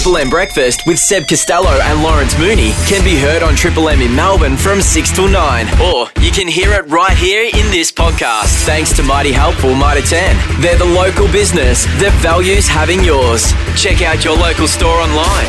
Triple 0.00 0.16
M 0.16 0.30
Breakfast 0.30 0.86
with 0.86 0.98
Seb 0.98 1.28
Costello 1.28 1.68
and 1.82 2.02
Lawrence 2.02 2.38
Mooney 2.38 2.70
can 2.86 3.04
be 3.04 3.18
heard 3.18 3.42
on 3.42 3.54
Triple 3.54 3.90
M 3.90 4.00
in 4.00 4.16
Melbourne 4.16 4.56
from 4.56 4.80
6 4.80 5.10
till 5.10 5.28
9. 5.28 5.66
Or 5.78 6.06
you 6.22 6.30
can 6.30 6.48
hear 6.48 6.72
it 6.72 6.86
right 6.88 7.14
here 7.14 7.42
in 7.44 7.70
this 7.70 7.92
podcast. 7.92 8.64
Thanks 8.64 8.94
to 8.96 9.02
Mighty 9.02 9.30
Helpful 9.30 9.74
Mitre 9.74 10.00
10. 10.00 10.62
They're 10.62 10.78
the 10.78 10.86
local 10.86 11.26
business 11.30 11.84
that 12.00 12.18
values 12.22 12.66
having 12.66 13.04
yours. 13.04 13.52
Check 13.76 14.00
out 14.00 14.24
your 14.24 14.38
local 14.38 14.66
store 14.66 14.96
online. 15.00 15.44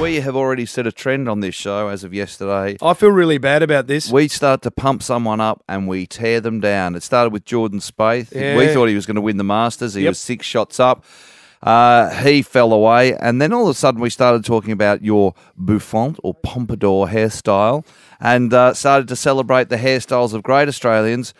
We 0.00 0.20
have 0.20 0.36
already 0.36 0.66
set 0.66 0.86
a 0.86 0.92
trend 0.92 1.28
on 1.28 1.40
this 1.40 1.56
show 1.56 1.88
as 1.88 2.04
of 2.04 2.14
yesterday. 2.14 2.76
I 2.80 2.94
feel 2.94 3.10
really 3.10 3.38
bad 3.38 3.64
about 3.64 3.88
this. 3.88 4.08
We 4.12 4.28
start 4.28 4.62
to 4.62 4.70
pump 4.70 5.02
someone 5.02 5.40
up 5.40 5.64
and 5.68 5.88
we 5.88 6.06
tear 6.06 6.40
them 6.40 6.60
down. 6.60 6.94
It 6.94 7.02
started 7.02 7.32
with 7.32 7.44
Jordan 7.44 7.80
Spieth. 7.80 8.32
We 8.32 8.72
thought 8.72 8.86
he 8.86 8.94
was 8.94 9.04
going 9.06 9.16
to 9.16 9.20
win 9.20 9.36
the 9.36 9.42
Masters. 9.44 9.94
He 9.94 10.04
Yep. 10.04 10.10
was 10.12 10.20
six 10.20 10.46
shots 10.46 10.78
up. 10.78 11.04
Uh, 11.62 12.10
he 12.22 12.42
fell 12.42 12.72
away, 12.72 13.14
and 13.16 13.40
then 13.40 13.52
all 13.52 13.64
of 13.64 13.70
a 13.70 13.74
sudden 13.74 14.00
we 14.00 14.10
started 14.10 14.44
talking 14.44 14.72
about 14.72 15.02
your 15.02 15.34
bouffant 15.56 16.18
or 16.22 16.34
pompadour 16.34 17.08
hairstyle, 17.08 17.84
and 18.20 18.52
uh, 18.52 18.74
started 18.74 19.08
to 19.08 19.16
celebrate 19.16 19.68
the 19.68 19.76
hairstyles 19.76 20.34
of 20.34 20.42
great 20.42 20.68
Australians. 20.68 21.34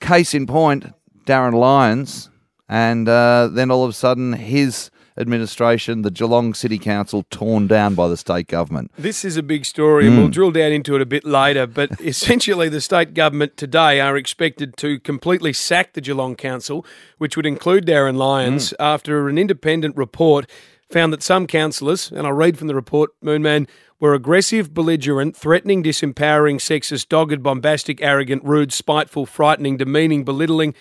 Case 0.00 0.34
in 0.34 0.46
point, 0.46 0.92
Darryn 1.26 1.54
Lyons, 1.54 2.30
and 2.68 3.08
uh, 3.08 3.48
then 3.48 3.70
all 3.70 3.84
of 3.84 3.90
a 3.90 3.94
sudden 3.94 4.32
his 4.32 4.90
administration, 5.16 6.02
the 6.02 6.10
Geelong 6.10 6.54
City 6.54 6.78
Council, 6.78 7.24
torn 7.30 7.66
down 7.66 7.94
by 7.94 8.08
the 8.08 8.16
state 8.16 8.48
government. 8.48 8.90
This 8.98 9.24
is 9.24 9.36
a 9.36 9.42
big 9.42 9.64
story, 9.64 10.06
and 10.06 10.16
we'll 10.16 10.26
hmm. 10.26 10.32
drill 10.32 10.50
down 10.50 10.72
into 10.72 10.94
it 10.94 11.00
a 11.00 11.06
bit 11.06 11.24
later. 11.24 11.66
But 11.66 12.00
essentially, 12.00 12.68
the 12.68 12.80
state 12.80 13.14
government 13.14 13.56
today 13.56 14.00
are 14.00 14.16
expected 14.16 14.76
to 14.78 14.98
completely 15.00 15.52
sack 15.52 15.92
the 15.92 16.00
Geelong 16.00 16.36
Council, 16.36 16.84
which 17.18 17.36
would 17.36 17.46
include 17.46 17.86
Darryn 17.86 18.16
Lyons, 18.16 18.70
hmm. 18.70 18.76
after 18.80 19.28
an 19.28 19.38
independent 19.38 19.96
report 19.96 20.50
found 20.90 21.12
that 21.12 21.22
some 21.22 21.46
councillors, 21.46 22.10
and 22.10 22.26
I'll 22.26 22.32
read 22.32 22.58
from 22.58 22.68
the 22.68 22.74
report, 22.74 23.10
Moonman, 23.22 23.66
were 23.98 24.14
aggressive, 24.14 24.74
belligerent, 24.74 25.36
threatening, 25.36 25.82
disempowering, 25.82 26.56
sexist, 26.56 27.08
dogged, 27.08 27.42
bombastic, 27.42 28.02
arrogant, 28.02 28.44
rude, 28.44 28.72
spiteful, 28.72 29.26
frightening, 29.26 29.76
demeaning, 29.76 30.24
belittling, 30.24 30.74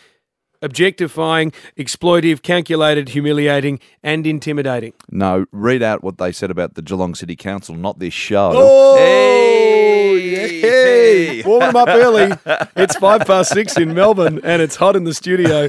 objectifying, 0.64 1.52
exploitive, 1.78 2.42
calculated, 2.42 3.10
humiliating, 3.10 3.80
and 4.02 4.26
intimidating. 4.26 4.94
No, 5.12 5.46
read 5.52 5.84
out 5.84 6.04
what 6.04 6.18
they 6.18 6.32
said 6.32 6.50
about 6.50 6.74
the 6.74 6.82
Geelong 6.82 7.14
City 7.14 7.36
Council, 7.36 7.76
not 7.76 8.00
this 8.00 8.14
show. 8.14 8.52
Oh, 8.56 8.96
Hey! 8.98 10.60
hey, 10.62 11.42
warm 11.46 11.60
them 11.62 11.76
up 11.76 11.88
early. 11.90 12.32
It's 12.76 12.96
five 12.98 13.26
past 13.26 13.52
six 13.52 13.78
in 13.78 13.94
Melbourne, 13.94 14.40
and 14.44 14.62
it's 14.62 14.76
hot 14.76 14.96
in 14.96 15.04
the 15.04 15.14
studio. 15.14 15.68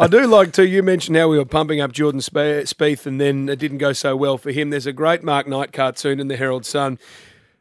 I 0.00 0.06
do 0.06 0.26
like 0.26 0.52
to. 0.54 0.66
You 0.66 0.82
mentioned 0.82 1.16
how 1.16 1.28
we 1.28 1.38
were 1.38 1.44
pumping 1.44 1.80
up 1.80 1.92
Jordan 1.92 2.20
Spe- 2.20 2.64
Spieth, 2.66 3.06
and 3.06 3.20
then 3.20 3.48
it 3.48 3.58
didn't 3.58 3.78
go 3.78 3.92
so 3.92 4.16
well 4.16 4.38
for 4.38 4.50
him. 4.50 4.70
There's 4.70 4.86
a 4.86 4.92
great 4.92 5.22
Mark 5.22 5.46
Knight 5.46 5.72
cartoon 5.72 6.20
in 6.20 6.28
the 6.28 6.36
Herald 6.36 6.64
Sun 6.66 6.98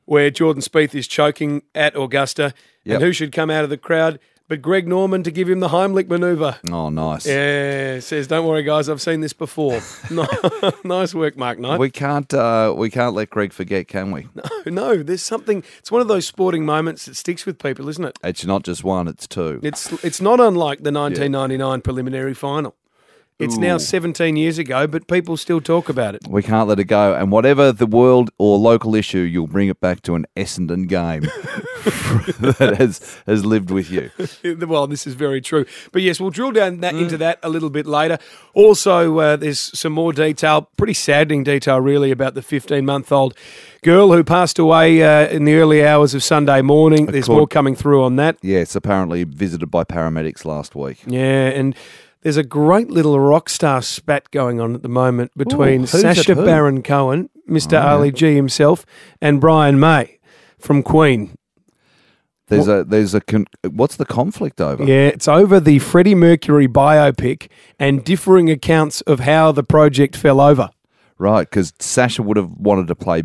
where 0.06 0.30
Jordan 0.30 0.62
Spieth 0.62 0.94
is 0.96 1.08
choking 1.08 1.62
at 1.74 1.96
Augusta, 1.96 2.54
Yep. 2.84 2.96
and 2.96 3.04
who 3.04 3.14
should 3.14 3.32
come 3.32 3.50
out 3.50 3.64
of 3.64 3.70
the 3.70 3.78
crowd 3.78 4.20
but 4.54 4.62
Greg 4.62 4.88
Norman 4.88 5.24
to 5.24 5.32
give 5.32 5.50
him 5.50 5.62
the 5.62 5.70
Heimlich 5.70 6.08
manoeuvre. 6.08 6.60
Oh, 6.72 6.90
nice. 6.90 7.26
Yeah, 7.26 8.00
says, 8.02 8.28
"Don't 8.28 8.46
worry, 8.46 8.62
guys, 8.62 8.88
I've 8.88 9.02
seen 9.02 9.22
this 9.22 9.34
before." 9.34 9.82
Nice 10.84 11.16
work, 11.16 11.36
Mark 11.38 11.58
Knight. 11.58 11.80
We 11.80 11.90
can't 11.90 12.32
uh, 12.32 12.72
we 12.78 12.92
can't 12.92 13.16
let 13.16 13.32
Greg 13.32 13.52
forget, 13.52 13.88
can 13.88 14.12
we? 14.12 14.28
No, 14.36 14.72
no. 14.94 15.02
there's 15.02 15.24
something. 15.24 15.64
It's 15.80 15.92
one 15.92 16.02
of 16.02 16.08
those 16.08 16.28
sporting 16.28 16.68
moments 16.68 17.06
that 17.06 17.16
sticks 17.16 17.48
with 17.48 17.58
people, 17.58 17.90
isn't 17.90 18.06
it? 18.06 18.20
It's 18.24 18.46
not 18.46 18.62
just 18.64 18.84
one, 18.84 19.08
it's 19.08 19.26
two. 19.26 19.60
It's 19.64 19.92
it's 20.04 20.22
not 20.22 20.40
unlike 20.40 20.84
the 20.84 20.92
1999 20.92 21.82
preliminary 21.82 22.36
final. 22.36 22.76
It's 23.40 23.58
now 23.58 23.80
17 23.80 24.36
years 24.36 24.60
ago, 24.60 24.86
but 24.86 25.08
people 25.08 25.36
still 25.36 25.62
talk 25.62 25.90
about 25.90 26.14
it. 26.14 26.22
We 26.30 26.44
can't 26.44 26.70
let 26.70 26.80
it 26.80 26.86
go. 26.86 27.16
And 27.16 27.32
whatever 27.32 27.72
the 27.72 27.88
world 27.88 28.30
or 28.38 28.60
local 28.60 28.94
issue, 28.94 29.20
you'll 29.20 29.48
bring 29.48 29.68
it 29.70 29.80
back 29.80 30.04
to 30.04 30.14
an 30.14 30.28
Essendon 30.38 30.88
game 30.88 31.24
that 32.40 32.76
has 32.78 33.22
has 33.26 33.46
lived 33.46 33.72
with 33.72 33.92
you. 33.92 34.12
well, 34.68 34.88
this 34.88 35.06
is 35.08 35.14
very 35.14 35.42
true. 35.42 35.66
But 35.92 36.02
yes, 36.02 36.20
we'll 36.20 36.30
drill 36.30 36.52
down 36.52 36.80
that, 36.80 36.96
into 36.96 37.18
that 37.18 37.40
a 37.44 37.50
little 37.50 37.70
bit 37.70 37.86
later. 37.86 38.18
Also, 38.54 39.20
uh, 39.20 39.36
there's 39.36 39.60
some 39.78 39.94
more 39.94 40.14
detail, 40.14 40.70
pretty 40.78 40.94
saddening 40.94 41.44
detail, 41.44 41.80
really, 41.80 42.12
about 42.12 42.34
the 42.34 42.42
15 42.42 42.86
month 42.86 43.12
old 43.12 43.36
girl 43.82 44.12
who 44.14 44.24
passed 44.24 44.60
away 44.60 45.04
uh, 45.04 45.28
in 45.28 45.46
the 45.46 45.56
early 45.56 45.86
hours 45.86 46.14
of 46.14 46.24
Sunday 46.24 46.62
morning. 46.62 47.08
There's 47.08 47.26
course. 47.26 47.38
more 47.38 47.48
coming 47.48 47.76
through 47.76 48.04
on 48.04 48.16
that. 48.18 48.38
Yes, 48.42 48.76
apparently 48.76 49.24
visited 49.24 49.68
by 49.68 49.84
paramedics 49.84 50.46
last 50.46 50.76
week. 50.76 51.00
Yeah, 51.06 51.48
and 51.50 51.76
there's 52.24 52.38
a 52.38 52.44
great 52.44 52.90
little 52.90 53.20
rock 53.20 53.50
star 53.50 53.82
spat 53.82 54.32
going 54.32 54.60
on 54.60 54.74
at 54.76 54.82
the 54.82 54.90
moment 54.90 55.38
between 55.38 55.82
who's 55.82 56.02
Sacha? 56.02 56.36
Baron 56.36 56.82
Cohen, 56.82 57.30
Mr. 57.50 57.82
Ali 57.84 58.12
G 58.12 58.36
himself, 58.36 58.86
and 59.22 59.42
Brian 59.42 59.80
May 59.80 60.20
from 60.58 60.84
Queen. 60.84 61.36
There's 62.48 62.68
a 62.68 62.84
there's 62.84 63.14
a 63.14 63.22
con- 63.22 63.48
what's 63.72 63.96
the 63.96 64.06
conflict 64.06 64.60
over? 64.60 64.84
Yeah, 64.84 65.08
it's 65.08 65.28
over 65.28 65.60
the 65.60 65.80
Freddie 65.80 66.16
Mercury 66.16 66.68
biopic 66.68 67.48
and 67.80 68.04
differing 68.04 68.50
accounts 68.50 69.02
of 69.02 69.22
how 69.22 69.52
the 69.52 69.64
project 69.64 70.16
fell 70.16 70.42
over. 70.42 70.70
Right, 71.18 71.50
because 71.50 71.74
Sacha 71.80 72.22
would 72.22 72.38
have 72.38 72.52
wanted 72.52 72.88
to 72.88 72.96
play 72.96 73.24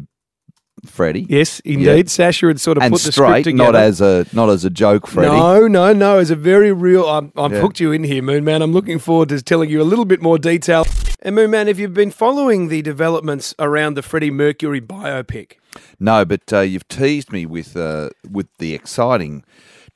Freddie. 0.87 1.27
Yes, 1.29 1.59
indeed. 1.61 2.09
Sacha 2.09 2.47
had 2.47 2.61
sort 2.61 2.77
of 2.77 2.85
and 2.85 2.93
put 2.93 3.03
the 3.03 3.11
straight, 3.11 3.29
script 3.43 3.45
together. 3.47 3.73
not 3.73 3.75
as 3.75 4.01
a 4.01 4.25
not 4.33 4.49
as 4.51 4.65
a 4.65 4.71
joke, 4.71 5.09
Freddie. 5.09 5.37
No, 5.37 5.67
no, 5.67 5.93
no. 5.93 6.19
It's 6.21 6.31
a 6.31 6.37
very 6.37 6.71
real. 6.73 7.05
I'm, 7.09 7.33
I've 7.37 7.53
Yeah. 7.53 7.61
hooked 7.61 7.81
you 7.81 7.91
in 7.91 8.05
here, 8.05 8.23
Moon 8.23 8.45
Man. 8.45 8.63
I'm 8.63 8.73
looking 8.73 9.01
forward 9.01 9.31
to 9.31 9.43
telling 9.43 9.69
you 9.69 9.83
a 9.83 9.85
little 9.85 10.05
bit 10.05 10.23
more 10.23 10.39
detail. 10.39 10.85
And 11.29 11.35
Moon 11.35 11.51
Man, 11.51 11.67
have 11.67 11.79
you 11.79 11.91
been 11.91 12.11
following 12.11 12.69
the 12.69 12.81
developments 12.81 13.55
around 13.59 13.99
the 13.99 14.03
Freddie 14.03 14.31
Mercury 14.31 14.81
biopic? 14.81 15.59
No, 16.01 16.25
but 16.25 16.51
uh, 16.51 16.61
you've 16.61 16.89
teased 16.89 17.33
me 17.33 17.45
with 17.45 17.77
uh, 17.77 18.09
with 18.31 18.47
the 18.57 18.73
exciting 18.73 19.45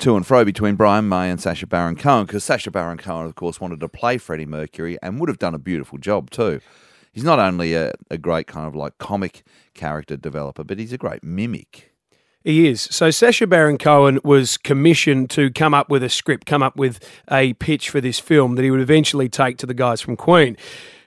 to 0.00 0.15
and 0.15 0.26
fro 0.26 0.44
between 0.44 0.75
Brian 0.75 1.09
May 1.09 1.31
and 1.31 1.41
Sacha 1.41 1.66
Baron 1.66 1.97
Cohen 1.97 2.26
because 2.26 2.44
Sacha 2.44 2.70
Baron 2.70 2.98
Cohen, 2.98 3.25
of 3.25 3.34
course, 3.34 3.62
wanted 3.62 3.81
to 3.81 3.88
play 3.88 4.19
Freddie 4.19 4.44
Mercury 4.44 4.98
and 5.00 5.19
would 5.19 5.31
have 5.31 5.38
done 5.38 5.54
a 5.54 5.59
beautiful 5.59 5.97
job 5.97 6.28
too. 6.28 6.60
He's 7.15 7.25
not 7.25 7.38
only 7.38 7.72
a, 7.72 7.93
a 8.10 8.19
great 8.19 8.47
kind 8.47 8.66
of 8.66 8.76
like 8.76 8.99
comic 8.99 9.43
character 9.72 10.19
developer, 10.19 10.64
but 10.64 10.78
he's 10.78 10.93
a 10.93 10.99
great 10.99 11.25
mimic. 11.25 11.94
He 12.44 12.69
is. 12.69 12.82
So 12.91 13.10
Sacha 13.10 13.47
Baron 13.47 13.78
Cohen 13.78 14.19
was 14.22 14.59
commissioned 14.59 15.31
to 15.31 15.50
come 15.50 15.72
up 15.72 15.88
with 15.88 16.03
a 16.03 16.10
script, 16.10 16.44
come 16.44 16.62
up 16.62 16.76
with 16.76 17.00
a 17.31 17.54
pitch 17.54 17.88
for 17.88 18.03
this 18.03 18.19
film 18.19 18.56
that 18.56 18.64
he 18.64 18.70
would 18.70 18.81
eventually 18.81 19.31
take 19.31 19.56
to 19.59 19.66
the 19.66 19.72
guys 19.72 20.03
from 20.03 20.16
Queen. 20.16 20.59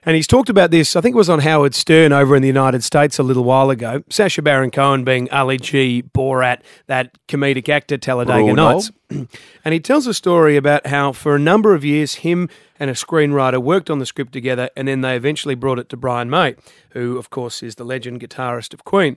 And 0.06 0.14
he's 0.14 0.28
talked 0.28 0.48
about 0.48 0.70
this, 0.70 0.94
I 0.94 1.00
think 1.00 1.14
it 1.14 1.16
was 1.16 1.28
on 1.28 1.40
Howard 1.40 1.74
Stern 1.74 2.12
over 2.12 2.36
in 2.36 2.40
the 2.40 2.46
United 2.46 2.84
States 2.84 3.18
a 3.18 3.24
little 3.24 3.42
while 3.42 3.70
ago. 3.70 4.04
Sacha 4.08 4.40
Baron 4.40 4.70
Cohen 4.70 5.02
being 5.02 5.28
Ali 5.32 5.56
G, 5.56 6.04
Borat, 6.14 6.60
that 6.86 7.18
comedic 7.26 7.68
actor, 7.68 7.98
Talladega. 7.98 8.52
Nights. 8.52 8.92
and 9.10 9.74
he 9.74 9.80
tells 9.80 10.06
a 10.06 10.14
story 10.14 10.56
about 10.56 10.86
how 10.86 11.10
for 11.10 11.34
a 11.34 11.40
number 11.40 11.74
of 11.74 11.84
years 11.84 12.16
him 12.16 12.48
and 12.78 12.88
a 12.88 12.92
screenwriter 12.92 13.60
worked 13.60 13.90
on 13.90 13.98
the 13.98 14.06
script 14.06 14.32
together 14.32 14.70
and 14.76 14.86
then 14.86 15.00
they 15.00 15.16
eventually 15.16 15.56
brought 15.56 15.80
it 15.80 15.88
to 15.88 15.96
Brian 15.96 16.30
May, 16.30 16.54
who 16.90 17.18
of 17.18 17.30
course 17.30 17.60
is 17.60 17.74
the 17.74 17.84
legend 17.84 18.20
guitarist 18.20 18.72
of 18.72 18.84
Queen. 18.84 19.16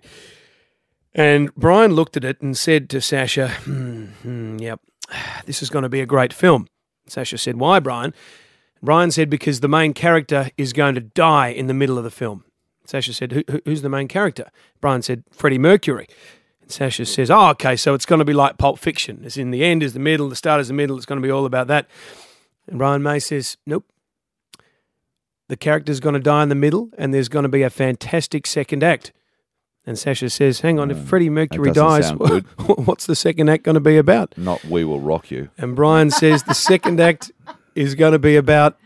And 1.14 1.54
Brian 1.54 1.94
looked 1.94 2.18
at 2.18 2.24
it 2.24 2.42
and 2.42 2.58
said 2.58 2.90
to 2.90 3.00
Sacha, 3.00 3.50
hmm, 3.50 4.06
hmm, 4.24 4.58
Yep, 4.58 4.82
this 5.46 5.62
is 5.62 5.70
going 5.70 5.84
to 5.84 5.90
be 5.90 6.02
a 6.02 6.08
great 6.08 6.34
film. 6.34 6.68
Sacha 7.06 7.38
said, 7.38 7.58
Why, 7.58 7.80
Brian? 7.80 8.14
Brian 8.82 9.12
said, 9.12 9.30
Because 9.30 9.60
the 9.60 9.68
main 9.68 9.94
character 9.94 10.50
is 10.58 10.74
going 10.74 10.96
to 10.96 11.02
die 11.02 11.50
in 11.50 11.68
the 11.68 11.74
middle 11.74 11.98
of 11.98 12.04
the 12.04 12.12
film. 12.12 12.44
Sacha 12.86 13.14
said, 13.14 13.32
Who, 13.32 13.44
who- 13.50 13.62
Who's 13.66 13.82
the 13.82 13.90
main 13.90 14.08
character? 14.08 14.50
Brian 14.82 15.02
said, 15.02 15.24
Freddie 15.32 15.58
Mercury. 15.58 16.08
And 16.62 16.72
Sacha 16.72 17.06
says, 17.06 17.30
Oh, 17.30 17.50
okay, 17.50 17.76
so 17.76 17.94
it's 17.94 18.06
going 18.06 18.20
to 18.20 18.26
be 18.26 18.34
like 18.34 18.58
Pulp 18.58 18.80
Fiction. 18.80 19.22
It's 19.24 19.38
in 19.38 19.52
the 19.52 19.64
end 19.64 19.84
is 19.84 19.94
the 19.94 20.00
middle, 20.00 20.30
the 20.30 20.36
start 20.36 20.62
is 20.62 20.68
the 20.70 20.74
middle, 20.74 20.98
it's 20.98 21.06
going 21.06 21.22
to 21.22 21.26
be 21.26 21.32
all 21.32 21.46
about 21.46 21.68
that. 21.68 21.88
And 22.68 22.78
Brian 22.78 23.04
May 23.04 23.20
says, 23.20 23.58
Nope. 23.66 23.86
The 25.48 25.58
character's 25.58 26.00
going 26.00 26.14
to 26.14 26.20
die 26.20 26.44
in 26.44 26.50
the 26.50 26.56
middle, 26.56 26.90
and 26.98 27.12
there's 27.12 27.28
going 27.30 27.42
to 27.44 27.50
be 27.50 27.64
a 27.64 27.72
fantastic 27.72 28.46
second 28.46 28.84
act. 28.84 29.12
And 29.84 29.98
Sacha 29.98 30.30
says, 30.30 30.60
"Hang 30.60 30.78
on, 30.80 30.92
if 30.92 30.98
mm, 30.98 31.06
Freddie 31.06 31.32
Mercury 31.32 31.72
dies, 31.72 32.12
what's 32.86 33.08
the 33.08 33.16
second 33.16 33.50
act 33.50 33.64
going 33.64 33.74
to 33.74 33.80
be 33.80 33.98
about?" 33.98 34.38
Not 34.38 34.64
We 34.66 34.84
Will 34.86 35.00
Rock 35.00 35.32
You. 35.32 35.50
And 35.58 35.76
Brian 35.76 36.12
says 36.12 36.44
the 36.44 36.54
second 36.54 37.00
act 37.00 37.32
is 37.76 37.96
going 37.96 38.14
to 38.14 38.20
be 38.20 38.36
about 38.36 38.78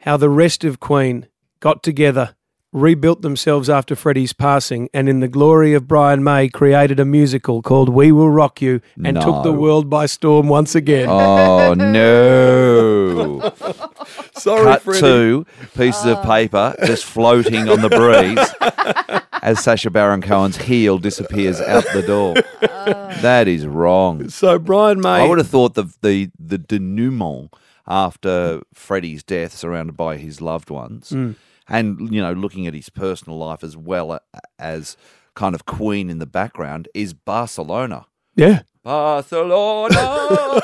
how 0.00 0.16
the 0.16 0.30
rest 0.30 0.64
of 0.64 0.80
Queen 0.80 1.26
got 1.60 1.82
together, 1.82 2.34
rebuilt 2.72 3.20
themselves 3.22 3.68
after 3.68 3.94
Freddie's 3.94 4.32
passing, 4.32 4.88
and 4.94 5.08
in 5.08 5.20
the 5.20 5.28
glory 5.28 5.74
of 5.74 5.86
Brian 5.88 6.24
May, 6.24 6.48
created 6.48 6.98
a 7.00 7.04
musical 7.04 7.62
called 7.62 7.88
"We 7.88 8.12
Will 8.12 8.30
Rock 8.30 8.62
You" 8.62 8.80
and 9.04 9.20
took 9.20 9.42
the 9.42 9.52
world 9.52 9.90
by 9.90 10.06
storm 10.06 10.48
once 10.48 10.74
again. 10.74 11.08
Oh 11.08 11.74
no! 11.74 13.52
Sorry, 14.34 14.64
Cut 14.64 14.82
Freddie. 14.82 15.00
two 15.00 15.46
pieces 15.76 16.06
of 16.06 16.22
paper 16.22 16.74
just 16.86 17.04
floating 17.04 17.68
on 17.68 17.82
the 17.82 17.90
breeze 17.90 19.20
as 19.42 19.62
Sacha 19.62 19.90
Baron 19.90 20.22
Cohen's 20.22 20.56
heel 20.56 20.98
disappears 20.98 21.60
out 21.60 21.84
the 21.92 22.02
door. 22.02 22.34
Oh. 22.62 23.20
That 23.20 23.48
is 23.48 23.66
wrong. 23.66 24.28
So 24.30 24.58
Brian 24.58 25.00
May, 25.00 25.08
I 25.08 25.28
would 25.28 25.38
have 25.38 25.48
thought 25.48 25.74
the 25.74 25.92
the 26.00 26.30
the 26.38 26.56
denouement 26.58 27.52
after 27.86 28.60
Freddie's 28.74 29.22
death, 29.22 29.52
surrounded 29.54 29.96
by 29.96 30.16
his 30.16 30.40
loved 30.40 30.70
ones, 30.70 31.10
Mm. 31.10 31.34
and 31.68 32.12
you 32.14 32.20
know, 32.20 32.32
looking 32.32 32.66
at 32.66 32.74
his 32.74 32.88
personal 32.88 33.38
life 33.38 33.62
as 33.64 33.76
well 33.76 34.18
as 34.58 34.96
kind 35.34 35.54
of 35.54 35.64
Queen 35.66 36.10
in 36.10 36.18
the 36.18 36.26
background 36.26 36.88
is 36.94 37.14
Barcelona. 37.14 38.06
Yeah. 38.36 38.62
Barcelona. 38.82 40.60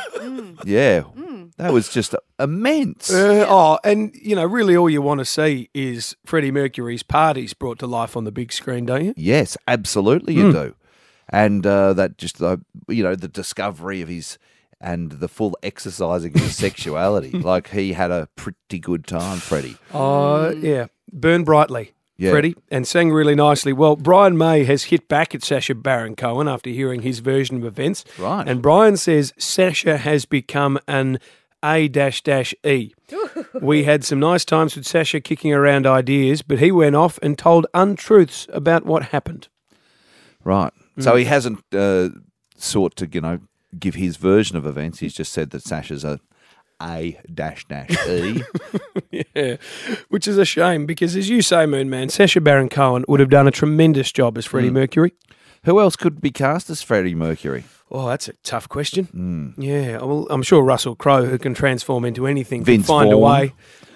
yeah, 0.64 1.04
that 1.58 1.72
was 1.72 1.88
just 1.88 2.14
immense. 2.38 3.12
Uh, 3.12 3.44
oh, 3.48 3.78
and 3.84 4.14
you 4.14 4.34
know, 4.34 4.44
really, 4.44 4.76
all 4.76 4.90
you 4.90 5.02
want 5.02 5.18
to 5.18 5.24
see 5.24 5.68
is 5.74 6.16
Freddie 6.24 6.50
Mercury's 6.50 7.02
parties 7.02 7.54
brought 7.54 7.78
to 7.80 7.86
life 7.86 8.16
on 8.16 8.24
the 8.24 8.32
big 8.32 8.52
screen, 8.52 8.86
don't 8.86 9.04
you? 9.04 9.14
Yes, 9.16 9.56
absolutely, 9.68 10.34
you 10.34 10.52
do. 10.52 10.74
And 11.28 11.66
uh, 11.66 11.92
that 11.94 12.18
just 12.18 12.38
the 12.38 12.60
you 12.88 13.02
know 13.02 13.14
the 13.16 13.28
discovery 13.28 14.00
of 14.00 14.08
his 14.08 14.38
and 14.80 15.12
the 15.12 15.28
full 15.28 15.56
exercising 15.62 16.34
of 16.34 16.40
his 16.40 16.56
sexuality. 16.56 17.30
Like 17.42 17.70
he 17.70 17.92
had 17.94 18.10
a 18.10 18.28
pretty 18.36 18.78
good 18.78 19.06
time, 19.06 19.38
Freddie. 19.38 19.76
Oh, 19.94 20.50
yeah. 20.50 20.86
Burn 21.12 21.44
brightly, 21.44 21.92
Yeah. 22.18 22.30
Freddie, 22.32 22.56
and 22.70 22.86
sang 22.86 23.10
really 23.10 23.34
nicely. 23.34 23.72
Well, 23.72 23.96
Brian 23.96 24.36
May 24.36 24.64
has 24.64 24.84
hit 24.84 25.08
back 25.08 25.34
at 25.34 25.42
Sacha 25.44 25.74
Baron 25.74 26.16
Cohen 26.16 26.48
after 26.48 26.70
hearing 26.70 27.02
his 27.02 27.20
version 27.20 27.56
of 27.58 27.64
events. 27.64 28.04
Right. 28.18 28.46
And 28.48 28.60
Brian 28.60 28.96
says 28.96 29.32
Sacha 29.38 29.98
has 29.98 30.24
become 30.24 30.78
an 30.88 31.18
A 31.64 31.88
dash 31.88 32.22
dash 32.22 32.54
E. 32.64 32.92
we 33.60 33.84
had 33.84 34.04
some 34.04 34.18
nice 34.20 34.44
times 34.44 34.76
with 34.76 34.86
Sacha 34.86 35.20
kicking 35.20 35.52
around 35.52 35.86
ideas, 35.86 36.42
but 36.42 36.58
he 36.58 36.70
went 36.72 36.96
off 36.96 37.18
and 37.22 37.38
told 37.38 37.66
untruths 37.72 38.46
about 38.52 38.84
what 38.84 39.04
happened. 39.04 39.48
Right. 40.44 40.72
So 40.98 41.16
he 41.16 41.24
hasn't 41.24 41.62
uh, 41.74 42.10
sought 42.56 42.96
to 42.96 43.08
you 43.12 43.20
know 43.20 43.40
give 43.78 43.94
his 43.94 44.16
version 44.16 44.56
of 44.56 44.66
events. 44.66 44.98
He's 45.00 45.14
just 45.14 45.32
said 45.32 45.50
that 45.50 45.62
Sacha's 45.62 46.04
a 46.04 46.20
A 46.82 47.18
dash 47.32 47.64
dash 47.66 47.90
E. 48.08 48.42
Yeah, 49.34 49.56
which 50.08 50.26
is 50.28 50.36
a 50.38 50.44
shame 50.44 50.84
because, 50.86 51.16
as 51.16 51.28
you 51.28 51.40
say, 51.42 51.64
Moon 51.66 51.88
Man, 51.88 52.08
Sacha 52.08 52.40
Baron 52.40 52.68
Cohen 52.68 53.04
would 53.08 53.20
have 53.20 53.30
done 53.30 53.46
a 53.46 53.50
tremendous 53.50 54.12
job 54.12 54.36
as 54.36 54.44
Freddie 54.46 54.70
Mercury. 54.70 55.12
Who 55.64 55.80
else 55.80 55.96
could 55.96 56.20
be 56.20 56.30
cast 56.30 56.68
as 56.70 56.82
Freddie 56.82 57.14
Mercury? 57.14 57.64
Oh, 57.90 58.08
that's 58.08 58.28
a 58.28 58.32
tough 58.42 58.68
question. 58.68 59.54
Yeah, 59.58 59.98
well, 59.98 60.26
I'm 60.30 60.42
sure 60.42 60.62
Russell 60.62 60.96
Crowe, 60.96 61.24
who 61.24 61.38
can 61.38 61.54
transform 61.54 62.04
into 62.04 62.26
anything, 62.26 62.64
can 62.64 62.82
find 62.82 63.12
a 63.12 63.18
way. 63.18 63.52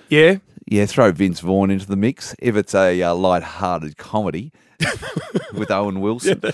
Yeah, 0.08 0.36
Yeah, 0.66 0.86
throw 0.86 1.12
Vince 1.12 1.40
Vaughn 1.40 1.70
into 1.70 1.86
the 1.86 1.96
mix 1.96 2.34
if 2.38 2.56
it's 2.56 2.74
a 2.74 3.02
uh, 3.02 3.14
light-hearted 3.14 3.96
comedy 3.96 4.52
with 5.52 5.70
Owen 5.70 6.00
Wilson. 6.00 6.40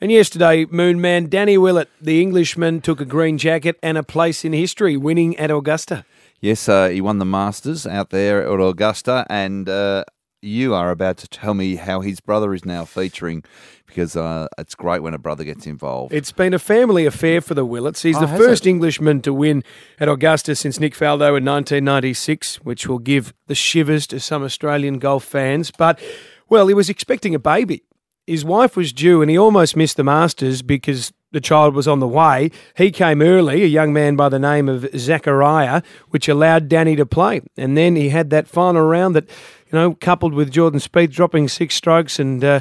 and 0.00 0.12
yesterday, 0.12 0.66
Moon 0.66 1.00
Man 1.00 1.28
Danny 1.28 1.58
Willett, 1.58 1.88
the 2.00 2.20
Englishman, 2.20 2.80
took 2.80 3.00
a 3.00 3.04
green 3.04 3.38
jacket 3.38 3.78
and 3.82 3.98
a 3.98 4.02
place 4.02 4.44
in 4.44 4.52
history, 4.52 4.96
winning 4.96 5.36
at 5.36 5.50
Augusta. 5.50 6.04
Yes, 6.40 6.68
uh, 6.68 6.88
he 6.88 7.00
won 7.00 7.18
the 7.18 7.24
Masters 7.24 7.86
out 7.86 8.10
there 8.10 8.42
at 8.42 8.60
Augusta, 8.60 9.26
and 9.30 9.68
uh, 9.68 10.04
you 10.44 10.74
are 10.74 10.90
about 10.90 11.16
to 11.18 11.28
tell 11.28 11.54
me 11.54 11.76
how 11.76 12.00
his 12.00 12.20
brother 12.20 12.52
is 12.54 12.64
now 12.64 12.84
featuring 12.84 13.42
because 13.86 14.16
uh, 14.16 14.46
it's 14.58 14.74
great 14.74 15.02
when 15.02 15.14
a 15.14 15.18
brother 15.18 15.44
gets 15.44 15.66
involved. 15.66 16.12
It's 16.12 16.32
been 16.32 16.52
a 16.52 16.58
family 16.58 17.06
affair 17.06 17.40
for 17.40 17.54
the 17.54 17.64
Willetts. 17.64 18.02
He's 18.02 18.16
Oh, 18.16 18.20
the 18.20 18.28
first 18.28 18.66
it? 18.66 18.70
Englishman 18.70 19.20
to 19.22 19.32
win 19.32 19.62
at 20.00 20.08
Augusta 20.08 20.54
since 20.56 20.80
Nick 20.80 20.94
Faldo 20.94 21.36
in 21.36 21.44
1996, 21.44 22.56
which 22.64 22.86
will 22.88 22.98
give 22.98 23.32
the 23.46 23.54
shivers 23.54 24.06
to 24.08 24.20
some 24.20 24.42
Australian 24.42 24.98
golf 24.98 25.24
fans. 25.24 25.70
But, 25.70 26.00
well, 26.48 26.66
he 26.66 26.74
was 26.74 26.90
expecting 26.90 27.34
a 27.34 27.38
baby. 27.38 27.82
His 28.26 28.44
wife 28.44 28.76
was 28.76 28.92
due 28.92 29.22
and 29.22 29.30
he 29.30 29.38
almost 29.38 29.76
missed 29.76 29.96
the 29.96 30.04
Masters 30.04 30.62
because 30.62 31.12
the 31.30 31.40
child 31.40 31.74
was 31.74 31.86
on 31.86 32.00
the 32.00 32.08
way. 32.08 32.50
He 32.76 32.90
came 32.90 33.20
early, 33.20 33.62
a 33.62 33.66
young 33.66 33.92
man 33.92 34.16
by 34.16 34.28
the 34.28 34.38
name 34.38 34.68
of 34.68 34.88
Zachariah, 34.96 35.82
which 36.08 36.28
allowed 36.28 36.68
Danny 36.68 36.96
to 36.96 37.04
play. 37.04 37.42
And 37.56 37.76
then 37.76 37.96
he 37.96 38.08
had 38.08 38.30
that 38.30 38.48
final 38.48 38.82
round 38.82 39.14
that, 39.14 39.28
you 39.74 39.80
know, 39.80 39.92
coupled 39.92 40.34
with 40.34 40.52
Jordan 40.52 40.78
Spieth 40.78 41.10
dropping 41.10 41.48
six 41.48 41.74
strokes 41.74 42.20
and, 42.20 42.44
uh, 42.44 42.60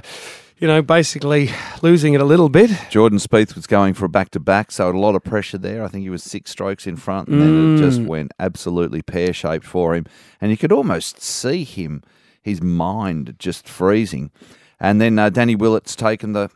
you 0.57 0.67
know, 0.67 0.81
basically 0.81 1.51
losing 1.83 2.15
it 2.15 2.21
a 2.21 2.25
little 2.25 2.49
bit. 2.49 2.71
Jordan 2.89 3.19
Spieth 3.19 3.53
was 3.53 3.67
going 3.67 3.93
for 3.93 4.05
a 4.05 4.09
back-to-back, 4.09 4.71
so 4.71 4.89
a 4.89 4.97
lot 4.97 5.13
of 5.13 5.23
pressure 5.23 5.59
there. 5.59 5.83
I 5.83 5.89
think 5.89 6.01
he 6.01 6.09
was 6.09 6.23
six 6.23 6.49
strokes 6.49 6.87
in 6.87 6.95
front, 6.95 7.27
and 7.27 7.39
then 7.39 7.75
it 7.75 7.77
just 7.77 8.01
went 8.01 8.31
absolutely 8.39 9.03
pear-shaped 9.03 9.63
for 9.63 9.93
him. 9.93 10.07
And 10.41 10.49
you 10.49 10.57
could 10.57 10.71
almost 10.71 11.21
see 11.21 11.63
him, 11.63 12.01
his 12.41 12.63
mind 12.63 13.35
just 13.37 13.69
freezing. 13.69 14.31
And 14.79 14.99
then 14.99 15.19
uh, 15.19 15.29
Danny 15.29 15.55
Willett's 15.55 15.95
taken 15.95 16.33
the, 16.33 16.49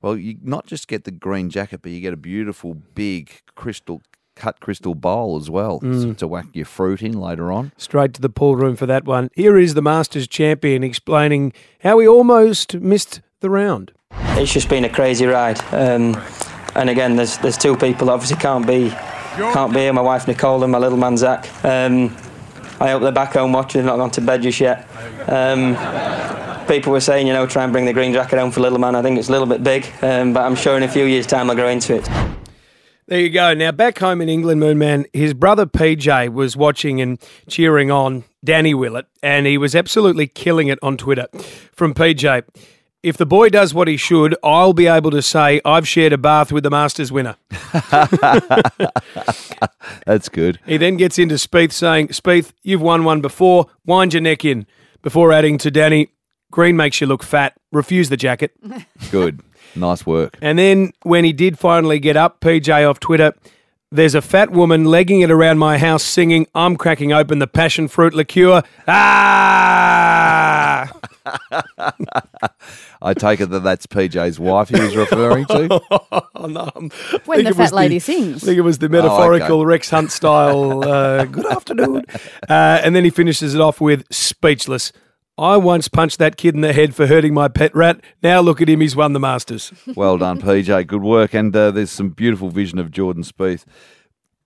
well, 0.00 0.16
you 0.16 0.36
not 0.42 0.66
just 0.66 0.88
get 0.88 1.04
the 1.04 1.12
green 1.12 1.48
jacket, 1.48 1.80
but 1.80 1.92
you 1.92 2.00
get 2.00 2.12
a 2.12 2.16
beautiful 2.16 2.74
big 2.74 3.30
crystal 3.54 4.02
cut 4.34 4.60
crystal 4.60 4.94
bowl 4.94 5.36
as 5.36 5.50
well 5.50 5.80
so 5.80 6.12
to 6.14 6.26
whack 6.26 6.46
your 6.52 6.64
fruit 6.64 7.02
in 7.02 7.12
later 7.12 7.52
on. 7.52 7.72
Straight 7.76 8.14
to 8.14 8.20
the 8.20 8.28
pool 8.28 8.56
room 8.56 8.76
for 8.76 8.86
that 8.86 9.04
one. 9.04 9.28
Here 9.34 9.58
is 9.58 9.74
the 9.74 9.82
Masters 9.82 10.26
champion 10.26 10.82
explaining 10.82 11.52
how 11.80 11.98
he 11.98 12.08
almost 12.08 12.74
missed 12.74 13.20
the 13.40 13.50
round. 13.50 13.92
It's 14.10 14.52
just 14.52 14.68
been 14.68 14.84
a 14.84 14.88
crazy 14.88 15.26
ride. 15.26 15.60
Um, 15.72 16.20
and 16.74 16.88
again, 16.88 17.16
there's 17.16 17.38
there's 17.38 17.58
two 17.58 17.76
people 17.76 18.06
that 18.06 18.12
obviously 18.12 18.36
can't 18.36 18.66
be 18.66 18.90
can't 19.36 19.72
be 19.72 19.80
here. 19.80 19.92
My 19.92 20.00
wife 20.02 20.26
Nicole 20.26 20.62
and 20.62 20.72
my 20.72 20.78
little 20.78 20.98
man 20.98 21.16
Zach. 21.16 21.46
Um, 21.64 22.16
I 22.80 22.90
hope 22.90 23.02
they're 23.02 23.12
back 23.12 23.34
home 23.34 23.52
watching. 23.52 23.80
They've 23.80 23.86
not 23.86 23.96
gone 23.98 24.10
to 24.12 24.20
bed 24.20 24.42
just 24.42 24.58
yet. 24.60 24.88
Um, 25.28 25.76
people 26.66 26.92
were 26.92 27.00
saying, 27.00 27.26
you 27.26 27.32
know, 27.32 27.46
try 27.46 27.62
and 27.64 27.72
bring 27.72 27.84
the 27.84 27.92
green 27.92 28.12
jacket 28.12 28.38
home 28.38 28.50
for 28.50 28.60
little 28.60 28.78
man. 28.78 28.96
I 28.96 29.02
think 29.02 29.18
it's 29.18 29.28
a 29.28 29.32
little 29.32 29.46
bit 29.46 29.62
big, 29.62 29.86
um, 30.02 30.32
but 30.32 30.44
I'm 30.44 30.56
sure 30.56 30.76
in 30.76 30.82
a 30.82 30.88
few 30.88 31.04
years' 31.04 31.26
time 31.26 31.48
I'll 31.50 31.56
grow 31.56 31.68
into 31.68 31.94
it. 31.94 32.08
There 33.12 33.20
you 33.20 33.28
go. 33.28 33.52
Now, 33.52 33.72
back 33.72 33.98
home 33.98 34.22
in 34.22 34.30
England, 34.30 34.62
Moonman, 34.62 35.04
his 35.12 35.34
brother 35.34 35.66
PJ 35.66 36.32
was 36.32 36.56
watching 36.56 36.98
and 37.02 37.20
cheering 37.46 37.90
on 37.90 38.24
Danny 38.42 38.72
Willett, 38.72 39.04
and 39.22 39.46
he 39.46 39.58
was 39.58 39.76
absolutely 39.76 40.26
killing 40.26 40.68
it 40.68 40.78
on 40.80 40.96
Twitter. 40.96 41.26
From 41.74 41.92
PJ, 41.92 42.42
if 43.02 43.18
the 43.18 43.26
boy 43.26 43.50
does 43.50 43.74
what 43.74 43.86
he 43.86 43.98
should, 43.98 44.34
I'll 44.42 44.72
be 44.72 44.86
able 44.86 45.10
to 45.10 45.20
say 45.20 45.60
I've 45.62 45.86
shared 45.86 46.14
a 46.14 46.16
bath 46.16 46.52
with 46.52 46.64
the 46.64 46.70
Masters 46.70 47.12
winner. 47.12 47.36
That's 50.06 50.30
good. 50.30 50.58
He 50.64 50.78
then 50.78 50.96
gets 50.96 51.18
into 51.18 51.34
Spieth 51.34 51.72
saying, 51.72 52.08
Spieth, 52.08 52.54
you've 52.62 52.80
won 52.80 53.04
one 53.04 53.20
before. 53.20 53.66
Wind 53.84 54.14
your 54.14 54.22
neck 54.22 54.42
in. 54.46 54.66
Before 55.02 55.34
adding 55.34 55.58
to 55.58 55.70
Danny, 55.70 56.14
green 56.50 56.78
makes 56.78 57.02
you 57.02 57.06
look 57.06 57.22
fat. 57.22 57.60
Refuse 57.72 58.08
the 58.08 58.16
jacket. 58.16 58.52
Good. 59.10 59.42
Nice 59.74 60.04
work. 60.06 60.36
And 60.42 60.58
then 60.58 60.92
when 61.02 61.24
he 61.24 61.32
did 61.32 61.58
finally 61.58 61.98
get 61.98 62.16
up, 62.16 62.40
PJ 62.40 62.88
off 62.88 63.00
Twitter, 63.00 63.32
there's 63.90 64.14
a 64.14 64.22
fat 64.22 64.50
woman 64.50 64.84
legging 64.86 65.20
it 65.20 65.30
around 65.30 65.58
my 65.58 65.76
house 65.78 66.02
singing, 66.02 66.46
I'm 66.54 66.76
cracking 66.76 67.12
open 67.12 67.38
the 67.40 67.46
passion 67.46 67.88
fruit 67.88 68.14
liqueur. 68.14 68.62
Ah! 68.88 70.90
I 73.02 73.14
take 73.14 73.40
it 73.40 73.50
that 73.50 73.60
that's 73.64 73.86
PJ's 73.86 74.38
wife 74.38 74.68
he 74.68 74.80
was 74.80 74.94
referring 74.96 75.44
to. 75.46 75.80
oh, 75.90 76.26
no. 76.46 76.70
When 77.24 77.44
the 77.44 77.54
fat 77.54 77.72
lady 77.72 77.98
sings. 77.98 78.42
I 78.42 78.46
think 78.46 78.58
it 78.58 78.62
was 78.62 78.78
the 78.78 78.86
Oh, 78.86 78.90
metaphorical 78.90 79.66
Rex 79.66 79.90
Hunt 79.90 80.12
style, 80.12 80.88
uh, 80.88 81.24
good 81.24 81.46
afternoon. 81.46 82.04
Uh, 82.48 82.80
and 82.84 82.94
then 82.94 83.04
he 83.04 83.10
finishes 83.10 83.54
it 83.54 83.60
off 83.60 83.80
with 83.80 84.04
speechless. 84.12 84.92
I 85.38 85.56
once 85.56 85.88
punched 85.88 86.18
that 86.18 86.36
kid 86.36 86.54
in 86.54 86.60
the 86.60 86.72
head 86.72 86.94
for 86.94 87.06
hurting 87.06 87.32
my 87.32 87.48
pet 87.48 87.74
rat. 87.74 88.00
Now 88.22 88.40
look 88.40 88.60
at 88.60 88.68
him, 88.68 88.80
he's 88.80 88.94
won 88.94 89.12
the 89.12 89.20
Masters. 89.20 89.72
Well 89.96 90.18
done, 90.18 90.40
PJ. 90.40 90.86
Good 90.86 91.02
work. 91.02 91.34
And 91.34 91.54
uh, 91.56 91.70
there's 91.70 91.90
some 91.90 92.10
beautiful 92.10 92.48
vision 92.50 92.78
of 92.78 92.90
Jordan 92.90 93.22
Spieth 93.22 93.64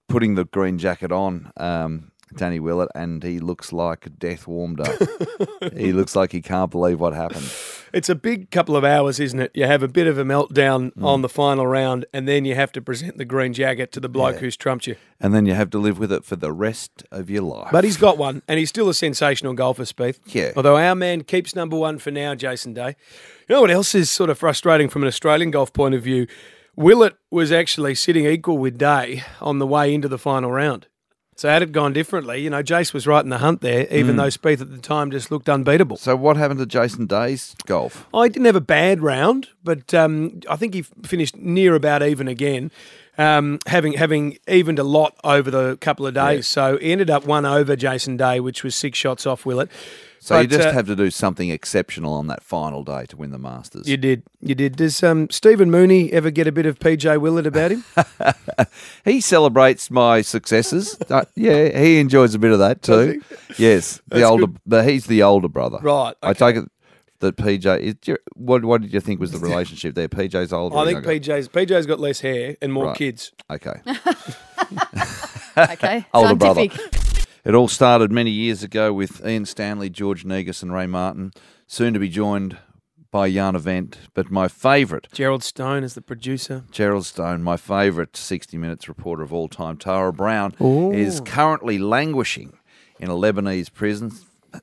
putting 0.08 0.34
the 0.36 0.44
green 0.44 0.78
jacket 0.78 1.10
on, 1.10 1.50
um, 1.56 2.12
Danny 2.34 2.58
Willett, 2.58 2.88
and 2.94 3.22
he 3.22 3.38
looks 3.38 3.72
like 3.72 4.18
death 4.18 4.46
warmed 4.48 4.80
up. 4.80 4.94
he 5.76 5.92
looks 5.92 6.16
like 6.16 6.32
he 6.32 6.42
can't 6.42 6.70
believe 6.70 6.98
what 6.98 7.12
happened. 7.14 7.48
It's 7.92 8.08
a 8.08 8.14
big 8.16 8.50
couple 8.50 8.76
of 8.76 8.84
hours, 8.84 9.20
isn't 9.20 9.38
it? 9.38 9.52
You 9.54 9.64
have 9.66 9.82
a 9.82 9.88
bit 9.88 10.06
of 10.08 10.18
a 10.18 10.24
meltdown 10.24 10.92
Mm. 10.96 11.04
on 11.04 11.22
the 11.22 11.28
final 11.28 11.66
round, 11.66 12.04
and 12.12 12.26
then 12.26 12.44
you 12.44 12.54
have 12.56 12.72
to 12.72 12.82
present 12.82 13.16
the 13.16 13.24
green 13.24 13.52
jacket 13.52 13.92
to 13.92 14.00
the 14.00 14.08
bloke 14.08 14.36
who's 14.36 14.56
trumped 14.56 14.86
you. 14.86 14.96
And 15.20 15.32
then 15.34 15.46
you 15.46 15.54
have 15.54 15.70
to 15.70 15.78
live 15.78 15.98
with 15.98 16.12
it 16.12 16.24
for 16.24 16.36
the 16.36 16.52
rest 16.52 17.04
of 17.12 17.30
your 17.30 17.42
life. 17.42 17.68
But 17.72 17.84
he's 17.84 17.96
got 17.96 18.18
one, 18.18 18.42
and 18.48 18.58
he's 18.58 18.68
still 18.70 18.88
a 18.88 18.94
sensational 18.94 19.54
golfer, 19.54 19.84
Spieth. 19.84 20.18
Yeah. 20.26 20.52
Although 20.56 20.76
our 20.76 20.94
man 20.96 21.22
keeps 21.22 21.54
number 21.54 21.76
one 21.76 21.98
for 21.98 22.10
now, 22.10 22.34
Jason 22.34 22.74
Day. 22.74 22.96
You 23.48 23.54
know 23.54 23.60
what 23.60 23.70
else 23.70 23.94
is 23.94 24.10
sort 24.10 24.30
of 24.30 24.38
frustrating 24.38 24.88
from 24.88 25.02
an 25.02 25.08
Australian 25.08 25.52
golf 25.52 25.72
point 25.72 25.94
of 25.94 26.02
view? 26.02 26.26
Willett 26.74 27.16
was 27.30 27.52
actually 27.52 27.94
sitting 27.94 28.26
equal 28.26 28.58
with 28.58 28.76
Day 28.76 29.22
on 29.40 29.58
the 29.60 29.66
way 29.66 29.94
into 29.94 30.08
the 30.08 30.18
final 30.18 30.50
round. 30.50 30.88
So 31.38 31.48
had 31.50 31.62
it 31.62 31.70
gone 31.72 31.92
differently, 31.92 32.40
you 32.40 32.48
know, 32.48 32.62
Jace 32.62 32.94
was 32.94 33.06
right 33.06 33.22
in 33.22 33.28
the 33.28 33.38
hunt 33.38 33.60
there, 33.60 33.86
even 33.92 34.14
Mm. 34.14 34.18
though 34.18 34.28
Spieth 34.28 34.62
at 34.62 34.70
the 34.70 34.78
time 34.78 35.10
just 35.10 35.30
looked 35.30 35.48
unbeatable. 35.50 35.98
so 35.98 36.16
what 36.16 36.36
happened 36.38 36.60
to 36.60 36.66
Jason 36.66 37.04
Day's 37.06 37.54
golf? 37.66 38.06
I 38.14 38.28
didn't 38.28 38.46
have 38.46 38.56
a 38.56 38.60
bad 38.62 39.02
round, 39.02 39.48
but 39.62 39.92
um, 39.92 40.40
I 40.48 40.56
think 40.56 40.72
he 40.72 40.82
finished 41.04 41.36
near 41.36 41.74
about 41.74 42.02
even 42.02 42.26
again. 42.26 42.70
um, 43.18 43.58
having 43.66 43.94
having 43.94 44.36
evened 44.46 44.78
a 44.78 44.82
lot 44.84 45.14
over 45.24 45.50
the 45.50 45.78
couple 45.80 46.06
of 46.06 46.12
days. 46.12 46.46
So 46.46 46.76
he 46.76 46.92
ended 46.92 47.08
up 47.08 47.24
one 47.24 47.46
over 47.46 47.74
Jason 47.74 48.18
Day, 48.18 48.40
which 48.40 48.62
was 48.62 48.74
six 48.74 48.98
shots 48.98 49.26
off 49.26 49.46
Willett. 49.46 49.70
So 50.18 50.40
you 50.40 50.48
just 50.48 50.66
uh, 50.68 50.72
have 50.72 50.86
to 50.86 50.96
do 50.96 51.10
something 51.10 51.50
exceptional 51.50 52.12
on 52.14 52.26
that 52.26 52.42
final 52.42 52.82
day 52.82 53.06
to 53.06 53.16
win 53.16 53.30
the 53.30 53.38
Masters. 53.38 53.86
You 53.88 53.96
did, 53.96 54.22
you 54.40 54.54
did. 54.56 54.74
Does 54.76 55.00
um, 55.04 55.30
Stephen 55.30 55.70
Mooney 55.70 56.12
ever 56.12 56.30
get 56.30 56.46
a 56.48 56.52
bit 56.52 56.66
of 56.66 56.78
PJ 56.80 57.20
Willett 57.20 57.46
about 57.46 57.70
him? 57.72 57.84
He 59.04 59.20
celebrates 59.20 59.90
my 59.90 60.22
successes. 60.22 60.96
Uh, 61.10 61.24
yeah, 61.36 61.78
he 61.78 62.00
enjoys 62.00 62.34
a 62.34 62.38
bit 62.38 62.50
of 62.50 62.58
that 62.58 62.82
too. 62.82 63.22
Yes, 63.56 64.00
the 64.08 64.16
That's 64.16 64.24
older, 64.30 64.46
good. 64.48 64.58
but 64.66 64.88
he's 64.88 65.06
the 65.06 65.22
older 65.22 65.48
brother. 65.48 65.78
Right, 65.80 66.14
I 66.22 66.32
take 66.32 66.56
it 66.56 66.64
that 67.20 67.36
PJ. 67.36 67.80
Is, 67.80 67.94
you- 68.06 68.18
what 68.34 68.64
What 68.64 68.82
did 68.82 68.92
you 68.92 69.00
think 69.00 69.20
was 69.20 69.30
the 69.30 69.38
relationship 69.38 69.94
there? 69.94 70.08
PJ's 70.08 70.52
older. 70.52 70.76
I 70.76 70.84
think 70.84 71.04
younger? 71.04 71.20
PJ's 71.20 71.48
PJ's 71.48 71.86
got 71.86 72.00
less 72.00 72.20
hair 72.20 72.56
and 72.60 72.72
more 72.72 72.86
Right. 72.86 72.96
kids. 72.98 73.32
Okay. 73.50 73.80
Okay. 75.56 76.04
Older 76.12 76.34
brother. 76.34 76.66
It 77.46 77.54
all 77.54 77.68
started 77.68 78.10
many 78.10 78.32
years 78.32 78.64
ago 78.64 78.92
with 78.92 79.24
Ian 79.24 79.46
Stanley, 79.46 79.88
George 79.88 80.24
Negus, 80.24 80.64
and 80.64 80.74
Ray 80.74 80.88
Martin, 80.88 81.30
soon 81.68 81.94
to 81.94 82.00
be 82.00 82.08
joined 82.08 82.58
by 83.12 83.30
Jana 83.30 83.60
Wendt. 83.60 83.98
But 84.14 84.32
my 84.32 84.48
favourite, 84.48 85.06
Gerald 85.12 85.44
Stone 85.44 85.84
is 85.84 85.94
the 85.94 86.02
producer. 86.02 86.64
Gerald 86.72 87.06
Stone, 87.06 87.44
my 87.44 87.56
favourite 87.56 88.16
60 88.16 88.58
Minutes 88.58 88.88
reporter 88.88 89.22
of 89.22 89.32
all 89.32 89.46
time, 89.46 89.76
Tara 89.76 90.12
Brown, 90.12 90.56
Ooh. 90.60 90.90
is 90.90 91.20
currently 91.20 91.78
languishing 91.78 92.58
in 92.98 93.10
a 93.10 93.14
Lebanese 93.14 93.72
prison. 93.72 94.10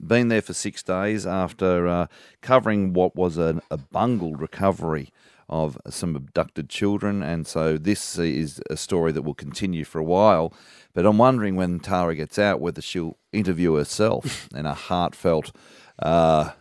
Been 0.05 0.27
there 0.27 0.41
for 0.41 0.53
six 0.53 0.83
days 0.83 1.25
after 1.25 1.87
uh, 1.87 2.07
covering 2.41 2.91
what 2.91 3.15
was 3.15 3.37
an, 3.37 3.61
a 3.71 3.77
bungled 3.77 4.41
recovery 4.41 5.13
of 5.47 5.77
some 5.87 6.15
abducted 6.15 6.67
children. 6.67 7.23
And 7.23 7.47
so 7.47 7.77
this 7.77 8.17
is 8.17 8.61
a 8.69 8.75
story 8.75 9.11
that 9.13 9.21
will 9.21 9.33
continue 9.33 9.85
for 9.85 9.99
a 9.99 10.03
while. 10.03 10.53
But 10.93 11.05
I'm 11.05 11.17
wondering 11.17 11.55
when 11.55 11.79
Tara 11.79 12.15
gets 12.15 12.37
out 12.37 12.61
whether 12.61 12.81
she'll 12.81 13.17
interview 13.31 13.73
herself 13.75 14.47
in 14.55 14.65
a 14.65 14.73
heartfelt, 14.73 15.51
uh, 15.99 16.51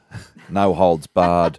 no 0.49 0.75
holds 0.75 1.07
barred 1.07 1.59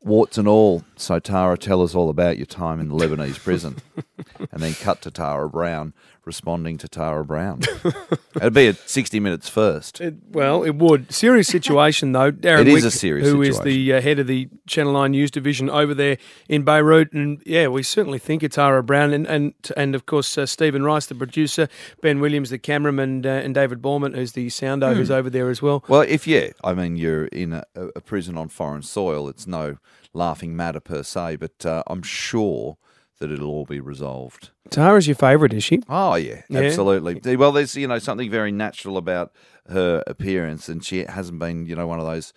warts 0.00 0.38
and 0.38 0.46
all. 0.46 0.84
So 0.96 1.18
Tara, 1.18 1.56
tell 1.56 1.82
us 1.82 1.94
all 1.94 2.10
about 2.10 2.36
your 2.36 2.46
time 2.46 2.80
in 2.80 2.88
the 2.88 2.94
Lebanese 2.94 3.38
prison, 3.38 3.76
and 4.52 4.62
then 4.62 4.74
cut 4.74 5.00
to 5.02 5.10
Tara 5.10 5.48
Brown 5.48 5.94
responding 6.26 6.78
to 6.78 6.88
Tara 6.88 7.24
Brown. 7.24 7.60
It'd 8.36 8.52
be 8.54 8.68
at 8.68 8.76
sixty 8.88 9.20
minutes 9.20 9.48
first. 9.48 10.00
It, 10.00 10.14
well, 10.30 10.62
it 10.64 10.74
would. 10.76 11.12
Serious 11.12 11.48
situation, 11.48 12.12
though. 12.12 12.32
Darren 12.32 12.60
It 12.62 12.68
is 12.68 12.74
Wick, 12.74 12.84
a 12.84 12.90
serious 12.90 13.28
who 13.28 13.42
is 13.42 13.56
situation. 13.56 13.64
the 13.88 13.92
uh, 13.94 14.00
head 14.00 14.18
of 14.18 14.26
the 14.26 14.48
Channel 14.66 14.92
9 14.94 15.10
News 15.10 15.30
Division 15.30 15.68
over 15.70 15.94
there 15.94 16.18
in 16.48 16.62
Beirut. 16.62 17.12
And 17.12 17.42
yeah, 17.46 17.68
we 17.68 17.82
certainly 17.82 18.18
think 18.18 18.42
it's 18.42 18.56
Tara 18.56 18.82
Brown. 18.82 19.12
And, 19.12 19.26
and, 19.26 19.54
and 19.76 19.94
of 19.94 20.06
course, 20.06 20.36
uh, 20.38 20.46
Stephen 20.46 20.82
Rice, 20.82 21.06
the 21.06 21.14
producer, 21.14 21.68
Ben 22.00 22.20
Williams, 22.20 22.50
the 22.50 22.58
cameraman, 22.58 23.24
uh, 23.26 23.28
and 23.28 23.54
David 23.54 23.80
Borman, 23.82 24.14
who's 24.14 24.32
the 24.32 24.48
sounder, 24.48 24.88
Hmm. 24.90 24.94
who's 24.96 25.10
over 25.10 25.30
there 25.30 25.50
as 25.50 25.60
well. 25.62 25.84
Well, 25.88 26.02
if 26.02 26.26
yeah, 26.26 26.48
I 26.62 26.74
mean 26.74 26.96
you're 26.96 27.26
in 27.26 27.52
a, 27.52 27.64
a 27.74 28.00
prison 28.00 28.36
on 28.36 28.48
foreign 28.48 28.82
soil, 28.82 29.28
it's 29.28 29.46
no 29.46 29.76
laughing 30.12 30.54
matter 30.56 30.80
per 30.80 31.02
se, 31.02 31.36
but 31.36 31.64
uh, 31.66 31.82
I'm 31.86 32.02
sure 32.02 32.76
that 33.20 33.30
it'll 33.30 33.48
all 33.48 33.64
be 33.64 33.80
resolved. 33.80 34.50
Tara's 34.70 35.06
your 35.06 35.14
favourite, 35.14 35.52
is 35.52 35.62
she? 35.64 35.80
Oh 35.88 36.14
yeah, 36.16 36.42
Yeah. 36.48 36.60
absolutely. 36.60 37.36
Well, 37.36 37.52
there's 37.52 37.76
you 37.76 37.86
know 37.86 37.98
something 37.98 38.30
very 38.30 38.52
natural 38.52 38.96
about 38.96 39.32
her 39.68 40.02
appearance, 40.06 40.68
and 40.68 40.84
she 40.84 41.04
hasn't 41.04 41.38
been 41.38 41.66
you 41.66 41.76
know 41.76 41.86
one 41.86 42.00
of 42.00 42.06
those 42.06 42.32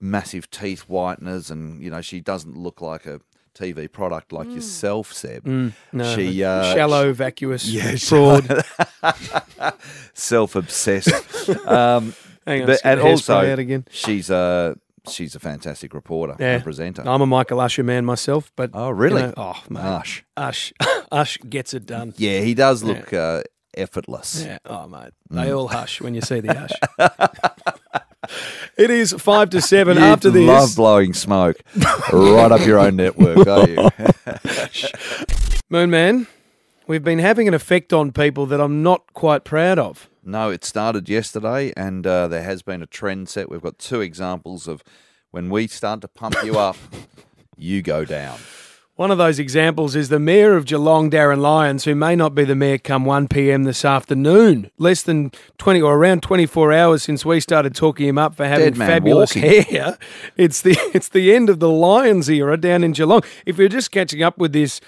massive 0.00 0.50
teeth 0.50 0.86
whiteners, 0.88 1.50
and 1.50 1.82
you 1.82 1.90
know 1.90 2.00
she 2.00 2.20
doesn't 2.20 2.56
look 2.56 2.80
like 2.80 3.06
a 3.06 3.20
TV 3.54 3.90
product 3.90 4.32
like 4.32 4.48
yourself, 4.52 5.12
Seb. 5.12 5.44
Mm, 5.44 5.72
No, 5.92 6.14
She 6.16 6.42
uh, 6.44 6.72
shallow, 6.74 7.12
vacuous, 7.12 7.66
Yeah, 7.68 7.96
fraud. 7.96 8.46
self-obsessed. 10.14 11.48
um, 11.66 12.14
Hang 12.46 12.62
on, 12.62 12.66
but, 12.66 12.72
get 12.72 12.80
and 12.84 13.00
the 13.00 13.04
also 13.04 13.34
out 13.34 13.58
again. 13.58 13.84
she's 13.90 14.30
a 14.30 14.76
she's 15.08 15.34
a 15.34 15.40
fantastic 15.40 15.94
reporter 15.94 16.36
Yeah. 16.38 16.54
and 16.56 16.64
presenter. 16.64 17.02
I'm 17.06 17.20
a 17.22 17.26
Michael 17.26 17.60
Usher 17.60 17.82
man 17.84 18.04
myself, 18.04 18.50
but 18.56 18.70
Oh, 18.74 18.90
really? 18.90 19.20
you 19.22 19.26
know, 19.28 19.34
oh, 19.36 19.62
mate, 19.68 19.80
Ush. 19.80 20.24
Ush, 20.36 20.72
Ush 21.12 21.38
gets 21.48 21.74
it 21.74 21.86
done. 21.86 22.12
Yeah, 22.16 22.40
he 22.40 22.54
does 22.54 22.82
look 22.82 23.12
uh, 23.12 23.42
effortless. 23.74 24.42
Yeah. 24.44 24.58
Oh, 24.66 24.86
mate. 24.88 25.12
Mm. 25.30 25.44
They 25.44 25.52
all 25.52 25.68
hush 25.68 26.00
when 26.00 26.14
you 26.14 26.20
see 26.22 26.40
the 26.40 26.54
hush. 27.00 27.40
it 28.76 28.90
is 28.90 29.12
five 29.18 29.50
to 29.50 29.60
seven 29.60 29.96
You 29.96 30.02
after 30.04 30.30
this. 30.30 30.46
love 30.46 30.74
blowing 30.76 31.14
smoke 31.14 31.56
right 32.12 32.52
up 32.52 32.64
your 32.66 32.78
own 32.78 32.96
network, 32.96 33.46
are 33.46 33.68
you? 33.68 33.88
Moon 35.70 35.90
Man, 35.90 36.26
we've 36.90 37.04
been 37.04 37.20
having 37.20 37.46
an 37.46 37.54
effect 37.54 37.92
on 37.92 38.10
people 38.10 38.46
that 38.46 38.60
I'm 38.60 38.82
not 38.82 39.14
quite 39.14 39.44
proud 39.44 39.78
of. 39.78 40.10
No, 40.24 40.50
it 40.50 40.64
started 40.64 41.08
yesterday, 41.08 41.72
and 41.76 42.04
uh, 42.04 42.26
there 42.26 42.42
has 42.42 42.62
been 42.62 42.82
a 42.82 42.86
trend 42.86 43.28
set. 43.28 43.48
We've 43.48 43.62
got 43.62 43.78
two 43.78 44.00
examples 44.00 44.66
of 44.66 44.82
when 45.30 45.50
we 45.50 45.68
start 45.68 46.00
to 46.00 46.08
pump 46.08 46.34
you 46.42 46.58
up, 46.58 46.76
you 47.56 47.80
go 47.80 48.04
down. 48.04 48.40
One 48.96 49.10
of 49.12 49.18
those 49.18 49.38
examples 49.38 49.96
is 49.96 50.10
the 50.10 50.18
Mayor 50.18 50.56
of 50.56 50.66
Geelong, 50.66 51.10
Darryn 51.10 51.38
Lyons, 51.38 51.84
who 51.84 51.94
may 51.94 52.14
not 52.14 52.34
be 52.34 52.44
the 52.44 52.54
Mayor 52.54 52.76
come 52.76 53.06
1 53.06 53.28
pm 53.28 53.64
this 53.64 53.82
afternoon. 53.82 54.70
Less 54.76 55.02
than 55.02 55.30
20 55.56 55.80
or 55.80 55.96
around 55.96 56.22
24 56.22 56.72
hours 56.72 57.04
since 57.04 57.24
we 57.24 57.40
started 57.40 57.74
talking 57.74 58.08
him 58.08 58.18
up 58.18 58.34
for 58.34 58.46
having 58.46 58.74
fabulous 58.74 59.34
walking. 59.34 59.62
hair. 59.62 59.96
It's 60.36 60.60
the, 60.60 60.72
it's 60.92 61.08
the 61.08 61.32
end 61.32 61.48
of 61.48 61.60
the 61.60 61.70
Lyons 61.70 62.28
era 62.28 62.58
down 62.58 62.84
in 62.84 62.92
Geelong. 62.92 63.22
If 63.46 63.56
you're 63.56 63.68
just 63.68 63.90
catching 63.90 64.22
up 64.22 64.36
with 64.36 64.52
this, 64.52 64.82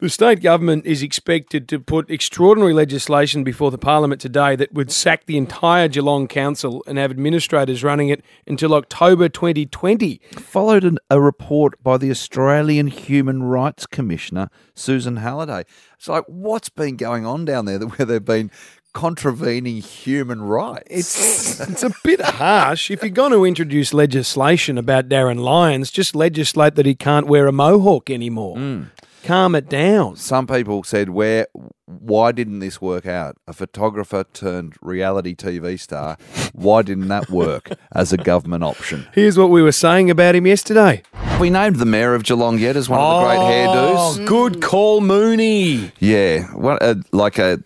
the 0.00 0.08
state 0.08 0.40
government 0.40 0.86
is 0.86 1.02
expected 1.02 1.68
to 1.68 1.80
put 1.80 2.08
extraordinary 2.08 2.72
legislation 2.72 3.42
before 3.42 3.72
the 3.72 3.78
parliament 3.78 4.20
today 4.20 4.54
that 4.54 4.72
would 4.72 4.92
sack 4.92 5.26
the 5.26 5.36
entire 5.36 5.88
Geelong 5.88 6.28
Council 6.28 6.84
and 6.86 6.98
have 6.98 7.10
administrators 7.10 7.82
running 7.82 8.08
it 8.08 8.22
until 8.46 8.74
October 8.74 9.28
2020. 9.28 10.20
Followed 10.36 10.84
an, 10.84 10.98
a 11.10 11.20
report 11.20 11.82
by 11.82 11.98
the 11.98 12.12
Australian 12.12 12.86
Human 12.86 13.42
Rights 13.42 13.86
Commissioner, 13.86 14.50
Susan 14.72 15.16
Halliday. 15.16 15.64
It's 15.96 16.08
like, 16.08 16.24
what's 16.28 16.68
been 16.68 16.96
going 16.96 17.26
on 17.26 17.44
down 17.44 17.64
there 17.64 17.80
where 17.80 18.06
they've 18.06 18.24
been 18.24 18.52
contravening 18.94 19.78
human 19.78 20.42
rights? 20.42 20.86
It's 20.90 21.60
it's 21.60 21.82
a 21.82 21.90
bit 22.04 22.20
harsh. 22.20 22.92
If 22.92 23.02
you're 23.02 23.10
going 23.10 23.32
to 23.32 23.44
introduce 23.44 23.92
legislation 23.92 24.78
about 24.78 25.08
Darryn 25.08 25.40
Lyons, 25.40 25.90
just 25.90 26.14
legislate 26.14 26.76
that 26.76 26.86
he 26.86 26.94
can't 26.94 27.26
wear 27.26 27.48
a 27.48 27.52
mohawk 27.52 28.10
anymore. 28.10 28.56
Hmm. 28.56 28.82
Calm 29.24 29.54
it 29.54 29.68
down. 29.68 30.16
Some 30.16 30.46
people 30.46 30.82
said, 30.84 31.10
"Where? 31.10 31.46
Why 31.86 32.32
didn't 32.32 32.60
this 32.60 32.80
work 32.80 33.06
out? 33.06 33.36
A 33.46 33.52
photographer 33.52 34.24
turned 34.32 34.74
reality 34.80 35.34
TV 35.34 35.78
star. 35.78 36.16
Why 36.52 36.82
didn't 36.82 37.08
that 37.08 37.30
work 37.30 37.70
as 37.92 38.12
a 38.12 38.16
government 38.16 38.64
option?" 38.64 39.06
Here's 39.12 39.38
what 39.38 39.50
we 39.50 39.62
were 39.62 39.72
saying 39.72 40.10
about 40.10 40.34
him 40.34 40.46
yesterday. 40.46 41.02
We 41.40 41.50
named 41.50 41.76
the 41.76 41.86
mayor 41.86 42.14
of 42.14 42.24
Geelong 42.24 42.58
yet 42.58 42.76
as 42.76 42.88
one 42.88 43.00
of 43.00 43.20
the 43.20 43.26
great 43.26 43.38
oh, 43.38 43.50
hairdos. 43.50 44.22
Oh, 44.22 44.26
good 44.26 44.62
call, 44.62 45.00
Mooney. 45.00 45.92
Yeah, 45.98 46.44
what 46.54 46.82
a, 46.82 47.02
like 47.12 47.38
a 47.38 47.62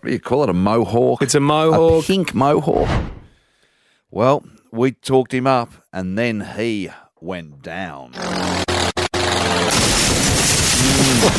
what 0.00 0.06
do 0.06 0.12
you 0.12 0.20
call 0.20 0.44
it? 0.44 0.50
A 0.50 0.54
mohawk. 0.54 1.22
It's 1.22 1.34
a 1.34 1.40
mohawk. 1.40 2.04
A 2.04 2.06
pink 2.06 2.34
mohawk. 2.34 2.88
Well, 4.10 4.44
we 4.70 4.92
talked 4.92 5.34
him 5.34 5.46
up, 5.46 5.72
and 5.92 6.16
then 6.16 6.40
he 6.56 6.90
went 7.20 7.62
down. 7.62 8.12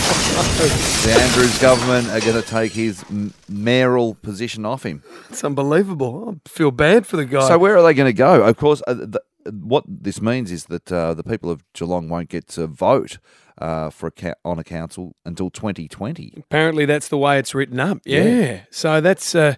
The 0.59 1.13
Andrews 1.17 1.57
government 1.59 2.09
are 2.09 2.19
going 2.19 2.41
to 2.41 2.47
take 2.47 2.73
his 2.73 3.03
mayoral 3.47 4.15
position 4.15 4.65
off 4.65 4.83
him. 4.85 5.03
It's 5.29 5.43
unbelievable. 5.43 6.37
I 6.45 6.49
feel 6.49 6.71
bad 6.71 7.07
for 7.07 7.15
the 7.17 7.25
guy. 7.25 7.47
So 7.47 7.57
where 7.57 7.77
are 7.77 7.81
they 7.83 7.93
going 7.93 8.09
to 8.09 8.13
go? 8.13 8.43
Of 8.43 8.57
course, 8.57 8.81
uh, 8.85 8.93
the, 8.93 9.21
what 9.51 9.85
this 9.87 10.21
means 10.21 10.51
is 10.51 10.65
that 10.65 10.91
uh, 10.91 11.13
the 11.13 11.23
people 11.23 11.49
of 11.49 11.63
Geelong 11.73 12.09
won't 12.09 12.29
get 12.29 12.47
to 12.49 12.67
vote 12.67 13.17
uh, 13.59 13.89
for 13.89 14.07
a 14.07 14.11
ca- 14.11 14.35
on 14.43 14.59
a 14.59 14.63
council 14.63 15.15
until 15.25 15.49
2020. 15.49 16.33
Apparently, 16.37 16.85
that's 16.85 17.07
the 17.07 17.17
way 17.17 17.39
it's 17.39 17.55
written 17.55 17.79
up. 17.79 17.99
Yeah. 18.05 18.23
Yeah. 18.23 18.59
So 18.69 18.99
that's, 19.01 19.33
uh, 19.35 19.55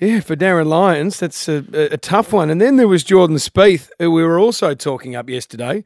yeah, 0.00 0.20
for 0.20 0.36
Darryn 0.36 0.66
Lyons, 0.66 1.18
that's 1.20 1.48
a, 1.48 1.64
a, 1.72 1.94
a 1.94 1.96
tough 1.96 2.32
one. 2.32 2.50
And 2.50 2.60
then 2.60 2.76
there 2.76 2.88
was 2.88 3.02
Jordan 3.04 3.36
Spieth, 3.36 3.90
who 3.98 4.10
we 4.10 4.22
were 4.22 4.38
also 4.38 4.74
talking 4.74 5.16
up 5.16 5.28
yesterday. 5.28 5.84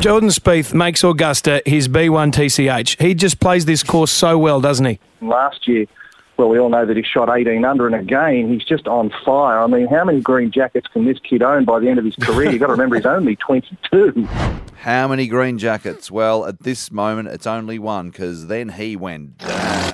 Jordan 0.00 0.30
Spieth 0.30 0.74
makes 0.74 1.04
Augusta 1.04 1.62
his 1.64 1.88
B1 1.88 2.32
TCH. 2.32 3.00
He 3.00 3.14
just 3.14 3.40
plays 3.40 3.64
this 3.64 3.82
course 3.82 4.10
so 4.10 4.36
well, 4.38 4.60
doesn't 4.60 4.86
he? 4.86 4.98
last 5.20 5.68
year, 5.68 5.86
well, 6.36 6.48
we 6.48 6.58
all 6.58 6.68
know 6.70 6.84
that 6.84 6.96
he 6.96 7.02
shot 7.04 7.28
18 7.28 7.64
under, 7.64 7.86
and 7.86 7.94
again, 7.94 8.48
he's 8.52 8.64
just 8.64 8.88
on 8.88 9.12
fire. 9.24 9.60
I 9.60 9.66
mean, 9.68 9.86
how 9.86 10.04
many 10.04 10.20
green 10.20 10.50
jackets 10.50 10.88
can 10.88 11.04
this 11.04 11.18
kid 11.20 11.42
own 11.42 11.64
by 11.64 11.78
the 11.78 11.88
end 11.88 11.98
of 12.00 12.04
his 12.04 12.16
career? 12.16 12.50
You've 12.50 12.60
got 12.60 12.66
to 12.66 12.72
remember, 12.72 12.96
he's 12.96 13.06
only 13.06 13.36
22. 13.36 14.24
How 14.78 15.06
many 15.06 15.28
green 15.28 15.58
jackets? 15.58 16.10
Well, 16.10 16.44
at 16.46 16.60
this 16.64 16.90
moment, 16.90 17.28
it's 17.28 17.46
only 17.46 17.78
one 17.78 18.10
because 18.10 18.48
then 18.48 18.70
he 18.70 18.96
went 18.96 19.38
down. 19.38 19.92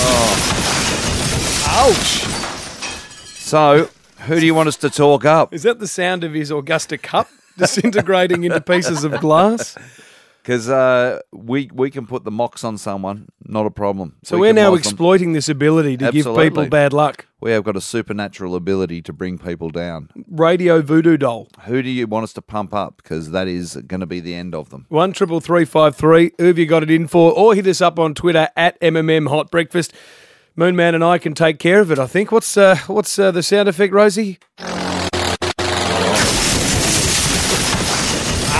Oh. 0.00 0.37
Ouch! 1.80 2.24
So, 3.36 3.88
who 4.22 4.40
do 4.40 4.44
you 4.44 4.52
want 4.52 4.66
us 4.66 4.76
to 4.78 4.90
talk 4.90 5.24
up? 5.24 5.54
Is 5.54 5.62
that 5.62 5.78
the 5.78 5.86
sound 5.86 6.24
of 6.24 6.34
his 6.34 6.50
Augusta 6.50 6.98
cup 6.98 7.28
disintegrating 7.56 8.42
into 8.42 8.60
pieces 8.60 9.04
of 9.04 9.20
glass? 9.20 9.76
because 10.42 10.68
uh, 10.68 11.20
we 11.32 11.70
we 11.72 11.88
can 11.88 12.04
put 12.04 12.24
the 12.24 12.32
mocks 12.32 12.64
on 12.64 12.78
someone, 12.78 13.28
not 13.44 13.64
a 13.64 13.70
problem. 13.70 14.16
So 14.24 14.38
We 14.38 14.48
are 14.48 14.52
now 14.52 14.70
mock 14.70 14.80
them. 14.82 14.88
exploiting 14.90 15.32
this 15.34 15.48
ability 15.48 15.98
to 15.98 16.10
give 16.10 16.24
people 16.24 16.66
bad 16.66 16.92
luck. 16.92 17.26
We 17.40 17.52
have 17.52 17.62
got 17.62 17.76
a 17.76 17.80
supernatural 17.80 18.56
ability 18.56 19.00
to 19.02 19.12
bring 19.12 19.38
people 19.38 19.70
down. 19.70 20.08
Radio 20.28 20.82
voodoo 20.82 21.16
doll. 21.16 21.46
Who 21.66 21.80
do 21.80 21.90
you 21.90 22.08
want 22.08 22.24
us 22.24 22.32
to 22.32 22.42
pump 22.42 22.74
up? 22.74 22.96
Because 22.96 23.30
that 23.30 23.46
is 23.46 23.76
going 23.86 24.00
to 24.00 24.06
be 24.06 24.18
the 24.18 24.34
end 24.34 24.52
of 24.52 24.70
them. 24.70 24.86
One 24.88 25.12
triple 25.12 25.40
three 25.40 25.64
five 25.64 25.94
three. 25.94 26.32
Who 26.38 26.46
have 26.46 26.58
you 26.58 26.66
got 26.66 26.82
it 26.82 26.90
in 26.90 27.06
for? 27.06 27.30
Or 27.30 27.54
hit 27.54 27.68
us 27.68 27.80
up 27.80 28.00
on 28.00 28.14
Twitter 28.14 28.48
at 28.56 28.80
MMM 28.80 29.28
Hot 29.28 29.52
Breakfast. 29.52 29.92
Moonman 30.58 30.94
and 30.96 31.04
I 31.04 31.18
can 31.18 31.34
take 31.34 31.60
care 31.60 31.80
of 31.80 31.92
it. 31.92 32.00
I 32.00 32.08
think. 32.08 32.32
What's 32.32 32.56
uh, 32.56 32.78
what's 32.88 33.16
uh, 33.16 33.30
the 33.30 33.44
sound 33.44 33.68
effect, 33.68 33.92
Rosie? 33.92 34.40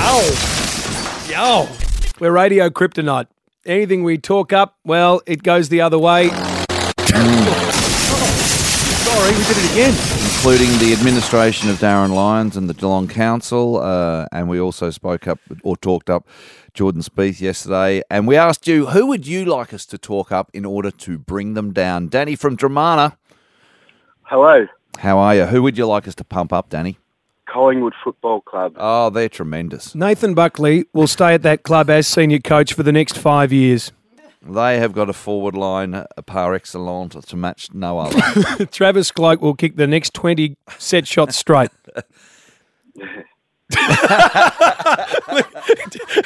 Ow! 0.00 1.26
Yo! 1.28 1.68
We're 2.20 2.30
radio 2.30 2.70
kryptonite. 2.70 3.26
Anything 3.66 4.04
we 4.04 4.16
talk 4.16 4.52
up, 4.52 4.76
well, 4.84 5.22
it 5.26 5.42
goes 5.42 5.70
the 5.70 5.80
other 5.80 5.98
way. 5.98 6.28
Sorry, 6.28 6.36
we 9.32 9.44
did 9.44 9.56
it 9.58 9.72
again. 9.72 10.17
Including 10.38 10.70
the 10.78 10.94
administration 10.96 11.68
of 11.68 11.78
Darryn 11.78 12.14
Lyons 12.14 12.56
and 12.56 12.70
the 12.70 12.74
Geelong 12.74 13.08
Council. 13.08 13.78
Uh, 13.78 14.26
and 14.30 14.48
we 14.48 14.60
also 14.60 14.88
spoke 14.88 15.26
up 15.26 15.40
or 15.64 15.76
talked 15.76 16.08
up 16.08 16.28
Jordan 16.72 17.02
Spieth 17.02 17.40
yesterday. 17.40 18.02
And 18.08 18.26
we 18.26 18.36
asked 18.36 18.68
you, 18.68 18.86
who 18.86 19.06
would 19.06 19.26
you 19.26 19.44
like 19.44 19.74
us 19.74 19.84
to 19.86 19.98
talk 19.98 20.30
up 20.30 20.48
in 20.54 20.64
order 20.64 20.92
to 20.92 21.18
bring 21.18 21.54
them 21.54 21.72
down? 21.72 22.08
Danny 22.08 22.36
from 22.36 22.56
Dromana, 22.56 23.16
Hello, 24.22 24.66
how 24.98 25.18
are 25.18 25.34
you? 25.34 25.46
Who 25.46 25.62
would 25.64 25.76
you 25.76 25.86
like 25.86 26.06
us 26.06 26.14
to 26.14 26.24
pump 26.24 26.52
up, 26.52 26.68
Danny? 26.70 26.98
Collingwood 27.52 27.94
Football 28.04 28.42
Club. 28.42 28.74
Oh, 28.76 29.10
they're 29.10 29.28
tremendous. 29.28 29.94
Nathan 29.94 30.34
Buckley 30.34 30.84
will 30.92 31.08
stay 31.08 31.34
at 31.34 31.42
that 31.42 31.64
club 31.64 31.90
as 31.90 32.06
senior 32.06 32.38
coach 32.38 32.74
for 32.74 32.84
the 32.84 32.92
next 32.92 33.18
five 33.18 33.52
years. 33.52 33.90
They 34.42 34.78
have 34.78 34.92
got 34.92 35.10
a 35.10 35.12
forward 35.12 35.56
line 35.56 35.94
uh, 35.94 36.06
par 36.26 36.54
excellence 36.54 37.14
to 37.26 37.36
match 37.36 37.72
no 37.74 37.98
other. 37.98 38.66
Travis 38.70 39.10
Cloke 39.10 39.40
will 39.42 39.54
kick 39.54 39.76
the 39.76 39.86
next 39.86 40.14
20 40.14 40.56
set 40.78 41.06
shots 41.06 41.36
straight. 41.36 41.70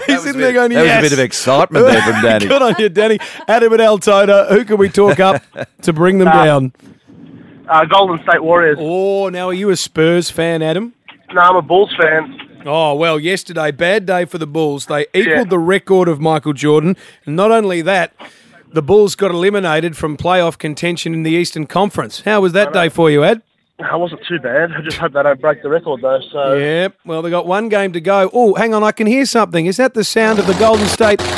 He's 0.07 0.27
in 0.27 0.39
there 0.39 0.53
going, 0.53 0.71
that 0.71 0.83
was 0.83 0.87
yes. 0.87 1.01
a 1.01 1.03
bit 1.03 1.13
of 1.13 1.19
excitement 1.19 1.87
there 1.87 2.01
from 2.03 2.23
Danny. 2.23 2.47
Good 2.47 2.63
on 2.63 2.77
you, 2.79 2.89
Danny. 2.89 3.19
Adam 3.49 3.73
at 3.73 3.81
Altona, 3.81 4.45
who 4.45 4.65
can 4.65 4.77
we 4.77 4.89
talk 4.89 5.19
up 5.19 5.43
to 5.83 5.93
bring 5.93 6.19
them 6.19 6.29
down? 6.29 6.73
Uh, 7.69 7.85
Golden 7.87 8.23
State 8.23 8.43
Warriors. 8.45 8.79
Oh, 8.81 9.29
now 9.29 9.49
are 9.49 9.55
you 9.55 9.71
a 9.71 9.77
Spurs 9.77 10.31
fan, 10.31 10.63
Adam? 10.63 10.95
No, 11.33 11.41
I'm 11.41 11.57
a 11.57 11.63
Bulls 11.63 11.93
fan. 12.01 12.39
Oh, 12.65 12.95
well, 12.95 13.19
yesterday, 13.19 13.71
bad 13.73 14.07
day 14.07 14.25
for 14.25 14.39
the 14.39 14.47
Bulls. 14.47 14.87
They 14.87 15.03
equaled 15.15 15.27
Yeah. 15.27 15.45
the 15.45 15.59
record 15.59 16.09
of 16.09 16.21
Michael 16.21 16.53
Jordan. 16.53 16.97
And 17.27 17.35
not 17.37 17.51
only 17.51 17.83
that, 17.83 18.13
the 18.73 18.83
Bulls 18.83 19.15
got 19.17 19.31
eliminated 19.33 19.97
from 19.97 20.17
playoff 20.17 20.59
contention 20.59 21.13
in 21.13 21.23
the 21.25 21.33
Eastern 21.33 21.67
Conference. 21.67 22.23
How 22.25 22.41
was 22.41 22.53
that 22.53 22.73
day 22.73 22.89
for 22.89 23.11
you, 23.11 23.25
Ed? 23.25 23.43
I 23.83 23.97
wasn't 23.97 24.21
too 24.29 24.39
bad. 24.39 24.71
I 24.77 24.81
just 24.83 24.99
hope 24.99 25.13
they 25.13 25.23
don't 25.25 25.41
break 25.41 25.61
the 25.63 25.69
record 25.69 26.03
though. 26.03 26.21
So 26.31 26.55
Yeah, 26.55 26.89
well, 27.05 27.21
they 27.21 27.31
got 27.31 27.47
one 27.47 27.69
game 27.69 27.93
to 27.95 28.01
go. 28.01 28.31
Oh, 28.33 28.55
hang 28.55 28.75
on, 28.75 28.85
I 28.85 28.93
can 28.93 29.09
hear 29.09 29.27
something. 29.27 29.67
Is 29.67 29.77
that 29.79 29.95
the 29.95 30.05
sound 30.05 30.39
of 30.39 30.47
the 30.47 30.55
Golden 30.55 30.87
State 30.87 31.21
Warriors? 31.21 31.29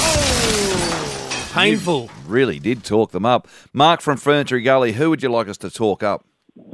Oh, 0.00 1.50
painful. 1.54 2.10
Really 2.26 2.58
did 2.58 2.84
talk 2.84 3.12
them 3.12 3.24
up. 3.24 3.48
Mark 3.72 4.02
from 4.02 4.18
Ferntree 4.18 4.62
Gully, 4.62 4.92
who 4.92 5.08
would 5.08 5.22
you 5.22 5.30
like 5.30 5.48
us 5.48 5.56
to 5.58 5.70
talk 5.70 6.02
up? 6.02 6.26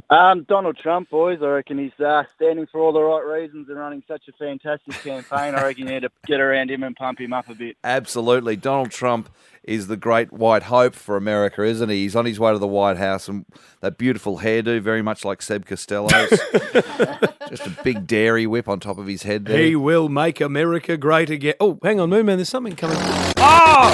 Um, 0.09 0.45
Donald 0.47 0.77
Trump, 0.77 1.09
boys. 1.09 1.39
I 1.41 1.47
reckon 1.47 1.79
he's 1.79 1.99
uh, 1.99 2.23
standing 2.35 2.67
for 2.67 2.79
all 2.79 2.93
the 2.93 3.01
right 3.01 3.25
reasons 3.25 3.67
and 3.69 3.77
running 3.77 4.03
such 4.07 4.27
a 4.27 4.31
fantastic 4.33 4.93
campaign. 4.95 5.55
I 5.55 5.63
reckon 5.63 5.87
you 5.87 5.93
need 5.93 6.01
to 6.01 6.11
get 6.27 6.39
around 6.39 6.69
him 6.69 6.83
and 6.83 6.95
pump 6.95 7.19
him 7.19 7.33
up 7.33 7.49
a 7.49 7.55
bit. 7.55 7.77
Absolutely. 7.83 8.55
Donald 8.55 8.91
Trump 8.91 9.29
is 9.63 9.87
the 9.87 9.97
great 9.97 10.31
white 10.31 10.63
hope 10.63 10.93
for 10.93 11.17
America, 11.17 11.63
isn't 11.63 11.89
he? 11.89 12.03
He's 12.03 12.15
on 12.15 12.25
his 12.25 12.39
way 12.39 12.51
to 12.51 12.59
the 12.59 12.67
White 12.67 12.97
House 12.97 13.27
and 13.27 13.45
that 13.81 13.97
beautiful 13.97 14.39
hairdo, 14.39 14.79
very 14.79 15.01
much 15.01 15.25
like 15.25 15.41
Seb 15.41 15.65
Costello's. 15.65 16.29
Just 17.49 17.65
a 17.65 17.77
big 17.83 18.05
dairy 18.05 18.45
whip 18.45 18.69
on 18.69 18.79
top 18.79 18.99
of 18.99 19.07
his 19.07 19.23
head 19.23 19.45
there. 19.45 19.57
He 19.57 19.75
will 19.75 20.07
make 20.09 20.39
America 20.39 20.97
great 20.97 21.31
again. 21.31 21.55
Oh, 21.59 21.79
hang 21.81 21.99
on, 21.99 22.11
Moonman, 22.11 22.35
there's 22.35 22.49
something 22.49 22.75
coming. 22.75 22.97
Oh! 23.37 23.91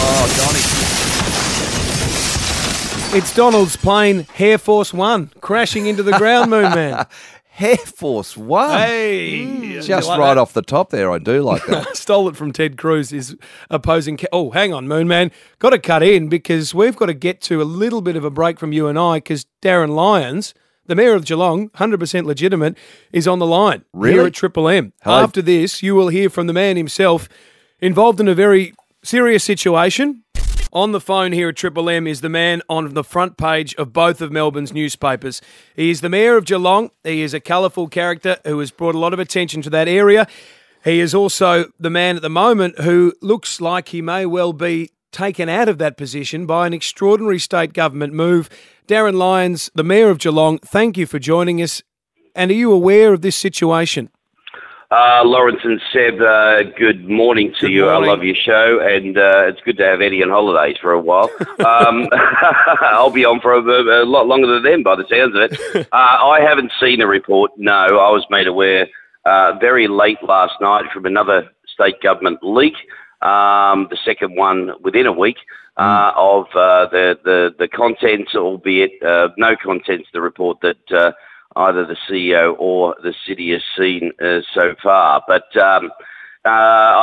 oh, 0.00 1.02
Donny. 1.02 1.07
It's 3.10 3.34
Donald's 3.34 3.74
plane, 3.76 4.26
Air 4.38 4.58
Force 4.58 4.92
One, 4.92 5.30
crashing 5.40 5.86
into 5.86 6.02
the 6.02 6.12
ground, 6.18 6.50
Moon 6.50 6.62
Man. 6.74 7.06
Air 7.58 7.76
Force 7.78 8.36
One. 8.36 8.70
Hey! 8.78 9.40
Mm, 9.46 9.82
just 9.82 10.08
Like 10.08 10.18
right 10.18 10.34
that? 10.34 10.38
off 10.40 10.52
the 10.52 10.62
top 10.62 10.90
there. 10.90 11.10
I 11.10 11.18
do 11.18 11.42
like 11.42 11.64
that. 11.66 11.94
Stole 11.96 12.28
it 12.28 12.36
from 12.36 12.52
Ted 12.52 12.76
Cruz, 12.76 13.10
his 13.10 13.34
opposing. 13.70 14.18
Ca- 14.18 14.28
oh, 14.32 14.50
hang 14.50 14.74
on, 14.74 14.86
Moon 14.86 15.08
Man. 15.08 15.32
Got 15.58 15.70
to 15.70 15.78
cut 15.78 16.02
in 16.02 16.28
because 16.28 16.74
we've 16.74 16.96
got 16.96 17.06
to 17.06 17.14
get 17.14 17.40
to 17.42 17.62
a 17.62 17.64
little 17.64 18.02
bit 18.02 18.14
of 18.14 18.24
a 18.24 18.30
break 18.30 18.58
from 18.60 18.72
you 18.72 18.86
and 18.88 18.98
I 18.98 19.16
because 19.16 19.46
Darryn 19.62 19.94
Lyons, 19.94 20.52
the 20.86 20.94
mayor 20.94 21.14
of 21.14 21.24
Geelong, 21.24 21.70
100% 21.70 22.24
legitimate, 22.24 22.76
is 23.12 23.26
on 23.26 23.38
the 23.38 23.46
line 23.46 23.84
here 24.00 24.26
at 24.26 24.34
Triple 24.34 24.68
M. 24.68 24.92
Hello. 25.02 25.22
After 25.22 25.40
this, 25.42 25.82
you 25.82 25.94
will 25.94 26.08
hear 26.08 26.28
from 26.30 26.46
the 26.46 26.52
man 26.52 26.76
himself 26.76 27.28
involved 27.80 28.20
in 28.20 28.28
a 28.28 28.34
very 28.34 28.74
serious 29.02 29.42
situation. 29.42 30.22
On 30.72 30.92
the 30.92 31.00
phone 31.00 31.32
here 31.32 31.48
at 31.48 31.56
Triple 31.56 31.88
M 31.88 32.06
is 32.06 32.20
the 32.20 32.28
man 32.28 32.60
on 32.68 32.92
the 32.92 33.02
front 33.02 33.38
page 33.38 33.74
of 33.76 33.92
both 33.94 34.20
of 34.20 34.30
Melbourne's 34.30 34.72
newspapers. 34.72 35.40
He 35.74 35.88
is 35.88 36.02
the 36.02 36.10
Mayor 36.10 36.36
of 36.36 36.44
Geelong. 36.44 36.90
He 37.04 37.22
is 37.22 37.32
a 37.32 37.40
colourful 37.40 37.88
character 37.88 38.36
who 38.44 38.58
has 38.58 38.70
brought 38.70 38.94
a 38.94 38.98
lot 38.98 39.14
of 39.14 39.18
attention 39.18 39.62
to 39.62 39.70
that 39.70 39.88
area. 39.88 40.28
He 40.84 41.00
is 41.00 41.14
also 41.14 41.72
the 41.80 41.88
man 41.88 42.16
at 42.16 42.22
the 42.22 42.28
moment 42.28 42.80
who 42.80 43.14
looks 43.22 43.62
like 43.62 43.88
he 43.88 44.02
may 44.02 44.26
well 44.26 44.52
be 44.52 44.90
taken 45.10 45.48
out 45.48 45.70
of 45.70 45.78
that 45.78 45.96
position 45.96 46.44
by 46.44 46.66
an 46.66 46.74
extraordinary 46.74 47.38
state 47.38 47.72
government 47.72 48.12
move. 48.12 48.50
Darryn 48.86 49.14
Lyons, 49.14 49.70
the 49.74 49.82
Mayor 49.82 50.10
of 50.10 50.18
Geelong, 50.18 50.58
thank 50.58 50.98
you 50.98 51.06
for 51.06 51.18
joining 51.18 51.62
us. 51.62 51.82
And 52.34 52.50
are 52.50 52.54
you 52.54 52.72
aware 52.72 53.14
of 53.14 53.22
this 53.22 53.36
situation? 53.36 54.10
Uh, 54.90 55.20
Lawrence 55.22 55.60
and 55.64 55.78
Seb, 55.92 56.18
uh, 56.18 56.62
good 56.78 57.06
morning 57.06 57.52
to 57.60 57.66
Good 57.66 57.72
you. 57.72 57.84
morning. 57.84 58.08
I 58.08 58.12
love 58.12 58.24
your 58.24 58.34
show, 58.34 58.80
and 58.80 59.18
uh, 59.18 59.44
it's 59.48 59.60
good 59.60 59.76
to 59.76 59.84
have 59.84 60.00
Eddie 60.00 60.22
on 60.22 60.30
holidays 60.30 60.78
for 60.80 60.92
a 60.92 61.00
while. 61.00 61.30
Um, 61.58 62.08
I'll 62.12 63.10
be 63.10 63.24
on 63.24 63.40
for 63.40 63.52
a, 63.52 63.60
a 63.60 64.06
lot 64.06 64.28
longer 64.28 64.46
than 64.46 64.62
them, 64.62 64.82
by 64.84 64.94
the 64.94 65.04
sounds 65.10 65.34
of 65.34 65.42
it. 65.42 65.88
Uh, 65.92 65.96
I 66.28 66.40
haven't 66.40 66.72
seen 66.80 67.00
a 67.02 67.06
report. 67.06 67.50
No, 67.56 67.72
I 67.72 68.10
was 68.10 68.24
made 68.30 68.46
aware 68.46 68.86
uh, 69.26 69.58
very 69.60 69.88
late 69.88 70.22
last 70.22 70.54
night 70.60 70.84
from 70.94 71.04
another 71.04 71.50
state 71.66 72.00
government 72.00 72.38
leak, 72.42 72.74
um, 73.20 73.88
the 73.90 73.98
second 74.04 74.36
one 74.36 74.70
within 74.82 75.06
a 75.06 75.12
week. 75.12 75.36
Uh, 75.76 76.12
of 76.16 76.46
uh, 76.56 76.86
the, 76.90 77.16
the 77.24 77.54
the 77.56 77.68
contents, 77.68 78.34
albeit 78.34 79.00
uh, 79.02 79.28
no 79.36 79.54
contents, 79.62 80.08
the 80.12 80.20
report 80.20 80.58
that 80.60 80.90
uh, 80.90 81.12
either 81.58 81.84
the 81.84 81.96
CEO 82.08 82.54
or 82.58 82.96
the 83.02 83.14
city 83.26 83.50
has 83.52 83.62
seen 83.76 84.12
uh, 84.22 84.40
so 84.54 84.74
far. 84.82 85.22
But 85.26 85.54
um, 85.56 85.90
uh, 86.44 86.48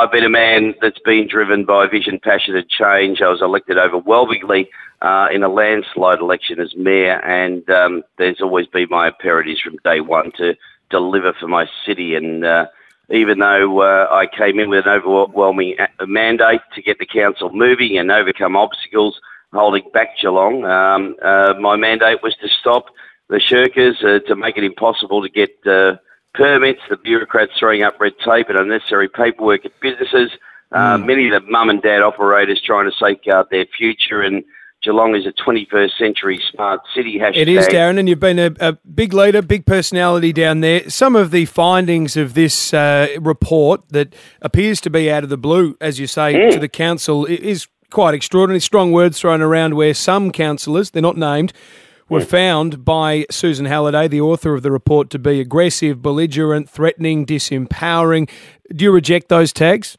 I've 0.00 0.10
been 0.10 0.24
a 0.24 0.30
man 0.30 0.74
that's 0.80 0.98
been 1.00 1.28
driven 1.28 1.64
by 1.64 1.86
vision, 1.86 2.18
passion, 2.18 2.56
and 2.56 2.68
change. 2.68 3.20
I 3.20 3.28
was 3.28 3.42
elected 3.42 3.78
overwhelmingly 3.78 4.68
uh, 5.02 5.28
in 5.32 5.42
a 5.42 5.48
landslide 5.48 6.20
election 6.20 6.58
as 6.58 6.74
mayor, 6.74 7.20
and 7.24 7.68
um, 7.70 8.02
there's 8.18 8.40
always 8.40 8.66
been 8.66 8.88
my 8.90 9.08
imperatives 9.08 9.60
from 9.60 9.76
day 9.84 10.00
one 10.00 10.32
to 10.38 10.56
deliver 10.90 11.32
for 11.38 11.48
my 11.48 11.66
city. 11.84 12.14
And 12.14 12.44
uh, 12.44 12.66
even 13.10 13.38
though 13.38 13.80
uh, 13.82 14.08
I 14.10 14.26
came 14.26 14.58
in 14.58 14.70
with 14.70 14.86
an 14.86 14.92
overwhelming 14.92 15.76
mandate 16.06 16.62
to 16.74 16.82
get 16.82 16.98
the 16.98 17.06
council 17.06 17.50
moving 17.52 17.98
and 17.98 18.10
overcome 18.10 18.56
obstacles 18.56 19.20
holding 19.52 19.88
back 19.92 20.18
Geelong, 20.20 20.64
um, 20.64 21.14
uh, 21.22 21.54
my 21.60 21.76
mandate 21.76 22.22
was 22.22 22.34
to 22.40 22.48
stop 22.48 22.86
the 23.28 23.36
shirkers 23.36 24.02
uh, 24.04 24.20
to 24.26 24.36
make 24.36 24.56
it 24.56 24.64
impossible 24.64 25.22
to 25.22 25.28
get 25.28 25.50
uh, 25.66 25.96
permits, 26.34 26.80
the 26.88 26.96
bureaucrats 26.96 27.52
throwing 27.58 27.82
up 27.82 27.98
red 28.00 28.12
tape 28.24 28.48
and 28.48 28.58
unnecessary 28.58 29.08
paperwork 29.08 29.64
at 29.64 29.72
businesses, 29.80 30.30
uh, 30.72 30.98
many 30.98 31.28
of 31.28 31.42
the 31.42 31.50
mum 31.50 31.70
and 31.70 31.82
dad 31.82 32.02
operators 32.02 32.60
trying 32.60 32.90
to 32.90 32.96
safeguard 32.96 33.46
their 33.50 33.66
future, 33.78 34.20
and 34.20 34.44
Geelong 34.82 35.16
is 35.16 35.26
a 35.26 35.32
21st 35.32 35.96
century 35.98 36.40
smart 36.52 36.80
city. 36.94 37.18
Hashtag. 37.18 37.36
It 37.36 37.48
is, 37.48 37.66
Darryn, 37.66 37.98
and 37.98 38.08
you've 38.08 38.20
been 38.20 38.38
a, 38.38 38.52
a 38.60 38.72
big 38.72 39.12
leader, 39.12 39.42
big 39.42 39.64
personality 39.64 40.32
down 40.32 40.60
there. 40.60 40.88
Some 40.90 41.16
of 41.16 41.30
the 41.30 41.46
findings 41.46 42.16
of 42.16 42.34
this 42.34 42.74
uh, 42.74 43.08
report 43.20 43.88
that 43.90 44.14
appears 44.42 44.80
to 44.82 44.90
be 44.90 45.10
out 45.10 45.24
of 45.24 45.30
the 45.30 45.38
blue, 45.38 45.76
as 45.80 45.98
you 45.98 46.06
say, 46.06 46.50
to 46.50 46.58
the 46.58 46.68
council 46.68 47.24
is 47.26 47.68
quite 47.90 48.14
extraordinary. 48.14 48.60
Strong 48.60 48.92
words 48.92 49.18
thrown 49.18 49.40
around 49.40 49.74
where 49.74 49.94
some 49.94 50.30
councillors, 50.30 50.90
they're 50.90 51.02
not 51.02 51.16
named, 51.16 51.52
were 52.08 52.20
found 52.20 52.84
by 52.84 53.26
Susan 53.30 53.66
Halliday, 53.66 54.08
the 54.08 54.20
author 54.20 54.54
of 54.54 54.62
the 54.62 54.70
report, 54.70 55.10
to 55.10 55.18
be 55.18 55.40
aggressive, 55.40 56.02
belligerent, 56.02 56.68
threatening, 56.68 57.26
disempowering. 57.26 58.30
Do 58.74 58.84
you 58.84 58.92
reject 58.92 59.28
those 59.28 59.52
tags? 59.52 59.98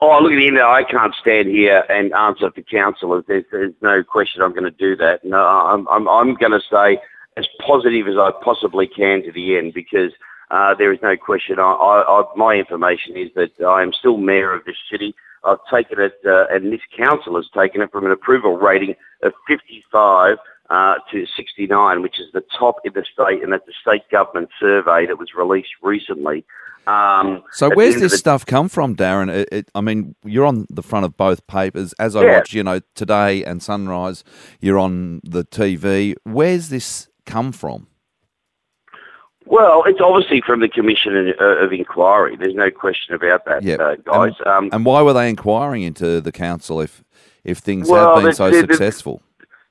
Oh, 0.00 0.18
look 0.22 0.32
at 0.32 0.36
the 0.36 0.46
end. 0.46 0.60
I 0.60 0.84
can't 0.84 1.14
stand 1.20 1.48
here 1.48 1.84
and 1.88 2.12
answer 2.14 2.50
for 2.52 2.62
councillors. 2.62 3.24
There's, 3.26 3.44
there's 3.50 3.74
no 3.82 4.04
question 4.04 4.42
I'm 4.42 4.52
going 4.52 4.62
to 4.62 4.70
do 4.70 4.94
that. 4.96 5.24
No, 5.24 5.44
I'm, 5.44 5.88
I'm, 5.88 6.08
I'm 6.08 6.34
going 6.34 6.52
to 6.52 6.60
stay 6.60 6.98
as 7.36 7.46
positive 7.66 8.06
as 8.06 8.16
I 8.16 8.30
possibly 8.42 8.86
can 8.86 9.22
to 9.24 9.32
the 9.32 9.56
end 9.58 9.74
because 9.74 10.12
Uh, 10.50 10.74
there 10.74 10.92
is 10.92 10.98
no 11.02 11.14
question. 11.16 11.58
I, 11.58 11.62
I, 11.62 12.20
I, 12.20 12.24
my 12.34 12.54
information 12.54 13.16
is 13.16 13.28
that 13.34 13.52
I 13.64 13.82
am 13.82 13.92
still 13.92 14.16
mayor 14.16 14.52
of 14.52 14.64
this 14.64 14.76
city. 14.90 15.14
I've 15.44 15.58
taken 15.70 16.00
it, 16.00 16.18
uh, 16.24 16.46
and 16.50 16.72
this 16.72 16.80
council 16.96 17.36
has 17.36 17.46
taken 17.54 17.82
it 17.82 17.92
from 17.92 18.06
an 18.06 18.12
approval 18.12 18.56
rating 18.56 18.94
of 19.22 19.32
55 19.46 20.38
uh, 20.70 20.94
to 21.10 21.26
69, 21.36 22.02
which 22.02 22.18
is 22.20 22.26
the 22.32 22.42
top 22.58 22.76
in 22.84 22.92
the 22.94 23.04
state, 23.12 23.42
and 23.42 23.52
that's 23.52 23.64
the 23.66 23.72
state 23.80 24.02
government 24.10 24.50
survey 24.60 25.06
that 25.06 25.18
was 25.18 25.28
released 25.36 25.70
recently. 25.82 26.44
Um, 26.86 27.42
so 27.52 27.68
where's 27.74 27.94
the 27.94 27.96
end 27.96 27.96
of 27.96 28.00
this 28.02 28.12
the- 28.12 28.18
stuff 28.18 28.46
come 28.46 28.68
from, 28.70 28.96
Darryn? 28.96 29.28
It, 29.30 29.48
it, 29.52 29.70
I 29.74 29.80
mean, 29.82 30.14
you're 30.24 30.46
on 30.46 30.66
the 30.70 30.82
front 30.82 31.04
of 31.04 31.16
both 31.18 31.46
papers. 31.46 31.92
As 31.98 32.16
I 32.16 32.24
Yeah. 32.24 32.36
watch, 32.38 32.52
you 32.54 32.62
know, 32.64 32.80
today 32.94 33.44
and 33.44 33.62
Sunrise, 33.62 34.24
you're 34.60 34.78
on 34.78 35.20
the 35.22 35.44
TV. 35.44 36.14
Where's 36.24 36.70
this 36.70 37.08
come 37.26 37.52
from? 37.52 37.88
Well, 39.46 39.82
it's 39.86 40.00
obviously 40.00 40.42
from 40.46 40.60
the 40.60 40.68
Commission 40.68 41.28
of, 41.38 41.40
uh, 41.40 41.68
Inquiry. 41.70 42.36
There's 42.36 42.54
no 42.54 42.70
question 42.70 43.14
about 43.14 43.44
that, 43.46 43.62
Yeah. 43.62 43.76
uh, 43.76 43.96
guys. 44.04 44.32
Um, 44.44 44.68
And 44.72 44.84
why 44.84 45.00
were 45.02 45.14
they 45.14 45.28
inquiring 45.30 45.82
into 45.82 46.20
the 46.20 46.32
council 46.32 46.80
if 46.80 47.02
if 47.44 47.58
things 47.58 47.88
Well, 47.88 48.14
have 48.16 48.16
been 48.16 48.24
the- 48.30 48.32
so 48.34 48.50
the- 48.50 48.58
successful? 48.60 49.22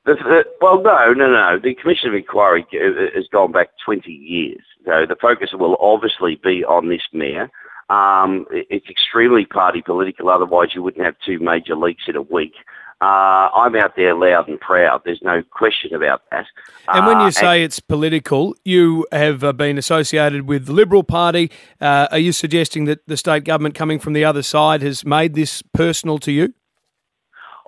The, 0.08 0.16
the, 0.16 0.44
well, 0.62 0.82
no, 0.82 1.12
no, 1.12 1.28
no. 1.28 1.60
The 1.62 1.76
Commission 1.76 2.08
of 2.08 2.16
Inquiry 2.16 2.66
uh, 2.74 3.14
has 3.14 3.28
gone 3.30 3.52
back 3.52 3.72
20 3.84 4.10
years. 4.10 4.62
So 4.86 5.06
the 5.06 5.18
focus 5.22 5.50
will 5.54 5.76
obviously 5.82 6.40
be 6.42 6.64
on 6.64 6.88
this 6.88 7.02
mayor. 7.12 7.52
Um, 7.90 8.46
it's 8.52 8.90
extremely 8.90 9.46
party 9.46 9.82
political, 9.82 10.30
otherwise 10.30 10.70
you 10.74 10.82
wouldn't 10.82 11.04
have 11.06 11.16
two 11.26 11.40
major 11.40 11.76
leaks 11.76 12.04
in 12.08 12.16
a 12.16 12.22
week. 12.22 12.54
Uh, 13.00 13.50
I'm 13.54 13.76
out 13.76 13.96
there 13.96 14.16
loud 14.16 14.48
and 14.48 14.60
proud. 14.60 15.02
There's 15.06 15.22
no 15.22 15.44
question 15.44 15.94
about 15.94 16.22
that. 16.32 16.46
And 16.88 17.06
when 17.06 17.18
Uh, 17.18 17.26
you 17.26 17.32
say 17.32 17.64
it's 17.64 17.80
political, 17.80 18.56
you 18.64 19.06
have 19.12 19.44
uh, 19.44 19.52
been 19.54 19.78
associated 19.78 20.48
with 20.48 20.66
the 20.66 20.74
Liberal 20.74 21.04
Party. 21.04 21.52
Uh, 21.80 22.08
are 22.12 22.18
you 22.18 22.32
suggesting 22.32 22.86
that 22.86 23.06
the 23.08 23.18
state 23.18 23.44
government 23.44 23.76
coming 23.76 24.00
from 24.00 24.14
the 24.14 24.26
other 24.26 24.42
side 24.42 24.82
has 24.82 25.06
made 25.06 25.36
this 25.36 25.62
personal 25.62 26.18
to 26.20 26.32
you? 26.32 26.54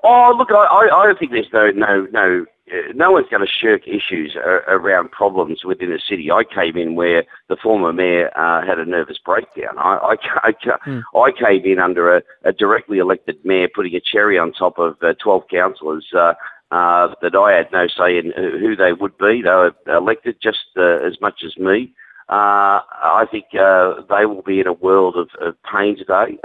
Oh, 0.04 0.34
look, 0.38 0.50
I, 0.52 0.56
I, 0.66 1.02
I 1.02 1.06
don't 1.06 1.20
think 1.20 1.32
there's 1.32 1.52
no, 1.52 1.72
no, 1.72 2.08
no, 2.12 2.46
uh, 2.72 2.94
no 2.96 3.12
one's 3.12 3.28
going 3.30 3.46
to 3.46 3.52
shirk 3.52 3.88
issues 3.88 4.36
uh, 4.38 4.62
around 4.68 5.12
problems 5.12 5.64
within 5.66 5.90
the 5.90 6.00
city. 6.08 6.32
I 6.32 6.44
came 6.44 6.78
in 6.78 6.96
where 6.96 7.24
the 7.50 7.58
former 7.58 7.92
mayor 7.92 8.30
uh, 8.38 8.66
had 8.66 8.80
a 8.80 8.86
nervous 8.86 9.18
breakdown. 9.24 9.78
I, 9.78 9.96
I, 9.96 10.16
I, 10.44 10.52
ca- 10.54 10.80
I 11.16 11.32
came 11.32 11.66
in 11.66 11.80
under 11.80 12.16
a, 12.18 12.22
a 12.44 12.52
directly 12.54 13.00
elected 13.00 13.38
mayor 13.44 13.68
putting 13.74 13.96
a 13.96 14.00
cherry 14.00 14.38
on 14.38 14.54
top 14.54 14.78
of 14.78 14.98
uh, 15.02 15.14
12 15.22 15.44
councillors 15.50 16.06
uh, 16.16 16.34
uh, 16.72 17.14
that 17.22 17.36
I 17.36 17.54
had 17.58 17.72
no 17.72 17.88
say 17.88 18.18
in 18.20 18.32
who 18.36 18.76
they 18.76 18.94
would 18.94 19.18
be. 19.18 19.42
They 19.42 19.50
were 19.50 19.74
elected 19.88 20.38
just 20.42 20.60
uh, 20.78 21.00
as 21.06 21.20
much 21.20 21.42
as 21.44 21.58
me. 21.58 21.92
Uh, 22.30 22.86
I 23.02 23.26
think 23.32 23.46
uh, 23.60 23.96
they 24.08 24.28
will 24.28 24.44
be 24.44 24.60
in 24.60 24.68
a 24.68 24.74
world 24.74 25.16
of, 25.18 25.30
of 25.42 25.56
pain 25.64 25.98
today. 25.98 26.38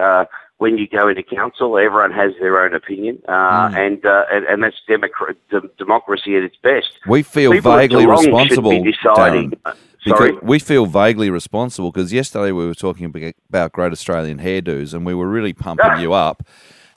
Uh, 0.54 0.64
when 0.64 0.78
you 0.78 0.86
go 0.88 1.08
into 1.08 1.22
council, 1.22 1.76
everyone 1.78 2.12
has 2.12 2.32
their 2.40 2.64
own 2.64 2.74
opinion, 2.74 3.20
uh, 3.28 3.70
and, 3.74 4.04
uh, 4.06 4.24
and 4.32 4.44
and 4.46 4.62
that's 4.62 4.76
democra- 4.88 5.36
d- 5.50 5.68
democracy 5.78 6.36
at 6.36 6.42
its 6.42 6.56
best. 6.62 6.92
We 7.06 7.22
feel 7.22 7.52
People 7.52 7.76
vaguely 7.76 8.06
responsible, 8.06 8.70
deciding- 8.82 9.50
Darryn. 9.50 9.58
Uh, 9.64 9.72
Because 10.04 10.18
sorry? 10.18 10.32
we 10.42 10.58
feel 10.58 10.86
vaguely 10.86 11.30
responsible 11.30 11.90
because 11.90 12.12
yesterday 12.12 12.52
we 12.52 12.66
were 12.66 12.74
talking 12.74 13.06
about 13.48 13.72
Great 13.72 13.90
Australian 13.92 14.38
hairdos 14.38 14.92
and 14.92 15.06
we 15.06 15.14
were 15.14 15.28
really 15.28 15.54
pumping 15.54 15.98
you 15.98 16.12
up. 16.12 16.42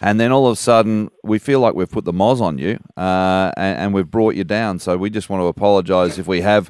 And 0.01 0.19
then 0.19 0.31
all 0.33 0.45
of 0.45 0.53
a 0.53 0.55
sudden, 0.57 1.09
we 1.23 1.39
feel 1.39 1.59
like 1.61 1.73
we've 1.73 1.89
put 1.89 2.03
the 2.05 2.11
moz 2.11 2.41
on 2.41 2.57
you 2.57 2.77
uh, 2.97 3.51
and, 3.57 3.79
and 3.79 3.93
we've 3.93 4.11
brought 4.11 4.35
you 4.35 4.43
down. 4.43 4.79
So 4.79 4.97
we 4.97 5.09
just 5.09 5.29
want 5.29 5.41
to 5.41 5.47
apologise 5.47 6.19
if 6.19 6.27
we 6.27 6.41
have 6.41 6.69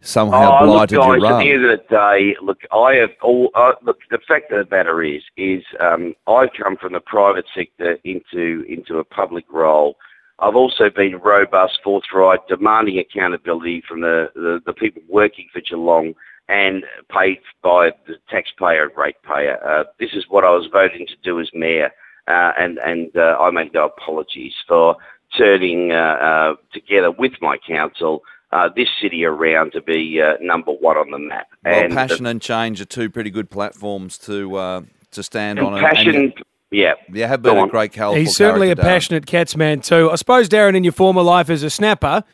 somehow 0.00 0.58
oh, 0.60 0.72
look, 0.72 0.90
guys, 0.90 0.92
your 0.92 1.26
at 1.26 1.38
the 1.38 1.50
end 1.50 1.64
of 1.64 1.78
the 1.78 1.84
day, 1.88 2.36
look, 2.42 2.58
I 2.72 2.94
have 2.94 3.10
all. 3.22 3.50
Uh, 3.54 3.72
look, 3.82 3.98
the 4.10 4.18
fact 4.26 4.52
of 4.52 4.68
the 4.68 4.76
matter 4.76 5.02
is, 5.02 5.22
is 5.36 5.62
um, 5.80 6.14
I've 6.26 6.50
come 6.60 6.76
from 6.76 6.92
the 6.92 7.00
private 7.00 7.46
sector 7.54 7.98
into 8.04 8.64
into 8.68 8.98
a 8.98 9.04
public 9.04 9.44
role. 9.50 9.96
I've 10.40 10.54
also 10.54 10.88
been 10.94 11.16
robust, 11.16 11.80
forthright, 11.82 12.46
demanding 12.48 12.98
accountability 12.98 13.82
from 13.88 14.02
the, 14.02 14.30
the, 14.36 14.60
the 14.66 14.72
people 14.72 15.02
working 15.08 15.48
for 15.52 15.60
Geelong 15.60 16.14
and 16.48 16.84
paid 17.10 17.40
by 17.62 17.90
the 18.06 18.14
taxpayer 18.30 18.84
and 18.84 18.96
ratepayer. 18.96 19.58
Uh, 19.66 19.84
this 19.98 20.10
is 20.12 20.24
what 20.28 20.44
I 20.44 20.50
was 20.50 20.68
voting 20.72 21.06
to 21.08 21.16
do 21.24 21.40
as 21.40 21.50
mayor, 21.52 21.90
uh, 22.28 22.52
and 22.58 22.78
and 22.78 23.10
uh, 23.16 23.36
I 23.40 23.50
make 23.50 23.74
no 23.74 23.86
apologies 23.86 24.54
for 24.66 24.96
turning 25.36 25.92
uh, 25.92 25.94
uh, 25.94 26.54
together 26.72 27.10
with 27.10 27.32
my 27.40 27.58
council 27.66 28.22
uh, 28.52 28.68
this 28.74 28.88
city 29.00 29.24
around 29.24 29.72
to 29.72 29.80
be 29.82 30.20
uh, 30.20 30.34
number 30.40 30.72
one 30.72 30.96
on 30.96 31.10
the 31.10 31.18
map. 31.18 31.48
well, 31.64 31.74
and 31.74 31.92
passion 31.92 32.26
and 32.26 32.40
change 32.40 32.80
are 32.80 32.84
two 32.86 33.10
pretty 33.10 33.30
good 33.30 33.50
platforms 33.50 34.18
to 34.18 34.56
uh, 34.56 34.80
to 35.12 35.22
stand 35.22 35.58
and 35.58 35.68
on. 35.68 35.80
passion, 35.80 36.14
And, 36.14 36.32
yeah, 36.70 36.94
you 37.12 37.24
have 37.24 37.42
been 37.42 37.56
a 37.56 37.66
great 37.68 37.92
colourful 37.92 38.20
He's 38.20 38.36
certainly 38.36 38.70
a 38.70 38.76
Darryn. 38.76 38.82
passionate 38.82 39.26
cats 39.26 39.56
man 39.56 39.80
too. 39.80 40.10
I 40.10 40.16
suppose, 40.16 40.48
Darryn, 40.48 40.76
in 40.76 40.84
your 40.84 40.92
former 40.92 41.22
life 41.22 41.48
as 41.50 41.62
a 41.62 41.70
snapper, 41.70 42.24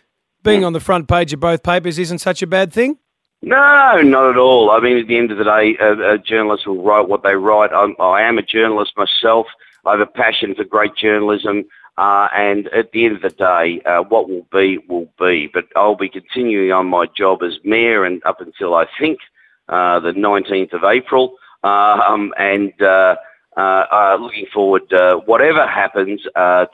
being 0.43 0.65
on 0.65 0.73
the 0.73 0.81
front 0.81 1.09
page 1.09 1.33
of 1.33 1.41
both 1.41 1.63
papers 1.63 1.99
isn't 1.99 2.19
such 2.19 2.43
a 2.43 2.47
bad 2.47 2.73
thing. 2.73 2.99
No, 3.43 4.01
not 4.03 4.31
at 4.31 4.37
all. 4.39 4.71
I 4.71 4.81
mean, 4.81 4.97
at 4.99 5.07
the 5.07 5.19
end 5.19 5.31
of 5.31 5.39
the 5.39 5.45
day, 5.45 5.77
a, 5.81 6.15
a 6.15 6.19
journalist 6.19 6.67
will 6.67 6.83
write 6.83 7.09
what 7.09 7.23
they 7.23 7.35
write. 7.35 7.71
I'm, 7.73 7.95
I 8.01 8.23
am 8.23 8.39
a 8.39 8.43
journalist 8.43 8.93
myself. 8.97 9.47
I 9.85 9.93
have 9.93 10.01
a 10.01 10.07
passion 10.07 10.55
for 10.55 10.65
great 10.65 10.97
journalism. 10.97 11.65
Uh, 11.97 12.29
and 12.35 12.67
at 12.69 12.91
the 12.93 13.05
end 13.05 13.17
of 13.17 13.23
the 13.23 13.31
day, 13.31 13.81
uh, 13.87 14.03
what 14.03 14.29
will 14.29 14.47
be, 14.53 14.79
will 14.89 15.09
be. 15.19 15.49
But 15.53 15.67
I'll 15.77 15.95
be 15.97 16.09
continuing 16.09 16.73
on 16.73 16.87
my 16.87 17.07
job 17.07 17.43
as 17.43 17.59
mayor 17.65 18.05
and 18.05 18.21
up 18.25 18.41
until 18.41 18.75
I 18.75 18.87
think 18.99 19.21
uh, 19.69 20.01
the 20.01 20.13
19th 20.13 20.73
of 20.73 20.85
April. 20.85 21.37
Um, 21.63 22.35
and 22.37 22.73
uh, 22.83 23.17
uh, 23.57 23.61
uh, 23.61 24.19
looking 24.21 24.47
forward, 24.53 24.83
whatever 25.27 25.67
happens 25.67 26.23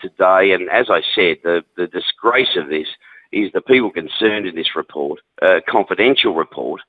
today. 0.00 0.52
And 0.52 0.68
as 0.70 0.86
I 0.90 1.02
said, 1.14 1.38
the, 1.44 1.62
the 1.76 1.86
disgrace 1.86 2.56
of 2.56 2.68
this 2.68 2.88
is 3.30 3.52
the 3.52 3.60
people 3.60 3.90
concerned 3.90 4.46
in 4.46 4.56
this 4.56 4.74
report, 4.74 5.20
confidential 5.68 6.34
report, 6.34 6.80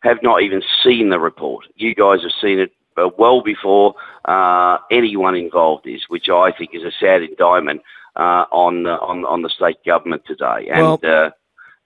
have 0.00 0.18
not 0.22 0.42
even 0.42 0.62
seen 0.84 1.08
the 1.08 1.18
report. 1.18 1.66
You 1.74 1.94
guys 1.94 2.22
have 2.22 2.30
seen 2.40 2.60
it 2.60 2.70
well 3.18 3.42
before 3.42 3.94
uh, 4.24 4.78
anyone 4.90 5.36
involved 5.36 5.86
is, 5.86 6.02
which 6.08 6.28
I 6.28 6.52
think 6.52 6.70
is 6.72 6.82
a 6.82 6.92
sad 6.98 7.22
indictment 7.22 7.82
uh, 8.16 8.44
on, 8.50 8.86
on 8.86 9.24
on 9.24 9.42
the 9.42 9.48
state 9.48 9.78
government 9.84 10.22
today. 10.26 10.68
And 10.72 11.04
uh, 11.04 11.30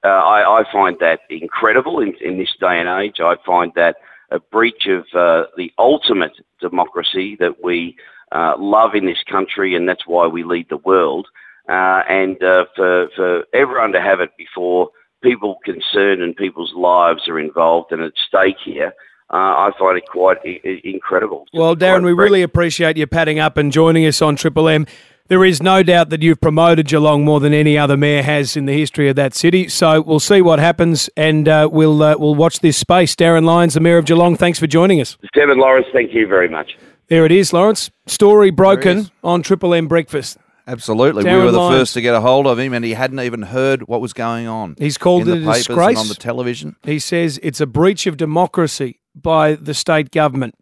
uh, 0.04 0.08
I, 0.08 0.60
I 0.60 0.72
find 0.72 0.96
that 1.00 1.20
incredible 1.30 2.00
in, 2.00 2.14
in 2.20 2.38
this 2.38 2.54
day 2.58 2.80
and 2.80 2.88
age. 2.88 3.20
I 3.20 3.36
find 3.44 3.72
that 3.76 3.96
a 4.30 4.40
breach 4.40 4.86
of 4.86 5.04
uh, 5.14 5.44
the 5.56 5.72
ultimate 5.78 6.32
democracy 6.60 7.36
that 7.38 7.62
we 7.62 7.96
uh, 8.32 8.54
love 8.58 8.94
in 8.94 9.06
this 9.06 9.22
country, 9.30 9.74
and 9.74 9.88
that's 9.88 10.06
why 10.06 10.26
we 10.26 10.42
lead 10.42 10.68
the 10.70 10.78
world. 10.78 11.28
Uh, 11.68 12.02
and 12.08 12.42
uh, 12.42 12.64
for, 12.74 13.08
for 13.14 13.44
everyone 13.52 13.92
to 13.92 14.00
have 14.00 14.20
it 14.20 14.30
before 14.36 14.88
people 15.22 15.58
concerned 15.64 16.22
and 16.22 16.34
people's 16.34 16.72
lives 16.74 17.28
are 17.28 17.38
involved 17.38 17.92
and 17.92 18.02
at 18.02 18.12
stake 18.26 18.56
here, 18.64 18.92
uh, 19.32 19.36
I 19.36 19.70
find 19.78 19.96
it 19.98 20.04
quite 20.10 20.38
I- 20.44 20.60
I- 20.64 20.80
incredible. 20.84 21.46
Well, 21.52 21.74
Darryn, 21.76 22.04
we 22.04 22.12
really 22.12 22.42
appreciate 22.42 22.96
you 22.96 23.06
padding 23.06 23.38
up 23.38 23.56
and 23.56 23.72
joining 23.72 24.04
us 24.06 24.20
on 24.22 24.36
Triple 24.36 24.68
M. 24.68 24.86
There 25.28 25.44
is 25.44 25.62
no 25.62 25.82
doubt 25.82 26.10
that 26.10 26.20
you've 26.20 26.40
promoted 26.40 26.88
Geelong 26.88 27.24
more 27.24 27.40
than 27.40 27.54
any 27.54 27.78
other 27.78 27.96
mayor 27.96 28.22
has 28.22 28.56
in 28.56 28.66
the 28.66 28.74
history 28.74 29.08
of 29.08 29.16
that 29.16 29.34
city. 29.34 29.68
So 29.68 30.02
we'll 30.02 30.20
see 30.20 30.42
what 30.42 30.58
happens, 30.58 31.08
and 31.16 31.48
uh, 31.48 31.68
we'll 31.72 32.02
uh, 32.02 32.16
we'll 32.18 32.34
watch 32.34 32.60
this 32.60 32.76
space. 32.76 33.14
Darryn 33.16 33.44
Lyons, 33.44 33.74
the 33.74 33.80
mayor 33.80 33.96
of 33.98 34.04
Geelong, 34.04 34.36
thanks 34.36 34.58
for 34.58 34.66
joining 34.66 35.00
us. 35.00 35.16
Stephen 35.34 35.58
Lawrence, 35.58 35.86
thank 35.92 36.12
you 36.12 36.26
very 36.26 36.48
much. 36.48 36.76
There 37.08 37.24
it 37.24 37.32
is, 37.32 37.52
Lawrence. 37.52 37.90
Story 38.06 38.50
broken 38.50 39.10
on 39.24 39.42
Triple 39.42 39.72
M 39.72 39.86
breakfast. 39.88 40.36
Absolutely. 40.66 41.24
Darryn 41.24 41.38
we 41.38 41.44
were 41.46 41.50
the 41.52 41.58
Lyons. 41.58 41.80
first 41.80 41.94
to 41.94 42.00
get 42.00 42.14
a 42.14 42.20
hold 42.20 42.46
of 42.46 42.58
him, 42.58 42.72
and 42.74 42.84
he 42.84 42.92
hadn't 42.92 43.20
even 43.20 43.42
heard 43.42 43.88
what 43.88 44.00
was 44.00 44.12
going 44.12 44.46
on. 44.46 44.76
He's 44.78 44.98
called 44.98 45.26
in 45.28 45.38
it 45.38 45.40
the 45.40 45.48
a 45.48 45.52
papers 45.52 45.66
disgrace. 45.66 45.88
and 45.90 45.98
on 45.98 46.08
the 46.08 46.14
television. 46.14 46.76
He 46.84 46.98
says 46.98 47.40
it's 47.42 47.60
a 47.60 47.66
breach 47.66 48.06
of 48.06 48.16
democracy 48.16 48.98
by 49.14 49.54
the 49.54 49.74
state 49.74 50.10
government. 50.10 50.54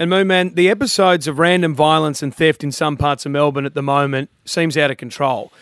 And 0.00 0.10
Man, 0.10 0.54
the 0.54 0.70
episodes 0.70 1.26
of 1.26 1.38
random 1.38 1.74
violence 1.74 2.22
and 2.22 2.34
theft 2.34 2.62
in 2.62 2.70
some 2.70 2.96
parts 2.96 3.26
of 3.26 3.32
Melbourne 3.32 3.66
at 3.66 3.74
the 3.74 3.82
moment 3.82 4.30
seems 4.44 4.76
out 4.76 4.92
of 4.92 4.96
control. 4.96 5.52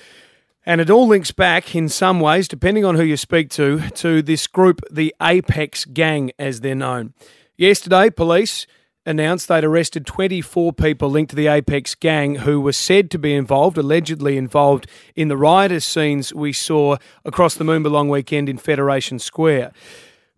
And 0.67 0.81
it 0.81 0.91
all 0.91 1.07
links 1.07 1.31
back 1.31 1.75
in 1.75 1.89
some 1.89 2.21
ways, 2.21 2.49
depending 2.49 2.85
on 2.85 2.97
who 2.97 3.05
you 3.05 3.17
speak 3.17 3.51
to, 3.51 3.89
to 3.91 4.21
this 4.21 4.47
group, 4.47 4.83
the 4.91 5.15
Apex 5.23 5.85
Gang, 5.85 6.33
as 6.39 6.61
they're 6.61 6.75
known. 6.75 7.15
Yesterday, 7.57 8.11
police 8.11 8.67
announced 9.07 9.47
they'd 9.49 9.65
arrested 9.65 10.05
24 10.05 10.73
people 10.73 11.09
linked 11.09 11.31
to 11.31 11.37
the 11.37 11.47
Apex 11.47 11.95
Gang 11.95 12.37
who 12.37 12.61
were 12.61 12.73
said 12.73 13.11
to 13.13 13.19
be 13.19 13.33
involved, 13.33 13.79
allegedly 13.79 14.37
involved, 14.37 14.87
in 15.15 15.29
the 15.29 15.37
riotous 15.37 15.87
scenes 15.87 16.35
we 16.35 16.53
saw 16.53 16.97
across 17.25 17.55
the 17.55 17.65
Moomba 17.65 17.91
Long 17.91 18.09
weekend 18.09 18.49
in 18.49 18.59
Federation 18.59 19.19
Square. 19.19 19.73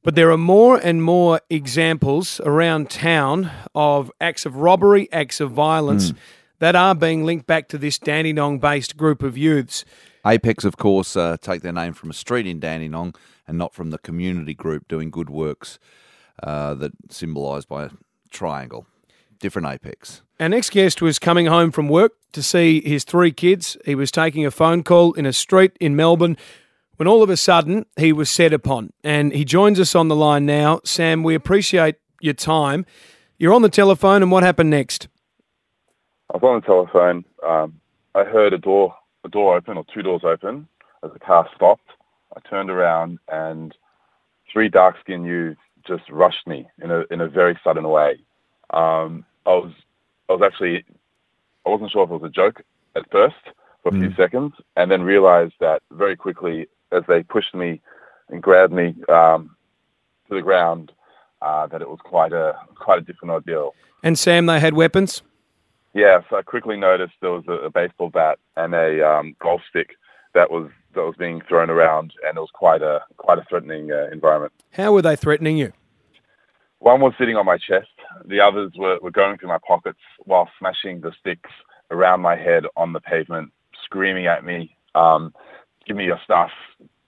But 0.09 0.15
there 0.15 0.31
are 0.31 0.39
more 0.39 0.79
and 0.79 1.03
more 1.03 1.43
examples 1.51 2.41
around 2.41 2.89
town 2.89 3.51
of 3.75 4.11
acts 4.23 4.47
of 4.47 4.57
robbery, 4.57 5.07
acts 5.13 5.39
of 5.39 5.51
violence 5.51 6.15
that 6.61 6.75
are 6.75 6.95
being 6.95 7.27
linked 7.27 7.47
back 7.47 7.69
to 7.69 7.77
this 7.77 7.99
Dandenong 7.99 8.59
based 8.59 8.97
group 8.97 9.23
of 9.23 9.37
youths. 9.37 9.85
Apex, 10.25 10.65
of 10.65 10.79
course, 10.79 11.15
uh, 11.15 11.37
take 11.43 11.61
their 11.61 11.75
name 11.75 11.93
from 11.93 12.09
a 12.09 12.15
street 12.15 12.47
in 12.47 12.59
Dandenong 12.59 13.17
and 13.47 13.59
not 13.59 13.75
from 13.75 13.91
the 13.91 13.99
community 13.99 14.55
group 14.55 14.89
doing 14.89 15.11
good 15.11 15.29
works 15.29 15.79
uh, 16.43 16.73
that 16.73 16.93
symbolised 17.11 17.69
by 17.69 17.85
a 17.85 17.91
triangle, 18.31 18.87
different 19.41 19.69
apex. 19.69 20.23
Our 20.41 20.49
next 20.49 20.71
guest 20.71 21.03
was 21.03 21.19
coming 21.19 21.45
home 21.45 21.71
from 21.71 21.87
work 21.87 22.13
to 22.33 22.43
see 22.43 22.81
his 22.81 23.05
three 23.05 23.31
kids. 23.31 23.77
He 23.85 23.95
was 23.95 24.11
taking 24.11 24.47
a 24.47 24.51
phone 24.51 24.85
call 24.85 25.13
in 25.13 25.27
a 25.27 25.35
street 25.35 25.77
in 25.81 25.97
Melbourne 25.97 26.39
when 26.99 27.09
all 27.09 27.23
of 27.23 27.31
a 27.31 27.37
sudden 27.37 27.87
he 27.97 28.13
was 28.13 28.29
set 28.29 28.53
upon. 28.53 28.93
And 29.03 29.33
he 29.33 29.45
joins 29.45 29.81
us 29.81 29.95
on 29.95 30.09
the 30.09 30.17
line 30.17 30.45
now. 30.45 30.81
Sam, 30.85 31.23
we 31.23 31.35
appreciate 31.35 31.95
your 32.21 32.35
time. 32.35 32.85
You're 33.39 33.55
on 33.55 33.63
the 33.63 33.69
telephone, 33.69 34.21
and 34.23 34.33
what 34.33 34.43
happened 34.43 34.71
next? 34.71 35.07
I 36.33 36.37
was 36.37 36.43
on 36.43 36.61
the 36.61 36.67
telephone. 36.67 37.25
Um, 37.47 37.81
I 38.15 38.25
heard 38.25 38.53
a 38.53 38.59
door, 38.59 38.95
a 39.25 39.29
door 39.29 39.57
open 39.57 39.77
or 39.77 39.85
two 39.95 40.03
doors 40.03 40.23
open 40.25 40.69
as 41.05 41.13
the 41.13 41.21
car 41.21 41.49
stopped. 41.55 41.89
I 42.37 42.41
turned 42.49 42.69
around 42.69 43.21
and 43.29 43.75
three 44.53 44.69
dark-skinned 44.69 45.25
youths 45.25 45.61
just 45.87 46.03
rushed 46.11 46.47
me 46.47 46.69
in 46.83 46.91
a 46.91 47.05
in 47.11 47.21
a 47.21 47.29
very 47.29 47.59
sudden 47.65 47.89
way. 47.89 48.19
Um, 48.71 49.25
I 49.47 49.51
was 49.51 49.73
I 50.29 50.33
was 50.35 50.43
actually 50.45 50.85
I 51.65 51.71
wasn't 51.71 51.93
sure 51.93 52.05
if 52.05 52.11
it 52.11 52.21
was 52.21 52.29
a 52.29 52.35
joke 52.35 52.63
at 52.97 53.11
first 53.11 53.37
for 53.83 53.91
a 53.91 53.99
few 53.99 54.13
seconds, 54.15 54.53
and 54.77 54.91
then 54.91 55.03
realized 55.03 55.55
that 55.61 55.83
very 55.93 56.17
quickly 56.17 56.67
as 56.93 57.03
they 57.09 57.23
pushed 57.23 57.55
me 57.55 57.81
and 58.29 58.43
grabbed 58.43 58.73
me 58.73 58.95
um, 59.09 59.57
to 60.29 60.35
the 60.35 60.43
ground 60.43 60.93
uh, 61.43 61.67
that 61.69 61.83
it 61.83 61.89
was 61.89 61.99
quite 62.03 62.33
a 62.33 62.55
quite 62.75 62.99
a 62.99 63.03
different 63.03 63.33
ordeal. 63.33 63.75
And 64.03 64.19
Sam, 64.19 64.47
they 64.47 64.61
had 64.61 64.75
weapons. 64.75 65.23
Yeah, 65.95 66.21
so 66.29 66.37
I 66.37 66.43
quickly 66.43 66.77
noticed 66.77 67.15
there 67.21 67.31
was 67.31 67.45
a, 67.49 67.53
a 67.53 67.71
baseball 67.71 68.11
bat 68.11 68.39
and 68.57 68.75
a 68.75 69.07
um, 69.07 69.35
golf 69.41 69.63
stick 69.69 69.91
that 70.35 70.51
was 70.51 70.71
that 70.95 71.03
was 71.03 71.15
being 71.19 71.41
thrown 71.49 71.71
around, 71.71 72.13
and 72.27 72.37
it 72.37 72.41
was 72.41 72.51
quite 72.53 72.83
a 72.83 73.01
quite 73.17 73.39
a 73.39 73.45
threatening 73.49 73.91
uh, 73.91 74.07
environment. 74.13 74.53
How 74.73 74.93
were 74.93 75.03
they 75.03 75.17
threatening 75.17 75.57
you? 75.57 75.73
One 76.81 77.01
was 77.01 77.13
sitting 77.19 77.37
on 77.37 77.47
my 77.47 77.59
chest. 77.59 77.89
The 78.27 78.41
others 78.41 78.73
were, 78.77 78.99
were 79.03 79.11
going 79.11 79.39
through 79.39 79.49
my 79.49 79.59
pockets 79.67 79.99
while 80.25 80.49
smashing 80.59 81.01
the 81.01 81.13
sticks 81.19 81.51
around 81.91 82.21
my 82.21 82.37
head 82.37 82.65
on 82.77 82.93
the 82.93 83.01
pavement, 83.01 83.51
screaming 83.85 84.27
at 84.27 84.45
me, 84.45 84.77
um, 84.95 85.35
"Give 85.89 85.97
me 85.97 86.05
your 86.05 86.21
stuff!" 86.23 86.51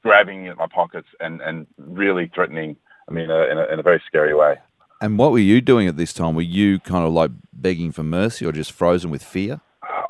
Grabbing 0.02 0.48
at 0.48 0.56
my 0.56 0.66
pockets 0.66 1.08
and, 1.20 1.40
and 1.42 1.66
really 1.78 2.30
threatening. 2.34 2.76
I 3.08 3.12
mean, 3.12 3.30
uh, 3.30 3.46
in, 3.50 3.58
a, 3.58 3.64
in 3.72 3.78
a 3.78 3.82
very 3.82 4.02
scary 4.06 4.34
way. 4.34 4.56
And 5.02 5.18
what 5.18 5.32
were 5.32 5.38
you 5.38 5.60
doing 5.60 5.88
at 5.88 5.96
this 5.96 6.12
time? 6.12 6.34
Were 6.34 6.42
you 6.42 6.78
kind 6.80 7.06
of 7.06 7.12
like 7.12 7.30
begging 7.52 7.92
for 7.92 8.02
mercy 8.02 8.44
or 8.46 8.52
just 8.52 8.72
frozen 8.72 9.10
with 9.10 9.22
fear? 9.22 9.60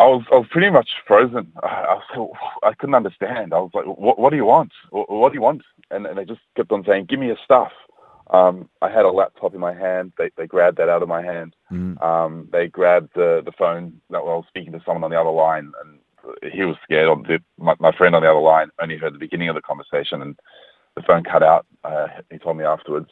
I 0.01 0.07
was 0.07 0.25
I 0.33 0.37
was 0.37 0.47
pretty 0.51 0.71
much 0.71 0.89
frozen. 1.07 1.53
I, 1.63 1.67
I, 2.15 2.19
was 2.19 2.37
I 2.63 2.73
couldn't 2.73 2.95
understand. 2.95 3.53
I 3.53 3.59
was 3.59 3.71
like, 3.75 3.85
"What, 3.85 4.19
what 4.19 4.31
do 4.31 4.37
you 4.37 4.47
want? 4.47 4.73
What, 4.91 5.11
what 5.11 5.33
do 5.33 5.37
you 5.37 5.43
want?" 5.43 5.63
And, 5.91 6.07
and 6.07 6.19
they 6.19 6.25
just 6.25 6.41
kept 6.57 6.73
on 6.73 6.85
saying, 6.85 7.07
"Give 7.09 7.21
me 7.21 7.27
your 7.27 7.39
stuff." 7.45 7.73
Um, 8.33 8.69
I 8.81 8.89
had 8.89 9.05
a 9.05 9.11
laptop 9.11 9.55
in 9.55 9.61
my 9.61 9.75
hand. 9.75 10.13
They 10.19 10.31
they 10.37 10.47
grabbed 10.47 10.79
that 10.79 10.89
out 10.89 11.03
of 11.03 11.09
my 11.09 11.23
hand. 11.23 11.55
Mm. 11.71 12.03
Um, 12.03 12.49
they 12.51 12.67
grabbed 12.67 13.11
the 13.15 13.43
the 13.45 13.53
phone 13.53 14.01
that 14.11 14.19
I 14.19 14.23
was 14.23 14.45
speaking 14.49 14.73
to 14.73 14.81
someone 14.85 15.05
on 15.05 15.11
the 15.11 15.21
other 15.21 15.31
line, 15.31 15.71
and 15.85 16.00
he 16.53 16.65
was 16.65 16.77
scared. 16.83 17.09
On 17.09 17.23
the, 17.23 17.39
my, 17.59 17.75
my 17.79 17.93
friend 17.93 18.15
on 18.15 18.23
the 18.23 18.31
other 18.31 18.41
line 18.41 18.71
only 18.81 18.97
heard 18.97 19.15
the 19.15 19.19
beginning 19.19 19.49
of 19.49 19.55
the 19.55 19.63
conversation, 19.63 20.23
and 20.23 20.39
the 20.97 21.03
phone 21.03 21.25
cut 21.25 21.43
out. 21.43 21.67
Uh, 21.85 22.09
he 22.31 22.39
told 22.39 22.57
me 22.57 22.65
afterwards. 22.65 23.09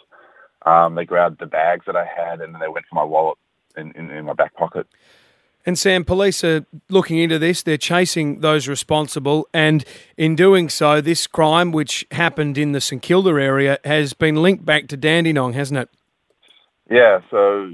Um, 0.67 0.97
they 0.97 1.05
grabbed 1.05 1.39
the 1.39 1.47
bags 1.47 1.87
that 1.87 1.97
I 1.97 2.05
had, 2.05 2.41
and 2.41 2.53
then 2.53 2.61
they 2.61 2.69
went 2.69 2.87
for 2.89 2.97
my 2.97 3.05
wallet 3.05 3.39
in, 3.77 3.93
in, 3.93 4.11
in 4.11 4.25
my 4.25 4.33
back 4.33 4.55
pocket. 4.55 4.87
And 5.65 5.79
Sam, 5.79 6.05
police 6.05 6.43
are 6.45 6.65
looking 6.89 7.19
into 7.19 7.39
this. 7.39 7.63
They're 7.63 7.77
chasing 7.77 8.41
those 8.41 8.69
responsible. 8.69 9.49
And 9.53 9.85
in 10.17 10.35
doing 10.35 10.69
so, 10.69 11.01
this 11.01 11.27
crime, 11.27 11.73
which 11.73 12.07
happened 12.11 12.57
in 12.57 12.73
the 12.73 12.81
St 12.81 13.03
Kilda 13.03 13.31
area, 13.31 13.79
has 13.85 14.15
been 14.15 14.37
linked 14.37 14.65
back 14.65 14.89
to 14.89 14.97
Dandenong, 14.97 15.53
hasn't 15.53 15.79
it? 15.79 15.91
Yeah, 16.91 17.21
so 17.31 17.71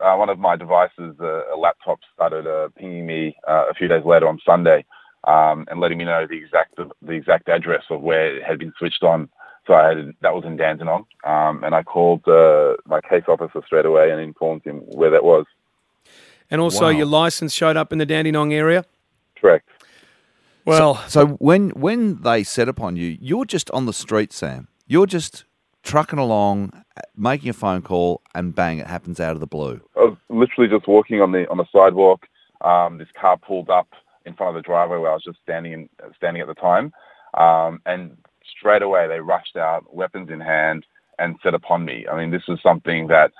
uh, 0.00 0.14
one 0.16 0.28
of 0.28 0.38
my 0.38 0.54
devices, 0.56 1.16
uh, 1.20 1.52
a 1.52 1.56
laptop, 1.56 1.98
started 2.14 2.46
uh, 2.46 2.68
pinging 2.78 3.04
me 3.04 3.36
uh, 3.48 3.64
a 3.68 3.74
few 3.74 3.88
days 3.88 4.04
later 4.04 4.28
on 4.28 4.38
Sunday 4.46 4.84
um, 5.24 5.66
and 5.68 5.80
letting 5.80 5.98
me 5.98 6.04
know 6.04 6.26
the 6.28 6.36
exact 6.36 6.76
the 6.76 7.12
exact 7.12 7.48
address 7.48 7.82
of 7.90 8.02
where 8.02 8.36
it 8.36 8.44
had 8.44 8.58
been 8.58 8.72
switched 8.78 9.02
on. 9.02 9.28
So 9.66 9.74
I 9.74 9.88
had, 9.88 10.12
that 10.22 10.32
was 10.32 10.44
in 10.44 10.56
Dandenong, 10.56 11.06
um, 11.24 11.64
and 11.64 11.74
I 11.74 11.82
called 11.82 12.26
uh, 12.28 12.76
my 12.86 13.00
case 13.00 13.24
officer 13.26 13.60
straight 13.66 13.84
away 13.84 14.12
and 14.12 14.20
informed 14.20 14.62
him 14.62 14.76
where 14.86 15.10
that 15.10 15.24
was. 15.24 15.44
And 16.48 16.60
also, 16.60 16.84
Wow. 16.84 16.90
your 16.90 17.06
license 17.06 17.52
showed 17.52 17.76
up 17.76 17.92
in 17.92 17.98
the 17.98 18.06
Dandenong 18.06 18.52
area. 18.52 18.84
Correct. 19.40 19.68
Well, 20.64 21.02
So 21.08 21.26
when 21.38 21.70
when 21.70 22.22
they 22.22 22.44
set 22.44 22.68
upon 22.68 22.96
you, 22.96 23.16
you're 23.20 23.44
just 23.44 23.70
on 23.72 23.86
the 23.86 23.92
street, 23.92 24.32
Sam. 24.32 24.68
You're 24.86 25.06
just 25.06 25.45
trucking 25.86 26.18
along, 26.18 26.72
making 27.16 27.48
a 27.48 27.52
phone 27.52 27.80
call, 27.80 28.20
and 28.34 28.54
bang, 28.54 28.78
it 28.78 28.86
happens 28.86 29.20
out 29.20 29.32
of 29.32 29.40
the 29.40 29.46
blue. 29.46 29.80
I 29.96 30.00
was 30.00 30.16
literally 30.28 30.68
just 30.68 30.86
walking 30.86 31.22
on 31.22 31.32
the 31.32 31.48
on 31.48 31.56
the 31.56 31.66
sidewalk. 31.72 32.26
Um, 32.60 32.98
this 32.98 33.08
car 33.18 33.36
pulled 33.36 33.70
up 33.70 33.88
in 34.26 34.34
front 34.34 34.56
of 34.56 34.62
the 34.62 34.66
driveway 34.66 34.98
where 34.98 35.10
I 35.10 35.14
was 35.14 35.24
just 35.24 35.38
standing 35.42 35.72
in, 35.72 35.88
standing 36.16 36.42
at 36.42 36.48
the 36.48 36.54
time, 36.54 36.92
um, 37.34 37.80
and 37.86 38.16
straight 38.58 38.82
away 38.82 39.06
they 39.06 39.20
rushed 39.20 39.56
out, 39.56 39.94
weapons 39.94 40.30
in 40.30 40.40
hand, 40.40 40.84
and 41.18 41.36
set 41.42 41.54
upon 41.54 41.84
me. 41.84 42.06
I 42.10 42.16
mean, 42.18 42.30
this 42.30 42.46
was 42.48 42.58
something 42.62 43.06
that 43.08 43.30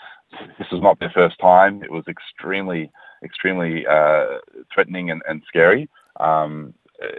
this 0.58 0.68
was 0.70 0.80
not 0.82 1.00
their 1.00 1.10
first 1.10 1.38
time. 1.40 1.82
It 1.82 1.90
was 1.90 2.04
extremely, 2.08 2.90
extremely 3.24 3.86
uh, 3.86 4.38
threatening 4.72 5.10
and, 5.10 5.22
and 5.28 5.42
scary. 5.48 5.88
Um, 6.20 6.74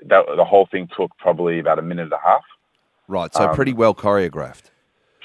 that, 0.05 0.25
the 0.35 0.45
whole 0.45 0.67
thing 0.71 0.87
took 0.95 1.11
probably 1.17 1.59
about 1.59 1.79
a 1.79 1.81
minute 1.81 2.03
and 2.03 2.13
a 2.13 2.19
half. 2.23 2.43
Right, 3.07 3.33
so 3.33 3.49
Um, 3.49 3.55
pretty 3.55 3.73
well 3.73 3.95
choreographed. 3.95 4.71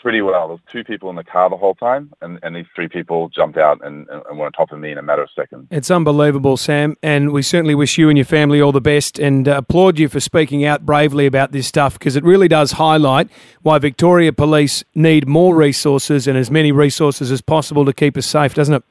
Pretty 0.03 0.21
well. 0.21 0.49
There 0.49 0.57
was 0.57 0.61
two 0.69 0.83
people 0.83 1.11
in 1.11 1.17
the 1.17 1.23
car 1.23 1.49
the 1.49 1.57
whole 1.57 1.77
time, 1.77 2.13
and, 2.21 2.41
and 2.43 2.57
these 2.57 2.67
three 2.75 2.89
people 2.89 3.29
jumped 3.29 3.57
out 3.57 3.79
and, 3.87 4.09
and, 4.09 4.21
and 4.29 4.37
were 4.37 4.47
on 4.47 4.51
top 4.51 4.73
of 4.73 4.81
me 4.81 4.91
in 4.91 4.99
a 4.99 5.03
matter 5.03 5.23
of 5.23 5.31
seconds. 5.31 5.69
It's 5.71 5.93
unbelievable, 5.93 6.57
Sam, 6.57 6.97
and 7.05 7.31
we 7.31 7.41
certainly 7.43 7.77
wish 7.77 7.97
you 7.99 8.09
and 8.09 8.19
your 8.19 8.25
family 8.25 8.61
all 8.61 8.73
the 8.73 8.81
best 8.81 9.21
and 9.21 9.47
uh, 9.47 9.59
applaud 9.59 10.01
you 10.01 10.09
for 10.09 10.19
speaking 10.19 10.65
out 10.65 10.85
bravely 10.85 11.25
about 11.25 11.53
this 11.53 11.69
stuff 11.69 12.01
because 12.01 12.17
it 12.17 12.25
really 12.25 12.49
does 12.49 12.73
highlight 12.73 13.31
why 13.61 13.79
Victoria 13.79 14.33
Police 14.33 14.83
need 14.97 15.29
more 15.29 15.55
resources 15.55 16.27
and 16.27 16.37
as 16.37 16.51
many 16.51 16.73
resources 16.73 17.31
as 17.31 17.41
possible 17.41 17.85
to 17.85 17.93
keep 17.93 18.17
us 18.17 18.27
safe, 18.27 18.55
doesn't 18.55 18.75
it? 18.75 18.83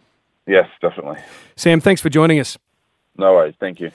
Yes, 0.47 0.69
definitely. 0.81 1.17
Sam, 1.57 1.81
thanks 1.81 1.99
for 1.99 2.07
joining 2.07 2.39
us. 2.39 2.57
No 3.17 3.33
worries. 3.33 3.55
Thank 3.59 3.81
you. 3.81 3.91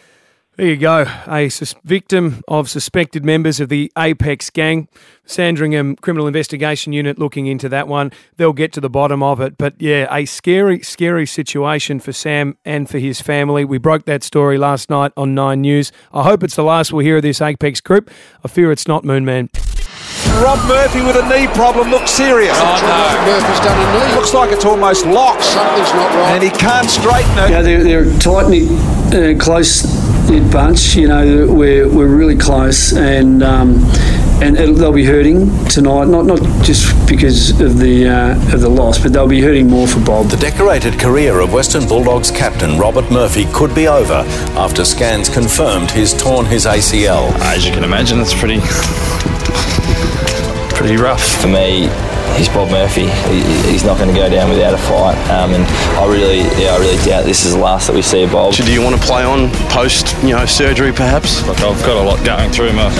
There 0.56 0.68
you 0.68 0.78
go. 0.78 1.04
A 1.26 1.50
sus- 1.50 1.74
victim 1.84 2.42
of 2.48 2.70
suspected 2.70 3.26
members 3.26 3.60
of 3.60 3.68
the 3.68 3.92
Apex 3.96 4.48
gang. 4.48 4.88
Sandringham 5.26 5.96
Criminal 5.96 6.26
Investigation 6.26 6.94
Unit 6.94 7.18
looking 7.18 7.46
into 7.46 7.68
that 7.68 7.86
one. 7.86 8.10
They'll 8.38 8.54
get 8.54 8.72
to 8.72 8.80
the 8.80 8.88
bottom 8.88 9.22
of 9.22 9.38
it. 9.38 9.58
But 9.58 9.74
yeah, 9.78 10.06
a 10.10 10.24
scary, 10.24 10.80
scary 10.80 11.26
situation 11.26 12.00
for 12.00 12.12
Sam 12.12 12.56
and 12.64 12.88
for 12.88 12.98
his 12.98 13.20
family. 13.20 13.66
We 13.66 13.76
broke 13.76 14.06
that 14.06 14.22
story 14.22 14.56
last 14.56 14.88
night 14.88 15.12
on 15.14 15.34
Nine 15.34 15.60
News. 15.60 15.92
I 16.10 16.22
hope 16.22 16.42
it's 16.42 16.56
the 16.56 16.64
last 16.64 16.90
we'll 16.90 17.04
hear 17.04 17.18
of 17.18 17.22
this 17.22 17.42
Apex 17.42 17.82
group. 17.82 18.10
I 18.42 18.48
fear 18.48 18.72
it's 18.72 18.88
not, 18.88 19.02
Moonman. 19.04 19.50
Rob 20.42 20.58
Murphy 20.68 21.00
with 21.02 21.16
a 21.16 21.28
knee 21.28 21.46
problem 21.48 21.90
looks 21.90 22.10
serious. 22.10 22.56
Oh, 22.56 22.78
no. 22.82 23.32
Murphy's 23.32 23.60
done 23.60 23.78
a 23.78 24.08
knee. 24.08 24.14
Looks 24.16 24.34
like 24.34 24.50
it's 24.52 24.64
almost 24.64 25.06
locked. 25.06 25.44
Something's 25.44 25.92
not 25.92 26.10
right. 26.14 26.34
And 26.34 26.42
he 26.42 26.50
can't 26.50 26.88
straighten 26.90 27.38
it. 27.38 27.50
Yeah, 27.50 27.62
they're, 27.62 27.82
they're 27.82 28.18
tight 28.18 28.48
knit, 28.48 28.68
uh, 29.14 29.42
close 29.42 29.84
knit 30.28 30.50
bunch. 30.52 30.94
You 30.94 31.08
know, 31.08 31.46
we're, 31.52 31.88
we're 31.88 32.14
really 32.14 32.36
close, 32.36 32.92
and 32.92 33.42
um, 33.42 33.84
and 34.42 34.56
they'll 34.56 34.92
be 34.92 35.04
hurting 35.04 35.48
tonight. 35.66 36.08
Not 36.08 36.26
not 36.26 36.40
just 36.62 37.08
because 37.08 37.58
of 37.60 37.78
the 37.78 38.08
uh, 38.08 38.54
of 38.54 38.60
the 38.60 38.68
loss, 38.68 38.98
but 38.98 39.12
they'll 39.12 39.28
be 39.28 39.40
hurting 39.40 39.68
more 39.68 39.86
for 39.86 40.00
Bob. 40.00 40.26
The 40.26 40.36
decorated 40.36 40.98
career 40.98 41.40
of 41.40 41.52
Western 41.52 41.86
Bulldogs 41.86 42.30
captain 42.30 42.78
Robert 42.78 43.10
Murphy 43.10 43.46
could 43.52 43.74
be 43.74 43.88
over 43.88 44.24
after 44.56 44.84
scans 44.84 45.28
confirmed 45.28 45.90
he's 45.90 46.12
torn 46.12 46.44
his 46.46 46.66
ACL. 46.66 47.32
As 47.40 47.66
you 47.66 47.72
can 47.72 47.84
imagine, 47.84 48.20
it's 48.20 48.34
pretty 48.34 48.60
pretty 50.76 50.96
rough. 50.96 51.40
For 51.40 51.48
me, 51.48 51.88
he's 52.36 52.50
Bob 52.50 52.70
Murphy. 52.70 53.08
He, 53.32 53.40
he's 53.72 53.82
not 53.82 53.96
going 53.96 54.12
to 54.12 54.14
go 54.14 54.28
down 54.28 54.50
without 54.50 54.74
a 54.74 54.78
fight. 54.78 55.16
Um, 55.30 55.54
and 55.54 55.64
I 55.96 56.06
really, 56.06 56.40
yeah, 56.60 56.76
I 56.76 56.78
really 56.78 57.02
doubt 57.02 57.24
this 57.24 57.46
is 57.46 57.54
the 57.54 57.58
last 57.58 57.86
that 57.86 57.96
we 57.96 58.02
see 58.02 58.24
of 58.24 58.32
Bob. 58.32 58.52
Do 58.52 58.70
you 58.70 58.82
want 58.82 58.94
to 58.94 59.02
play 59.02 59.24
on 59.24 59.50
post, 59.72 60.14
you 60.22 60.36
know, 60.36 60.44
surgery 60.44 60.92
perhaps? 60.92 61.44
Look, 61.46 61.60
I've 61.62 61.80
got 61.80 61.96
a 61.96 62.04
lot 62.06 62.22
going 62.26 62.52
through 62.52 62.74
my 62.74 62.92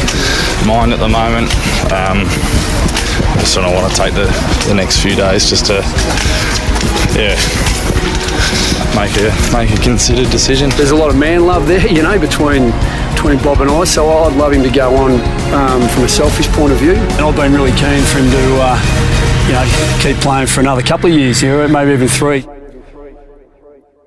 mind 0.66 0.92
at 0.94 0.98
the 0.98 1.08
moment. 1.08 1.52
Um, 1.92 2.24
I 2.24 3.36
just 3.40 3.54
don't 3.54 3.74
want 3.74 3.92
to 3.92 3.96
take 3.96 4.14
the, 4.14 4.26
the 4.68 4.74
next 4.74 5.02
few 5.02 5.14
days 5.14 5.48
just 5.48 5.66
to, 5.66 5.84
yeah, 7.12 7.36
make 8.96 9.12
a 9.18 9.28
make 9.52 9.70
a 9.70 9.80
considered 9.82 10.30
decision. 10.30 10.70
There's 10.70 10.90
a 10.90 10.96
lot 10.96 11.10
of 11.10 11.18
man 11.18 11.44
love 11.44 11.68
there, 11.68 11.86
you 11.86 12.02
know, 12.02 12.18
between 12.18 12.72
between 13.12 13.36
Bob 13.44 13.60
and 13.60 13.70
I. 13.70 13.84
So 13.84 14.08
I'd 14.08 14.36
love 14.36 14.52
him 14.52 14.62
to 14.62 14.70
go 14.70 14.96
on 14.96 15.12
um, 15.52 15.86
from 15.90 16.04
a 16.04 16.08
selfish 16.08 16.48
point 16.48 16.72
of 16.72 16.78
view. 16.78 16.94
And 16.94 17.20
I've 17.20 17.36
been 17.36 17.52
really 17.52 17.72
keen 17.72 18.02
for 18.04 18.18
him 18.18 18.30
to, 18.30 18.44
uh, 18.58 19.46
you 19.46 19.52
know, 19.52 19.98
keep 20.00 20.16
playing 20.22 20.46
for 20.46 20.60
another 20.60 20.82
couple 20.82 21.10
of 21.10 21.16
years, 21.16 21.42
you 21.42 21.50
know, 21.50 21.68
maybe 21.68 21.92
even 21.92 22.08
three. 22.08 22.55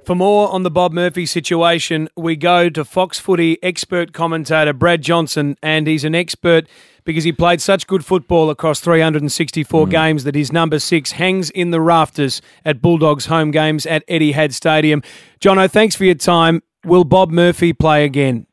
For 0.09 0.15
more 0.15 0.51
on 0.51 0.63
the 0.63 0.71
Bob 0.71 0.91
Murphy 0.91 1.27
situation, 1.27 2.09
we 2.17 2.35
go 2.35 2.67
to 2.67 2.83
Fox 2.83 3.19
Footy 3.19 3.59
expert 3.61 4.11
commentator 4.11 4.73
Brad 4.73 5.03
Johnson, 5.03 5.55
and 5.61 5.85
he's 5.85 6.03
an 6.03 6.15
expert 6.15 6.65
because 7.03 7.25
he 7.25 7.31
played 7.31 7.61
such 7.61 7.85
good 7.85 8.03
football 8.03 8.49
across 8.49 8.79
364 8.79 9.85
Mm. 9.85 9.91
games 9.91 10.23
that 10.23 10.33
his 10.33 10.51
number 10.51 10.79
six 10.79 11.11
hangs 11.11 11.51
in 11.51 11.69
the 11.69 11.79
rafters 11.79 12.41
at 12.65 12.81
Bulldogs 12.81 13.27
home 13.27 13.51
games 13.51 13.85
at 13.85 14.03
Eddie 14.07 14.33
Etihad 14.33 14.51
Stadium. 14.51 15.03
Jono, 15.39 15.69
thanks 15.69 15.95
for 15.95 16.05
your 16.05 16.15
time. 16.15 16.63
Will 16.83 17.03
Bob 17.03 17.29
Murphy 17.29 17.71
play 17.71 18.03
again? 18.03 18.47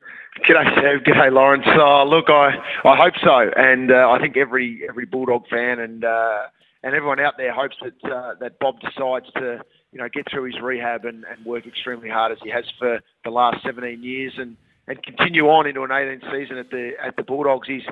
G'day, 0.47 0.71
Steve. 0.73 1.05
G'day, 1.15 1.33
Lawrence. 1.33 1.65
Uh, 1.67 2.05
look, 2.05 2.29
I, 2.29 2.51
I 2.85 2.97
hope 2.97 3.15
so, 3.25 3.51
and 3.57 3.91
uh, 3.91 4.11
I 4.11 4.19
think 4.21 4.37
every 4.37 4.83
every 4.87 5.07
Bulldog 5.07 5.49
fan 5.49 5.81
and 5.81 6.05
uh, 6.05 6.39
and 6.83 6.95
everyone 6.95 7.21
out 7.21 7.35
there 7.37 7.53
hopes 7.53 7.77
that 7.83 8.11
uh, 8.11 8.35
that 8.41 8.59
Bob 8.59 8.81
decides 8.81 9.27
to 9.35 9.61
you 9.93 9.99
know 9.99 10.09
get 10.09 10.31
through 10.31 10.45
his 10.45 10.61
rehab 10.61 11.05
and, 11.05 11.25
and 11.25 11.45
work 11.45 11.67
extremely 11.67 12.09
hard 12.09 12.33
as 12.33 12.39
he 12.43 12.51
has 12.51 12.65
for 12.79 13.01
the 13.25 13.31
last 13.31 13.63
17 13.65 14.03
years 14.03 14.35
and, 14.39 14.57
and 14.89 15.03
continue 15.03 15.49
on 15.49 15.67
into 15.67 15.83
an 15.83 15.91
18th 15.91 16.31
season 16.33 16.59
at 16.59 16.71
the 16.71 16.93
at 17.03 17.17
the 17.17 17.23
Bulldogs. 17.23 17.67
He's 17.69 17.83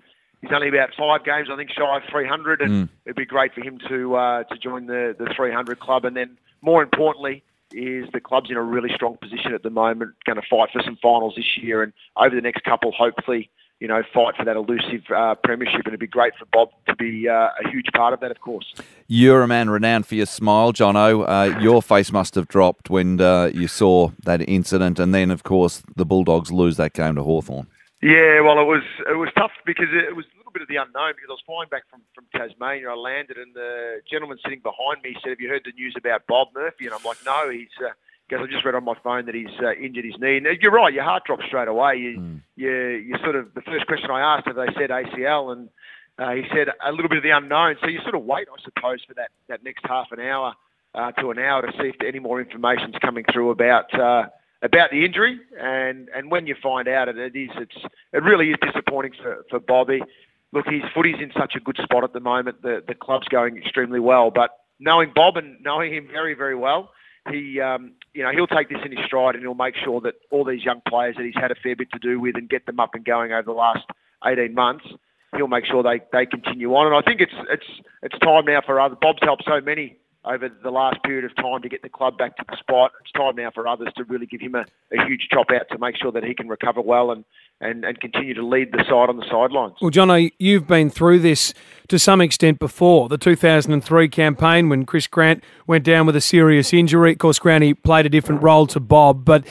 he's 0.40 0.50
only 0.52 0.68
about 0.68 0.90
five 0.98 1.24
games, 1.24 1.48
I 1.50 1.56
think, 1.56 1.70
shy 1.70 1.96
of 1.96 2.02
300, 2.10 2.60
and 2.60 2.70
Mm. 2.70 2.88
it'd 3.06 3.16
be 3.16 3.24
great 3.24 3.54
for 3.54 3.62
him 3.62 3.78
to 3.88 4.14
uh, 4.16 4.44
to 4.44 4.58
join 4.58 4.86
the 4.86 5.14
the 5.18 5.32
300 5.34 5.78
club, 5.80 6.04
and 6.04 6.16
then 6.16 6.36
more 6.60 6.82
importantly 6.82 7.42
is 7.72 8.06
the 8.12 8.20
club's 8.20 8.50
in 8.50 8.56
a 8.56 8.62
really 8.62 8.90
strong 8.94 9.16
position 9.16 9.52
at 9.52 9.64
the 9.64 9.70
moment, 9.70 10.12
going 10.24 10.36
to 10.40 10.46
fight 10.48 10.68
for 10.72 10.80
some 10.82 10.96
finals 11.02 11.34
this 11.36 11.56
year, 11.58 11.82
and 11.82 11.92
over 12.16 12.32
the 12.34 12.40
next 12.40 12.62
couple, 12.62 12.92
hopefully, 12.92 13.50
you 13.80 13.88
know, 13.88 14.02
fight 14.12 14.36
for 14.36 14.44
that 14.44 14.56
elusive 14.56 15.02
uh, 15.14 15.34
premiership. 15.42 15.80
And 15.84 15.88
it'd 15.88 16.00
be 16.00 16.06
great 16.06 16.34
for 16.38 16.46
Bob 16.52 16.70
to 16.88 16.96
be 16.96 17.28
uh, 17.28 17.48
a 17.62 17.68
huge 17.68 17.88
part 17.94 18.14
of 18.14 18.20
that, 18.20 18.30
of 18.30 18.40
course. 18.40 18.72
You're 19.06 19.42
a 19.42 19.48
man 19.48 19.68
renowned 19.70 20.06
for 20.06 20.14
your 20.14 20.26
smile, 20.26 20.72
Jono. 20.72 21.24
Uh, 21.28 21.58
your 21.60 21.82
face 21.82 22.12
must 22.12 22.34
have 22.34 22.48
dropped 22.48 22.88
when 22.90 23.20
uh, 23.20 23.50
you 23.52 23.68
saw 23.68 24.10
that 24.24 24.46
incident, 24.48 24.98
and 24.98 25.14
then, 25.14 25.30
of 25.30 25.42
course, 25.42 25.82
the 25.96 26.06
Bulldogs 26.06 26.50
lose 26.50 26.76
that 26.76 26.92
game 26.92 27.16
to 27.16 27.22
Hawthorn. 27.22 27.66
Yeah, 28.02 28.40
well, 28.40 28.60
it 28.60 28.68
was 28.68 28.82
it 29.08 29.16
was 29.16 29.30
tough 29.34 29.52
because 29.64 29.88
it 29.90 30.14
was 30.14 30.26
a 30.34 30.36
little 30.36 30.52
bit 30.52 30.60
of 30.60 30.68
the 30.68 30.76
unknown. 30.76 31.14
Because 31.16 31.30
I 31.30 31.32
was 31.32 31.42
flying 31.46 31.70
back 31.70 31.84
from, 31.88 32.02
from 32.14 32.26
Tasmania, 32.36 32.90
I 32.90 32.94
landed, 32.94 33.38
and 33.38 33.54
the 33.54 34.02
gentleman 34.10 34.36
sitting 34.44 34.60
behind 34.60 35.00
me 35.02 35.16
said, 35.22 35.30
"Have 35.30 35.40
you 35.40 35.48
heard 35.48 35.62
the 35.64 35.72
news 35.72 35.94
about 35.96 36.26
Bob 36.26 36.48
Murphy?" 36.54 36.84
And 36.84 36.92
I'm 36.92 37.02
like, 37.02 37.16
"No." 37.24 37.48
He's 37.48 37.72
uh, 37.80 37.96
because 38.34 38.48
I 38.48 38.52
just 38.52 38.64
read 38.64 38.74
on 38.74 38.84
my 38.84 38.94
phone 39.02 39.26
that 39.26 39.34
he's 39.34 39.54
uh, 39.62 39.72
injured 39.74 40.04
his 40.04 40.14
knee. 40.18 40.38
And 40.38 40.46
you're 40.60 40.72
right, 40.72 40.92
your 40.92 41.04
heart 41.04 41.24
drops 41.24 41.44
straight 41.46 41.68
away. 41.68 41.96
You, 41.96 42.40
you, 42.56 42.70
you 42.70 43.14
sort 43.22 43.36
of 43.36 43.54
the 43.54 43.62
first 43.62 43.86
question 43.86 44.10
I 44.10 44.36
asked, 44.36 44.46
have 44.46 44.56
they 44.56 44.68
said 44.78 44.90
ACL? 44.90 45.52
And 45.52 45.68
uh, 46.18 46.32
he 46.32 46.42
said 46.54 46.68
a 46.84 46.92
little 46.92 47.08
bit 47.08 47.18
of 47.18 47.24
the 47.24 47.30
unknown. 47.30 47.76
So 47.80 47.88
you 47.88 48.00
sort 48.02 48.14
of 48.14 48.24
wait, 48.24 48.48
I 48.50 48.62
suppose, 48.62 49.00
for 49.06 49.14
that 49.14 49.30
that 49.48 49.64
next 49.64 49.84
half 49.86 50.08
an 50.10 50.20
hour 50.20 50.54
uh, 50.94 51.12
to 51.12 51.30
an 51.30 51.38
hour 51.38 51.62
to 51.62 51.72
see 51.72 51.88
if 51.88 51.96
any 52.06 52.18
more 52.18 52.40
information's 52.40 52.96
coming 53.00 53.24
through 53.32 53.50
about. 53.50 53.92
Uh, 53.98 54.28
about 54.62 54.90
the 54.90 55.04
injury, 55.04 55.38
and, 55.60 56.08
and 56.16 56.30
when 56.30 56.46
you 56.46 56.54
find 56.62 56.88
out 56.88 57.06
it, 57.06 57.18
it 57.18 57.36
is 57.36 57.50
it's 57.56 57.76
it 58.14 58.22
really 58.22 58.48
is 58.48 58.56
disappointing 58.62 59.12
for, 59.22 59.44
for 59.50 59.60
Bobby. 59.60 60.00
Look, 60.52 60.64
his 60.64 60.80
footy's 60.94 61.20
in 61.20 61.32
such 61.38 61.52
a 61.54 61.60
good 61.60 61.76
spot 61.82 62.02
at 62.02 62.14
the 62.14 62.20
moment. 62.20 62.62
The 62.62 62.82
the 62.86 62.94
club's 62.94 63.28
going 63.28 63.58
extremely 63.58 64.00
well, 64.00 64.30
but 64.30 64.50
knowing 64.80 65.12
Bob 65.14 65.36
and 65.36 65.62
knowing 65.62 65.92
him 65.92 66.08
very 66.10 66.32
very 66.32 66.54
well, 66.54 66.92
he 67.30 67.60
um, 67.60 67.92
you 68.14 68.22
know 68.22 68.30
he'll 68.30 68.46
take 68.46 68.68
this 68.68 68.78
in 68.84 68.96
his 68.96 69.04
stride 69.04 69.34
and 69.34 69.42
he'll 69.42 69.54
make 69.54 69.74
sure 69.76 70.00
that 70.00 70.14
all 70.30 70.44
these 70.44 70.64
young 70.64 70.80
players 70.88 71.16
that 71.16 71.24
he's 71.24 71.34
had 71.34 71.50
a 71.50 71.56
fair 71.56 71.76
bit 71.76 71.90
to 71.92 71.98
do 71.98 72.20
with 72.20 72.36
and 72.36 72.48
get 72.48 72.64
them 72.66 72.80
up 72.80 72.94
and 72.94 73.04
going 73.04 73.32
over 73.32 73.42
the 73.42 73.52
last 73.52 73.84
18 74.24 74.54
months, 74.54 74.86
he'll 75.36 75.48
make 75.48 75.66
sure 75.66 75.82
they, 75.82 76.00
they 76.12 76.24
continue 76.24 76.74
on. 76.74 76.86
And 76.86 76.96
I 76.96 77.02
think 77.02 77.20
it's 77.20 77.34
it's 77.50 77.66
it's 78.02 78.18
time 78.20 78.46
now 78.46 78.60
for 78.64 78.80
other. 78.80 78.96
Bob's 79.00 79.18
helped 79.22 79.44
so 79.46 79.60
many 79.60 79.98
over 80.24 80.48
the 80.48 80.70
last 80.70 81.02
period 81.02 81.24
of 81.24 81.36
time 81.36 81.60
to 81.60 81.68
get 81.68 81.82
the 81.82 81.88
club 81.88 82.16
back 82.16 82.36
to 82.36 82.44
the 82.48 82.56
spot. 82.56 82.92
It's 83.02 83.12
time 83.12 83.36
now 83.36 83.50
for 83.50 83.68
others 83.68 83.88
to 83.96 84.04
really 84.04 84.26
give 84.26 84.40
him 84.40 84.54
a, 84.54 84.64
a 84.92 85.04
huge 85.06 85.28
chop 85.30 85.50
out 85.50 85.68
to 85.70 85.78
make 85.78 85.96
sure 86.00 86.12
that 86.12 86.24
he 86.24 86.34
can 86.34 86.48
recover 86.48 86.80
well 86.80 87.10
and, 87.10 87.24
and, 87.64 87.84
and 87.84 87.98
continue 88.00 88.34
to 88.34 88.46
lead 88.46 88.72
the 88.72 88.84
side 88.84 89.08
on 89.08 89.16
the 89.16 89.24
sidelines. 89.30 89.74
Well, 89.80 89.90
Jono, 89.90 90.30
you've 90.38 90.66
been 90.66 90.90
through 90.90 91.20
this 91.20 91.54
to 91.88 91.98
some 91.98 92.20
extent 92.20 92.58
before. 92.58 93.08
The 93.08 93.18
2003 93.18 94.08
campaign 94.08 94.68
when 94.68 94.84
Chris 94.84 95.06
Grant 95.06 95.42
went 95.66 95.84
down 95.84 96.06
with 96.06 96.14
a 96.14 96.20
serious 96.20 96.72
injury. 96.72 97.12
Of 97.12 97.18
course, 97.18 97.38
Granny 97.38 97.72
played 97.72 98.06
a 98.06 98.10
different 98.10 98.42
role 98.42 98.66
to 98.68 98.80
Bob, 98.80 99.24
but 99.24 99.46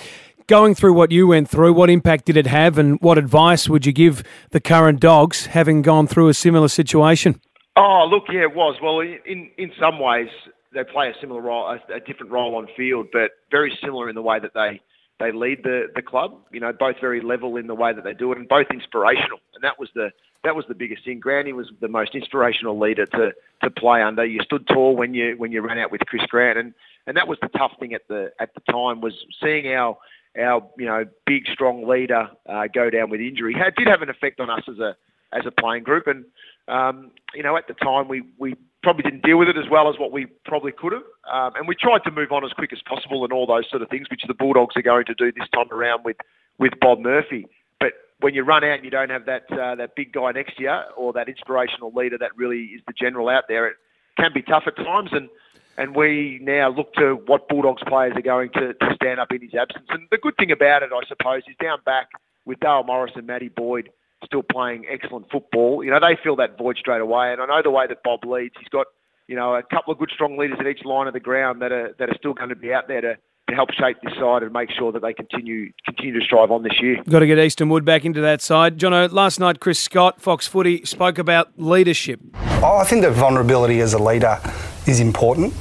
going 0.48 0.76
through 0.76 0.94
what 0.94 1.12
you 1.12 1.28
went 1.28 1.50
through, 1.50 1.74
what 1.74 1.90
impact 1.90 2.26
did 2.26 2.38
it 2.38 2.48
have, 2.48 2.78
and 2.78 3.00
what 3.02 3.18
advice 3.18 3.68
would 3.68 3.86
you 3.86 3.92
give 3.92 4.24
the 4.52 4.60
current 4.60 5.00
dogs 5.00 5.48
having 5.48 5.82
gone 5.82 6.06
through 6.06 6.30
a 6.30 6.34
similar 6.34 6.68
situation? 6.68 7.42
Oh, 7.76 8.08
look, 8.10 8.26
yeah, 8.32 8.42
it 8.42 8.56
was. 8.56 8.76
Well, 8.82 9.00
in 9.00 9.50
in 9.58 9.72
some 9.80 10.00
ways, 10.00 10.30
they 10.74 10.84
play 10.84 11.10
a 11.10 11.14
similar 11.20 11.42
role, 11.42 11.66
a, 11.68 11.96
a 11.96 12.00
different 12.00 12.32
role 12.32 12.56
on 12.56 12.68
field, 12.78 13.08
but 13.12 13.32
very 13.50 13.76
similar 13.84 14.10
in 14.10 14.16
the 14.16 14.22
way 14.22 14.40
that 14.40 14.54
they 14.54 14.82
they 15.20 15.32
lead 15.32 15.64
the 15.64 15.88
the 15.96 16.02
club. 16.02 16.36
You 16.52 16.60
know, 16.60 16.74
both 16.74 16.96
very 17.00 17.22
level 17.22 17.58
in 17.58 17.68
the 17.68 17.76
way 17.76 17.94
that 17.94 18.04
they 18.04 18.14
do 18.14 18.32
it, 18.32 18.38
and 18.38 18.48
both 18.48 18.68
inspirational. 18.72 19.40
And 19.56 19.64
that 19.64 19.80
was 19.80 19.90
the 19.96 20.12
that 20.44 20.56
was 20.56 20.66
the 20.68 20.76
biggest 20.76 21.06
thing. 21.06 21.20
Granny 21.20 21.54
was 21.54 21.72
the 21.82 21.88
most 21.88 22.16
inspirational 22.16 22.80
leader 22.80 23.06
to 23.06 23.32
to 23.64 23.70
play 23.70 24.02
under. 24.02 24.26
You 24.26 24.42
stood 24.44 24.68
tall 24.68 24.96
when 24.96 25.14
you 25.14 25.36
when 25.38 25.52
you 25.52 25.62
ran 25.62 25.78
out 25.78 25.92
with 25.92 26.02
Chris 26.08 26.24
Grant, 26.28 26.58
and 26.58 26.74
and 27.08 27.16
that 27.18 27.28
was 27.28 27.38
the 27.42 27.50
tough 27.50 27.74
thing 27.80 27.94
at 27.94 28.08
the 28.08 28.32
at 28.40 28.54
the 28.54 28.72
time 28.72 29.02
was 29.02 29.14
seeing 29.42 29.68
our 29.74 29.98
our 30.40 30.68
you 30.78 30.86
know 30.86 31.06
big 31.26 31.44
strong 31.52 31.88
leader 31.88 32.30
uh, 32.50 32.68
go 32.74 32.90
down 32.90 33.10
with 33.10 33.22
injury. 33.22 33.56
It 33.56 33.76
did 33.78 33.88
have 33.88 34.02
an 34.02 34.10
effect 34.10 34.40
on 34.40 34.50
us 34.50 34.64
as 34.68 34.80
a 34.80 34.96
as 35.32 35.44
a 35.46 35.52
playing 35.52 35.84
group, 35.84 36.08
and 36.08 36.26
um, 36.68 37.12
you 37.34 37.44
know 37.44 37.56
at 37.56 37.68
the 37.68 37.74
time 37.76 38.08
we 38.08 38.24
we 38.38 38.56
probably 38.84 39.04
didn't 39.04 39.24
deal 39.24 39.38
with 39.38 39.48
it 39.48 39.58
as 39.58 39.70
well 39.72 39.90
as 39.90 39.98
what 39.98 40.12
we 40.12 40.28
probably 40.46 40.72
could 40.72 40.94
have, 40.94 41.04
um, 41.32 41.56
and 41.56 41.68
we 41.68 41.76
tried 41.76 42.04
to 42.04 42.12
move 42.12 42.32
on 42.32 42.46
as 42.46 42.52
quick 42.52 42.74
as 42.74 42.82
possible 42.82 43.24
and 43.24 43.34
all 43.34 43.48
those 43.48 43.68
sort 43.70 43.82
of 43.82 43.90
things, 43.90 44.10
which 44.12 44.24
the 44.28 44.34
Bulldogs 44.34 44.76
are 44.76 44.82
going 44.82 45.06
to 45.06 45.14
do 45.16 45.32
this 45.32 45.48
time 45.54 45.72
around 45.72 46.04
with 46.04 46.18
with 46.60 46.74
Bob 46.80 47.00
Murphy. 47.00 47.48
But 47.80 47.94
when 48.20 48.34
you 48.34 48.44
run 48.44 48.64
out 48.64 48.76
and 48.76 48.86
you 48.86 48.92
don't 48.92 49.10
have 49.10 49.26
that 49.26 49.46
uh, 49.52 49.76
that 49.76 49.96
big 49.96 50.12
guy 50.12 50.32
next 50.32 50.60
you 50.60 50.70
or 50.96 51.14
that 51.14 51.30
inspirational 51.30 51.92
leader 51.96 52.18
that 52.20 52.32
really 52.36 52.66
is 52.66 52.82
the 52.86 52.94
general 52.94 53.30
out 53.30 53.46
there, 53.48 53.68
it 53.68 53.78
can 54.18 54.32
be 54.34 54.42
tough 54.42 54.64
at 54.68 54.76
times. 54.76 55.10
And 55.14 55.30
and 55.78 55.96
we 55.96 56.40
now 56.42 56.70
look 56.70 56.94
to 56.96 57.16
what 57.26 57.50
Bulldogs 57.50 57.82
players 57.88 58.14
are 58.16 58.22
going 58.22 58.52
to, 58.52 58.74
to 58.74 58.96
stand 58.96 59.20
up 59.20 59.32
in 59.32 59.42
his 59.42 59.56
absence. 59.56 59.88
And 59.90 60.08
the 60.12 60.18
good 60.18 60.38
thing 60.38 60.52
about 60.52 60.84
it, 60.84 60.92
I 60.94 61.08
suppose, 61.08 61.42
is 61.48 61.56
down 61.62 61.80
back 61.86 62.10
with 62.46 62.60
Dale 62.60 62.84
Morris 62.84 63.14
and 63.16 63.26
Matty 63.26 63.50
Boyd 63.50 63.90
still 64.26 64.44
playing 64.44 64.86
excellent 64.90 65.30
football. 65.32 65.84
You 65.84 65.92
know, 65.92 66.00
they 66.00 66.18
fill 66.22 66.36
that 66.38 66.58
void 66.58 66.78
straight 66.78 67.02
away. 67.02 67.32
And 67.32 67.42
I 67.42 67.46
know 67.46 67.62
the 67.64 67.72
way 67.72 67.88
that 67.88 68.04
Bob 68.04 68.26
leads, 68.26 68.56
he's 68.60 68.70
got, 68.70 68.88
you 69.28 69.36
know, 69.36 69.56
a 69.56 69.64
couple 69.64 69.94
of 69.94 70.00
good 70.00 70.12
strong 70.14 70.38
leaders 70.38 70.58
at 70.60 70.68
each 70.68 70.84
line 70.86 71.08
of 71.08 71.14
the 71.14 71.20
ground 71.20 71.62
that 71.62 71.72
are 71.72 71.94
that 72.00 72.10
are 72.10 72.16
still 72.18 72.34
going 72.34 72.50
to 72.50 72.56
be 72.56 72.74
out 72.74 72.88
there 72.88 73.02
to, 73.02 73.18
to 73.50 73.56
help 73.56 73.72
shape 73.72 73.98
this 74.04 74.14
side 74.20 74.44
and 74.44 74.52
make 74.52 74.70
sure 74.72 74.92
that 74.92 75.02
they 75.02 75.14
continue 75.14 75.72
continue 75.86 76.20
to 76.20 76.26
strive 76.26 76.52
on 76.52 76.64
this 76.64 76.82
year. 76.82 77.02
Got 77.10 77.20
to 77.20 77.28
get 77.28 77.40
Easton 77.40 77.70
Wood 77.70 77.86
back 77.86 78.06
into 78.06 78.22
that 78.22 78.42
side. 78.42 78.78
Jono, 78.78 79.12
last 79.12 79.40
night 79.40 79.60
Chris 79.60 79.80
Scott, 79.80 80.22
Fox 80.22 80.48
Footy, 80.48 80.86
spoke 80.86 81.18
about 81.18 81.52
leadership. 81.58 82.20
Oh, 82.36 82.78
I 82.78 82.84
think 82.84 83.04
that 83.04 83.14
vulnerability 83.14 83.80
as 83.80 83.94
a 83.94 84.00
leader 84.00 84.40
is 84.88 85.00
important. 85.00 85.54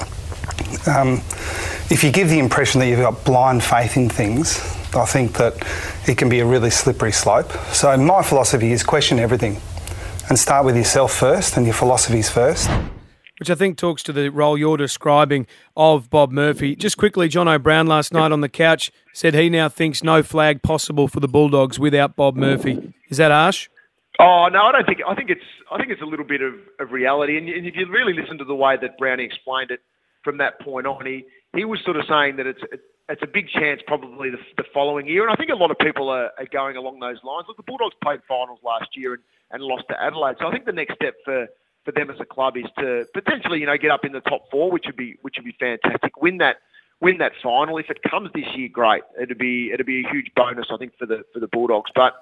Um, 0.88 1.20
if 1.90 2.02
you 2.02 2.10
give 2.10 2.28
the 2.28 2.38
impression 2.38 2.80
that 2.80 2.88
you've 2.88 3.00
got 3.00 3.24
blind 3.24 3.62
faith 3.62 3.96
in 3.96 4.08
things, 4.08 4.58
I 4.94 5.06
think 5.06 5.34
that 5.34 5.54
it 6.06 6.18
can 6.18 6.28
be 6.28 6.40
a 6.40 6.46
really 6.46 6.70
slippery 6.70 7.12
slope. 7.12 7.50
So 7.72 7.96
my 7.96 8.22
philosophy 8.22 8.72
is 8.72 8.82
question 8.82 9.18
everything 9.18 9.60
and 10.28 10.38
start 10.38 10.64
with 10.64 10.76
yourself 10.76 11.12
first 11.14 11.56
and 11.56 11.64
your 11.64 11.74
philosophies 11.74 12.30
first. 12.30 12.70
Which 13.38 13.50
I 13.50 13.54
think 13.54 13.76
talks 13.76 14.02
to 14.04 14.12
the 14.12 14.28
role 14.28 14.56
you're 14.56 14.76
describing 14.76 15.46
of 15.76 16.10
Bob 16.10 16.30
Murphy. 16.30 16.76
Just 16.76 16.96
quickly, 16.96 17.28
John 17.28 17.48
O'Brien 17.48 17.86
last 17.86 18.12
night 18.12 18.30
on 18.30 18.40
the 18.40 18.48
couch 18.48 18.92
said 19.14 19.34
he 19.34 19.48
now 19.48 19.68
thinks 19.68 20.02
no 20.02 20.22
flag 20.22 20.62
possible 20.62 21.08
for 21.08 21.20
the 21.20 21.26
Bulldogs 21.26 21.78
without 21.78 22.14
Bob 22.14 22.36
Murphy. 22.36 22.94
Is 23.08 23.16
that 23.16 23.30
harsh? 23.30 23.68
Oh 24.20 24.48
no, 24.52 24.62
I 24.62 24.72
don't 24.72 24.86
think. 24.86 25.00
I 25.08 25.14
think 25.14 25.30
it's. 25.30 25.40
I 25.72 25.78
think 25.78 25.90
it's 25.90 26.02
a 26.02 26.06
little 26.06 26.26
bit 26.26 26.42
of, 26.42 26.54
of 26.78 26.92
reality. 26.92 27.38
And, 27.38 27.48
and 27.48 27.66
if 27.66 27.74
you 27.74 27.86
really 27.90 28.12
listen 28.12 28.36
to 28.38 28.44
the 28.44 28.54
way 28.54 28.76
that 28.80 28.98
Brownie 28.98 29.24
explained 29.24 29.70
it 29.70 29.80
from 30.22 30.36
that 30.36 30.60
point 30.60 30.86
on, 30.86 31.04
he 31.06 31.24
he 31.56 31.64
was 31.64 31.80
sort 31.84 31.96
of 31.96 32.04
saying 32.06 32.36
that 32.36 32.46
it's 32.46 32.60
it's 33.12 33.22
a 33.22 33.26
big 33.26 33.48
chance 33.48 33.80
probably 33.86 34.30
the, 34.30 34.38
the 34.56 34.64
following 34.72 35.06
year. 35.06 35.22
And 35.22 35.32
I 35.32 35.36
think 35.36 35.50
a 35.50 35.54
lot 35.54 35.70
of 35.70 35.78
people 35.78 36.08
are, 36.08 36.30
are 36.38 36.46
going 36.50 36.76
along 36.76 37.00
those 37.00 37.18
lines. 37.22 37.44
Look, 37.46 37.58
the 37.58 37.62
Bulldogs 37.62 37.94
played 38.02 38.20
finals 38.26 38.58
last 38.64 38.96
year 38.96 39.14
and, 39.14 39.22
and 39.50 39.62
lost 39.62 39.84
to 39.90 40.02
Adelaide. 40.02 40.36
So 40.40 40.46
I 40.48 40.52
think 40.52 40.64
the 40.64 40.72
next 40.72 40.94
step 40.94 41.14
for 41.24 41.46
for 41.84 41.90
them 41.90 42.10
as 42.10 42.16
a 42.20 42.24
club 42.24 42.56
is 42.56 42.66
to 42.78 43.04
potentially 43.12 43.58
you 43.58 43.66
know 43.66 43.76
get 43.76 43.90
up 43.90 44.04
in 44.04 44.12
the 44.12 44.20
top 44.20 44.50
four, 44.50 44.70
which 44.70 44.84
would 44.86 44.96
be 44.96 45.16
which 45.22 45.34
would 45.36 45.44
be 45.44 45.56
fantastic. 45.58 46.20
Win 46.20 46.38
that 46.38 46.56
win 47.00 47.18
that 47.18 47.32
final. 47.42 47.76
If 47.76 47.90
it 47.90 47.98
comes 48.08 48.30
this 48.34 48.46
year, 48.56 48.68
great. 48.72 49.02
It'd 49.20 49.38
be 49.38 49.70
it'd 49.72 49.86
be 49.86 50.04
a 50.04 50.10
huge 50.10 50.30
bonus, 50.34 50.66
I 50.70 50.76
think, 50.78 50.92
for 50.98 51.06
the 51.06 51.24
for 51.34 51.40
the 51.40 51.48
Bulldogs. 51.48 51.90
But 51.94 52.14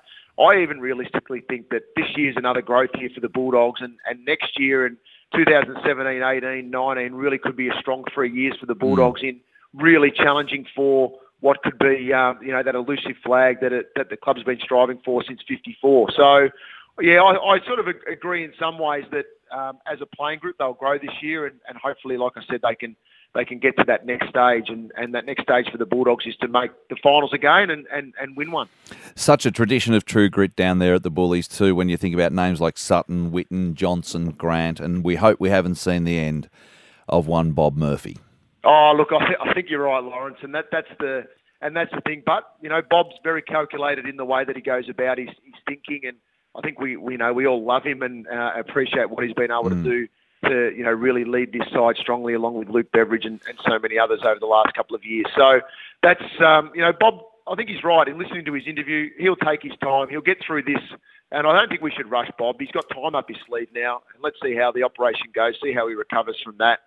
I 0.42 0.62
even 0.62 0.80
realistically 0.80 1.42
think 1.48 1.68
that 1.70 1.82
this 1.94 2.06
year's 2.16 2.36
another 2.36 2.62
growth 2.62 2.90
year 2.98 3.10
for 3.14 3.20
the 3.20 3.28
Bulldogs, 3.28 3.80
and, 3.82 3.94
and 4.08 4.24
next 4.24 4.58
year 4.58 4.86
and 4.86 4.96
2017, 5.34 6.22
18, 6.22 6.70
19 6.70 7.12
really 7.12 7.38
could 7.38 7.56
be 7.56 7.68
a 7.68 7.74
strong 7.78 8.04
three 8.12 8.32
years 8.32 8.56
for 8.58 8.66
the 8.66 8.74
hmm. 8.74 8.80
Bulldogs 8.80 9.22
in 9.22 9.40
really 9.74 10.10
challenging 10.10 10.66
for 10.74 11.12
what 11.40 11.62
could 11.62 11.78
be 11.78 12.12
um, 12.12 12.38
you 12.42 12.52
know 12.52 12.62
that 12.62 12.74
elusive 12.74 13.16
flag 13.24 13.60
that 13.60 13.72
it, 13.72 13.90
that 13.96 14.10
the 14.10 14.16
club's 14.16 14.42
been 14.42 14.60
striving 14.62 15.00
for 15.04 15.22
since 15.24 15.40
'54. 15.46 16.12
So. 16.16 16.48
Yeah, 17.00 17.22
I, 17.22 17.54
I 17.54 17.64
sort 17.64 17.78
of 17.78 17.86
agree 17.86 18.44
in 18.44 18.52
some 18.58 18.78
ways 18.78 19.04
that 19.10 19.24
um, 19.52 19.78
as 19.90 20.02
a 20.02 20.06
playing 20.06 20.38
group 20.40 20.56
they'll 20.58 20.74
grow 20.74 20.98
this 20.98 21.22
year, 21.22 21.46
and, 21.46 21.58
and 21.66 21.78
hopefully, 21.78 22.18
like 22.18 22.32
I 22.36 22.42
said, 22.46 22.60
they 22.62 22.74
can 22.74 22.94
they 23.34 23.44
can 23.44 23.58
get 23.58 23.76
to 23.76 23.84
that 23.84 24.06
next 24.06 24.28
stage. 24.28 24.68
And, 24.68 24.92
and 24.96 25.14
that 25.14 25.26
next 25.26 25.42
stage 25.42 25.70
for 25.70 25.78
the 25.78 25.86
Bulldogs 25.86 26.26
is 26.26 26.36
to 26.36 26.48
make 26.48 26.70
the 26.88 26.96
finals 27.02 27.32
again 27.32 27.70
and, 27.70 27.86
and, 27.92 28.12
and 28.20 28.36
win 28.36 28.50
one. 28.50 28.68
Such 29.14 29.46
a 29.46 29.50
tradition 29.50 29.94
of 29.94 30.04
true 30.04 30.28
grit 30.28 30.56
down 30.56 30.78
there 30.78 30.94
at 30.94 31.02
the 31.02 31.10
Bullies 31.10 31.46
too. 31.46 31.74
When 31.74 31.88
you 31.88 31.96
think 31.96 32.14
about 32.14 32.32
names 32.32 32.60
like 32.60 32.76
Sutton, 32.76 33.30
Witten, 33.30 33.74
Johnson, 33.74 34.32
Grant, 34.32 34.80
and 34.80 35.04
we 35.04 35.16
hope 35.16 35.38
we 35.38 35.50
haven't 35.50 35.76
seen 35.76 36.04
the 36.04 36.18
end 36.18 36.48
of 37.08 37.26
one 37.26 37.52
Bob 37.52 37.76
Murphy. 37.76 38.16
Oh, 38.64 38.92
look, 38.96 39.08
I, 39.12 39.24
th- 39.26 39.38
I 39.40 39.54
think 39.54 39.70
you're 39.70 39.82
right, 39.84 40.02
Lawrence, 40.02 40.38
and 40.42 40.54
that 40.54 40.66
that's 40.70 40.88
the 40.98 41.26
and 41.62 41.74
that's 41.76 41.90
the 41.92 42.00
thing. 42.02 42.22
But 42.24 42.44
you 42.60 42.68
know, 42.68 42.82
Bob's 42.88 43.14
very 43.24 43.42
calculated 43.42 44.06
in 44.06 44.16
the 44.16 44.24
way 44.24 44.44
that 44.44 44.56
he 44.56 44.62
goes 44.62 44.88
about 44.88 45.18
his, 45.18 45.28
his 45.44 45.54
thinking, 45.66 46.02
and 46.06 46.16
I 46.54 46.60
think 46.60 46.78
we 46.78 46.96
we 46.96 47.16
know 47.16 47.32
we 47.32 47.46
all 47.46 47.64
love 47.64 47.84
him 47.84 48.02
and 48.02 48.26
uh, 48.28 48.52
appreciate 48.56 49.10
what 49.10 49.24
he's 49.24 49.34
been 49.34 49.50
able 49.50 49.70
Mm. 49.70 49.82
to 49.82 49.90
do 49.90 50.08
to 50.48 50.74
you 50.76 50.84
know 50.84 50.90
really 50.90 51.24
lead 51.24 51.52
this 51.52 51.68
side 51.72 51.96
strongly, 51.96 52.34
along 52.34 52.54
with 52.54 52.68
Luke 52.68 52.90
Beveridge 52.92 53.24
and, 53.24 53.40
and 53.48 53.58
so 53.66 53.78
many 53.78 53.98
others 53.98 54.20
over 54.24 54.40
the 54.40 54.46
last 54.46 54.74
couple 54.74 54.94
of 54.96 55.04
years. 55.04 55.26
So 55.36 55.60
that's 56.02 56.24
um, 56.44 56.70
you 56.74 56.80
know 56.82 56.92
Bob. 56.98 57.22
I 57.46 57.54
think 57.56 57.68
he's 57.70 57.82
right 57.82 58.06
in 58.06 58.16
listening 58.18 58.44
to 58.44 58.52
his 58.52 58.66
interview. 58.66 59.10
He'll 59.18 59.34
take 59.36 59.62
his 59.62 59.72
time. 59.82 60.08
He'll 60.08 60.20
get 60.20 60.38
through 60.44 60.62
this, 60.64 60.82
and 61.32 61.46
I 61.46 61.52
don't 61.58 61.68
think 61.68 61.80
we 61.80 61.90
should 61.90 62.08
rush 62.10 62.30
Bob. 62.38 62.56
He's 62.60 62.70
got 62.70 62.84
time 62.90 63.14
up 63.14 63.28
his 63.28 63.38
sleeve 63.46 63.68
now, 63.74 64.02
and 64.14 64.22
let's 64.22 64.36
see 64.42 64.54
how 64.54 64.70
the 64.70 64.82
operation 64.84 65.28
goes. 65.34 65.54
See 65.62 65.72
how 65.72 65.88
he 65.88 65.94
recovers 65.94 66.38
from 66.44 66.56
that 66.58 66.80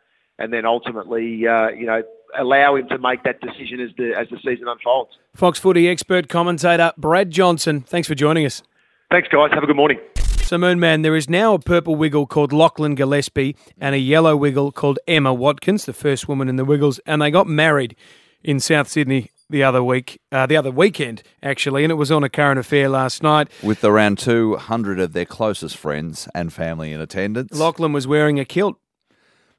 and 0.43 0.51
then 0.51 0.65
ultimately, 0.65 1.47
uh, 1.47 1.69
you 1.69 1.85
know, 1.85 2.03
allow 2.37 2.75
him 2.75 2.89
to 2.89 2.97
make 2.97 3.23
that 3.23 3.39
decision 3.39 3.79
as 3.79 3.91
the 3.97 4.13
as 4.17 4.27
the 4.29 4.37
season 4.37 4.67
unfolds. 4.67 5.11
Fox 5.33 5.57
Footy 5.57 5.87
expert 5.87 6.27
commentator 6.27 6.91
Brad 6.97 7.31
Johnson, 7.31 7.81
thanks 7.81 8.07
for 8.07 8.15
joining 8.15 8.45
us. 8.45 8.61
Thanks, 9.09 9.29
guys. 9.29 9.51
Have 9.53 9.63
a 9.63 9.67
good 9.67 9.75
morning. 9.75 9.99
So, 10.17 10.57
Moonman, 10.57 11.03
there 11.03 11.15
is 11.15 11.29
now 11.29 11.53
a 11.53 11.59
purple 11.59 11.95
wiggle 11.95 12.27
called 12.27 12.51
Lachlan 12.51 12.95
Gillespie 12.95 13.55
and 13.79 13.95
a 13.95 13.99
yellow 13.99 14.35
wiggle 14.35 14.71
called 14.71 14.99
Emma 15.07 15.33
Watkins, 15.33 15.85
the 15.85 15.93
first 15.93 16.27
woman 16.27 16.49
in 16.49 16.57
the 16.57 16.65
Wiggles, 16.65 16.99
and 17.05 17.21
they 17.21 17.31
got 17.31 17.47
married 17.47 17.95
in 18.43 18.59
South 18.59 18.89
Sydney 18.89 19.31
the 19.49 19.63
other 19.63 19.83
week, 19.83 20.19
uh, 20.31 20.45
the 20.45 20.57
other 20.57 20.71
weekend 20.71 21.23
actually, 21.41 21.83
and 21.83 21.91
it 21.91 21.95
was 21.95 22.11
on 22.11 22.23
a 22.23 22.29
current 22.29 22.59
affair 22.59 22.89
last 22.89 23.23
night. 23.23 23.47
With 23.63 23.83
around 23.85 24.19
200 24.19 24.99
of 24.99 25.13
their 25.13 25.25
closest 25.25 25.77
friends 25.77 26.27
and 26.35 26.51
family 26.51 26.91
in 26.91 26.99
attendance. 26.99 27.57
Lachlan 27.57 27.93
was 27.93 28.05
wearing 28.05 28.39
a 28.39 28.45
kilt. 28.45 28.75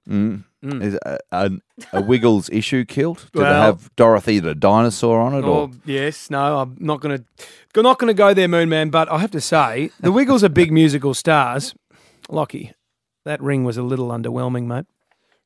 Mm. 0.08 0.44
Mm. 0.64 0.82
Is 0.82 0.98
uh, 1.04 1.18
a, 1.30 1.50
a, 1.92 1.98
a 1.98 2.02
Wiggles 2.02 2.48
issue 2.50 2.84
kilt? 2.86 3.26
Did 3.32 3.40
it 3.40 3.42
Well- 3.42 3.62
have 3.62 3.94
Dorothy 3.96 4.38
the 4.38 4.54
dinosaur 4.54 5.20
on 5.20 5.34
it? 5.34 5.44
Oh 5.44 5.52
Or 5.52 5.70
yes, 5.84 6.30
no, 6.30 6.58
I'm 6.60 6.76
not 6.80 7.00
going 7.00 7.18
to, 7.74 7.82
not 7.82 7.98
going 7.98 8.08
to 8.08 8.14
go 8.14 8.32
there, 8.32 8.48
Moon 8.48 8.68
Man. 8.70 8.88
But 8.88 9.10
I 9.10 9.18
have 9.18 9.30
to 9.32 9.40
say, 9.40 9.90
the 10.00 10.10
Wiggles 10.10 10.42
are 10.42 10.48
big 10.48 10.72
musical 10.72 11.12
stars. 11.12 11.74
Lockie, 12.30 12.72
that 13.26 13.42
ring 13.42 13.64
was 13.64 13.76
a 13.76 13.82
little 13.82 14.08
underwhelming, 14.08 14.64
mate. 14.64 14.86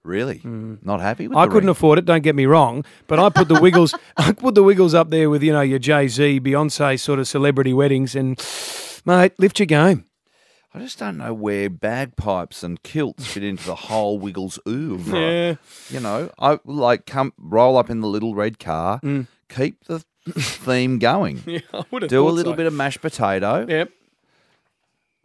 really 0.04 0.38
mm. 0.38 0.78
not 0.84 1.00
happy 1.00 1.26
with 1.26 1.36
I 1.36 1.46
couldn't 1.46 1.62
ring? 1.64 1.68
afford 1.70 1.98
it. 1.98 2.04
Don't 2.04 2.22
get 2.22 2.36
me 2.36 2.46
wrong, 2.46 2.84
but 3.08 3.18
I 3.18 3.28
put 3.30 3.48
the 3.48 3.60
Wiggles, 3.60 3.94
I 4.16 4.32
put 4.32 4.54
the 4.54 4.62
Wiggles 4.62 4.94
up 4.94 5.10
there 5.10 5.28
with 5.28 5.42
you 5.42 5.52
know 5.52 5.62
your 5.62 5.80
Jay 5.80 6.06
Z, 6.06 6.40
Beyonce 6.40 6.98
sort 7.00 7.18
of 7.18 7.26
celebrity 7.26 7.72
weddings, 7.72 8.14
and 8.14 8.38
mate, 9.04 9.32
lift 9.38 9.58
your 9.58 9.66
game. 9.66 10.04
I 10.74 10.80
just 10.80 10.98
don't 10.98 11.16
know 11.16 11.32
where 11.32 11.70
bagpipes 11.70 12.62
and 12.62 12.82
kilts 12.82 13.26
fit 13.26 13.42
into 13.42 13.64
the 13.64 13.74
whole 13.74 14.18
Wiggles 14.18 14.58
oeuvre. 14.68 15.18
Yeah. 15.18 15.54
You 15.90 16.00
know, 16.00 16.30
I 16.38 16.58
like 16.64 17.06
come 17.06 17.32
roll 17.38 17.76
up 17.78 17.88
in 17.90 18.00
the 18.00 18.06
little 18.08 18.34
red 18.34 18.58
car, 18.58 19.00
Mm. 19.02 19.26
keep 19.48 19.84
the 19.84 20.04
theme 20.38 20.98
going. 20.98 21.42
Yeah, 21.46 21.60
I 21.72 21.84
would 21.90 22.02
have 22.02 22.10
Do 22.10 22.28
a 22.28 22.30
little 22.30 22.52
so. 22.52 22.56
bit 22.56 22.66
of 22.66 22.72
mashed 22.74 23.00
potato, 23.00 23.64
Yep. 23.68 23.90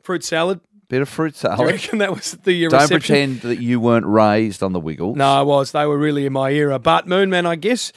Fruit 0.02 0.24
salad. 0.24 0.60
bit 0.90 1.02
of 1.02 1.10
fruit 1.10 1.34
Do 1.34 1.48
you 1.50 1.56
salad. 1.56 1.72
reckon 1.72 1.98
that 2.00 2.14
was 2.14 2.32
the 2.44 2.66
uh, 2.66 2.70
Don't 2.70 2.82
reception? 2.82 3.00
pretend 3.00 3.42
that 3.42 3.62
you 3.62 3.80
weren't 3.80 4.06
raised 4.06 4.62
on 4.62 4.74
the 4.74 4.80
Wiggles. 4.80 5.18
No, 5.18 5.28
I 5.28 5.42
was. 5.42 5.72
They 5.72 5.86
were 5.86 5.98
really 5.98 6.26
in 6.26 6.34
my 6.34 6.52
era. 6.52 6.78
But 6.80 7.08
Moonman, 7.08 7.46
I 7.46 7.56
guess 7.56 7.92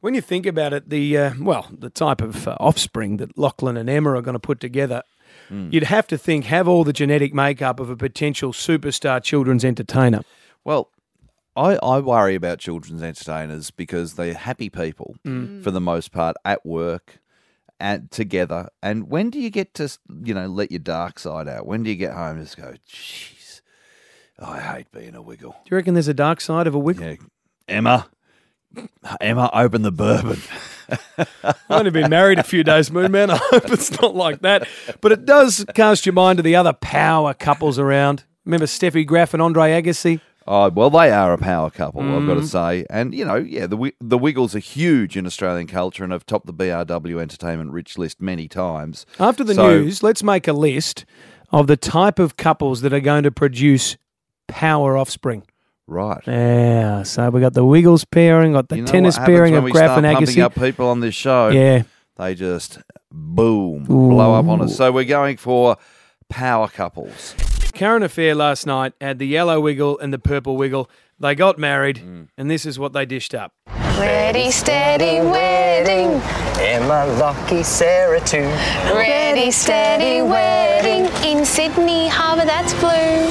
when 0.00 0.14
you 0.14 0.20
think 0.20 0.44
about 0.46 0.72
it, 0.72 0.88
the 0.90 1.16
uh, 1.16 1.32
well, 1.40 1.68
the 1.76 1.88
type 1.90 2.20
of 2.20 2.46
uh, 2.48 2.56
offspring 2.60 3.18
that 3.18 3.38
Lachlan 3.38 3.76
and 3.76 3.88
Emma 3.88 4.10
are 4.16 4.22
going 4.22 4.34
to 4.34 4.40
put 4.40 4.58
together, 4.60 5.02
you'd 5.70 5.82
have 5.84 6.06
to 6.08 6.16
think 6.18 6.46
have 6.46 6.66
all 6.66 6.84
the 6.84 6.92
genetic 6.92 7.34
makeup 7.34 7.78
of 7.80 7.90
a 7.90 7.96
potential 7.96 8.52
superstar 8.52 9.22
children's 9.22 9.64
entertainer. 9.64 10.22
Well, 10.64 10.90
I, 11.54 11.76
I 11.82 11.98
worry 12.00 12.34
about 12.34 12.58
children's 12.58 13.02
entertainers 13.02 13.70
because 13.70 14.14
they're 14.14 14.32
happy 14.34 14.70
people 14.70 15.16
Mm. 15.26 15.62
for 15.62 15.70
the 15.70 15.80
most 15.80 16.10
part 16.12 16.36
at 16.44 16.64
work 16.64 17.18
and 17.78 18.10
together. 18.10 18.68
And 18.82 19.10
when 19.10 19.28
do 19.28 19.38
you 19.38 19.50
get 19.50 19.74
to 19.74 19.88
you 20.24 20.32
know 20.34 20.46
let 20.46 20.70
your 20.72 20.78
dark 20.78 21.18
side 21.18 21.48
out? 21.48 21.66
When 21.66 21.82
do 21.82 21.90
you 21.90 21.96
get 21.96 22.14
home 22.14 22.36
and 22.38 22.44
just 22.46 22.56
go, 22.56 22.74
jeez, 22.88 23.60
I 24.38 24.60
hate 24.60 24.90
being 24.92 25.14
a 25.14 25.20
wiggle. 25.20 25.52
Do 25.64 25.68
you 25.70 25.76
reckon 25.76 25.92
there's 25.94 26.08
a 26.08 26.14
dark 26.14 26.40
side 26.40 26.66
of 26.66 26.74
a 26.74 26.78
wiggle? 26.78 27.04
Yeah. 27.04 27.16
Emma, 27.68 28.08
Emma, 29.20 29.50
open 29.52 29.82
the 29.82 29.92
bourbon. 29.92 30.40
I've 31.44 31.56
only 31.70 31.90
been 31.90 32.10
married 32.10 32.38
a 32.38 32.42
few 32.42 32.64
days, 32.64 32.90
Moonman. 32.90 33.30
I 33.30 33.36
hope 33.36 33.70
it's 33.72 34.00
not 34.00 34.14
like 34.14 34.40
that. 34.42 34.68
But 35.00 35.12
it 35.12 35.24
does 35.24 35.64
cast 35.74 36.04
your 36.06 36.12
mind 36.12 36.36
to 36.38 36.42
the 36.42 36.56
other 36.56 36.72
power 36.72 37.34
couples 37.34 37.78
around. 37.78 38.24
Remember 38.44 38.66
Steffi 38.66 39.06
Graf 39.06 39.32
and 39.34 39.42
Andre 39.42 39.80
Agassi? 39.80 40.20
Oh 40.46 40.70
well, 40.70 40.90
they 40.90 41.10
are 41.12 41.32
a 41.32 41.38
power 41.38 41.70
couple. 41.70 42.00
I've 42.02 42.26
got 42.26 42.34
to 42.34 42.40
Mm. 42.40 42.46
say, 42.46 42.84
and 42.90 43.14
you 43.14 43.24
know, 43.24 43.36
yeah, 43.36 43.66
the 43.68 43.92
the 44.00 44.18
Wiggles 44.18 44.56
are 44.56 44.58
huge 44.58 45.16
in 45.16 45.24
Australian 45.24 45.68
culture 45.68 46.02
and 46.02 46.12
have 46.12 46.26
topped 46.26 46.46
the 46.46 46.52
BRW 46.52 47.20
Entertainment 47.20 47.70
Rich 47.70 47.96
list 47.96 48.20
many 48.20 48.48
times. 48.48 49.06
After 49.20 49.44
the 49.44 49.54
So- 49.54 49.68
news, 49.68 50.02
let's 50.02 50.24
make 50.24 50.48
a 50.48 50.52
list 50.52 51.04
of 51.52 51.68
the 51.68 51.76
type 51.76 52.18
of 52.18 52.36
couples 52.36 52.80
that 52.80 52.92
are 52.92 52.98
going 53.00 53.22
to 53.22 53.30
produce 53.30 53.96
power 54.48 54.96
offspring. 54.96 55.44
Right. 55.92 56.22
Yeah, 56.26 57.02
so 57.02 57.28
we 57.28 57.40
got 57.42 57.52
the 57.52 57.64
Wiggles 57.64 58.04
pairing, 58.06 58.52
got 58.54 58.68
the 58.70 58.76
You 58.76 58.82
know 58.82 58.90
tennis 58.90 59.18
what 59.18 59.26
pairing 59.26 59.52
when 59.52 59.58
of 59.58 59.64
we 59.64 59.72
Graf 59.72 59.98
and 59.98 60.06
pumping 60.06 60.26
Agassi. 60.34 60.42
up 60.42 60.54
people 60.54 60.88
on 60.88 61.00
this 61.00 61.14
show. 61.14 61.48
Yeah. 61.48 61.82
they 62.16 62.34
just 62.34 62.78
boom 63.10 63.84
blow 63.84 64.34
up 64.34 64.46
on 64.46 64.62
us. 64.62 64.74
So 64.76 64.90
we're 64.90 65.04
going 65.04 65.36
for 65.36 65.76
power 66.30 66.68
couples. 66.68 67.34
Current 67.74 68.04
affair 68.04 68.34
last 68.34 68.66
night 68.66 68.92
had 69.00 69.18
the 69.18 69.26
yellow 69.26 69.60
wiggle 69.60 69.98
and 69.98 70.12
the 70.14 70.18
purple 70.18 70.56
wiggle. 70.56 70.88
They 71.20 71.34
got 71.34 71.58
married, 71.58 71.98
Mm. 71.98 72.28
and 72.38 72.50
this 72.50 72.64
is 72.66 72.78
what 72.78 72.92
they 72.94 73.04
dished 73.06 73.34
up. 73.34 73.52
Ready, 73.98 74.50
steady, 74.50 75.20
wedding. 75.26 76.20
Emma, 76.58 77.06
Lockie, 77.20 77.62
Sarah 77.62 78.20
too. 78.20 78.48
Ready, 78.94 79.50
steady, 79.50 80.22
wedding. 80.22 81.04
In 81.24 81.44
Sydney 81.44 82.08
Harbour, 82.08 82.44
that's 82.46 82.72
blue. 82.74 83.30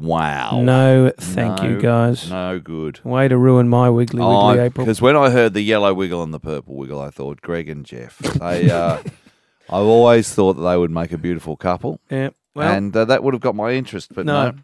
Wow. 0.00 0.62
No, 0.62 1.12
thank 1.18 1.62
you, 1.62 1.78
guys. 1.80 2.30
No 2.30 2.58
good. 2.58 3.04
Way 3.04 3.28
to 3.28 3.36
ruin 3.36 3.68
my 3.68 3.90
wiggly 3.90 4.20
wiggly 4.22 4.58
April. 4.60 4.86
Because 4.86 5.02
when 5.02 5.14
I 5.14 5.28
heard 5.30 5.52
the 5.52 5.60
yellow 5.60 5.92
wiggle 5.92 6.22
and 6.22 6.32
the 6.32 6.40
purple 6.40 6.74
wiggle, 6.76 7.00
I 7.00 7.10
thought 7.10 7.42
Greg 7.42 7.68
and 7.68 7.84
Jeff. 7.84 8.18
They, 8.18 8.70
uh, 8.70 8.98
I've 9.68 9.84
always 9.86 10.32
thought 10.34 10.54
that 10.54 10.62
they 10.62 10.76
would 10.76 10.90
make 10.90 11.12
a 11.12 11.18
beautiful 11.18 11.56
couple. 11.56 12.00
Yeah, 12.10 12.30
well- 12.54 12.72
and 12.72 12.96
uh, 12.96 13.04
that 13.04 13.22
would 13.22 13.34
have 13.34 13.42
got 13.42 13.54
my 13.54 13.72
interest, 13.72 14.14
but 14.14 14.24
No. 14.24 14.50
no, 14.52 14.58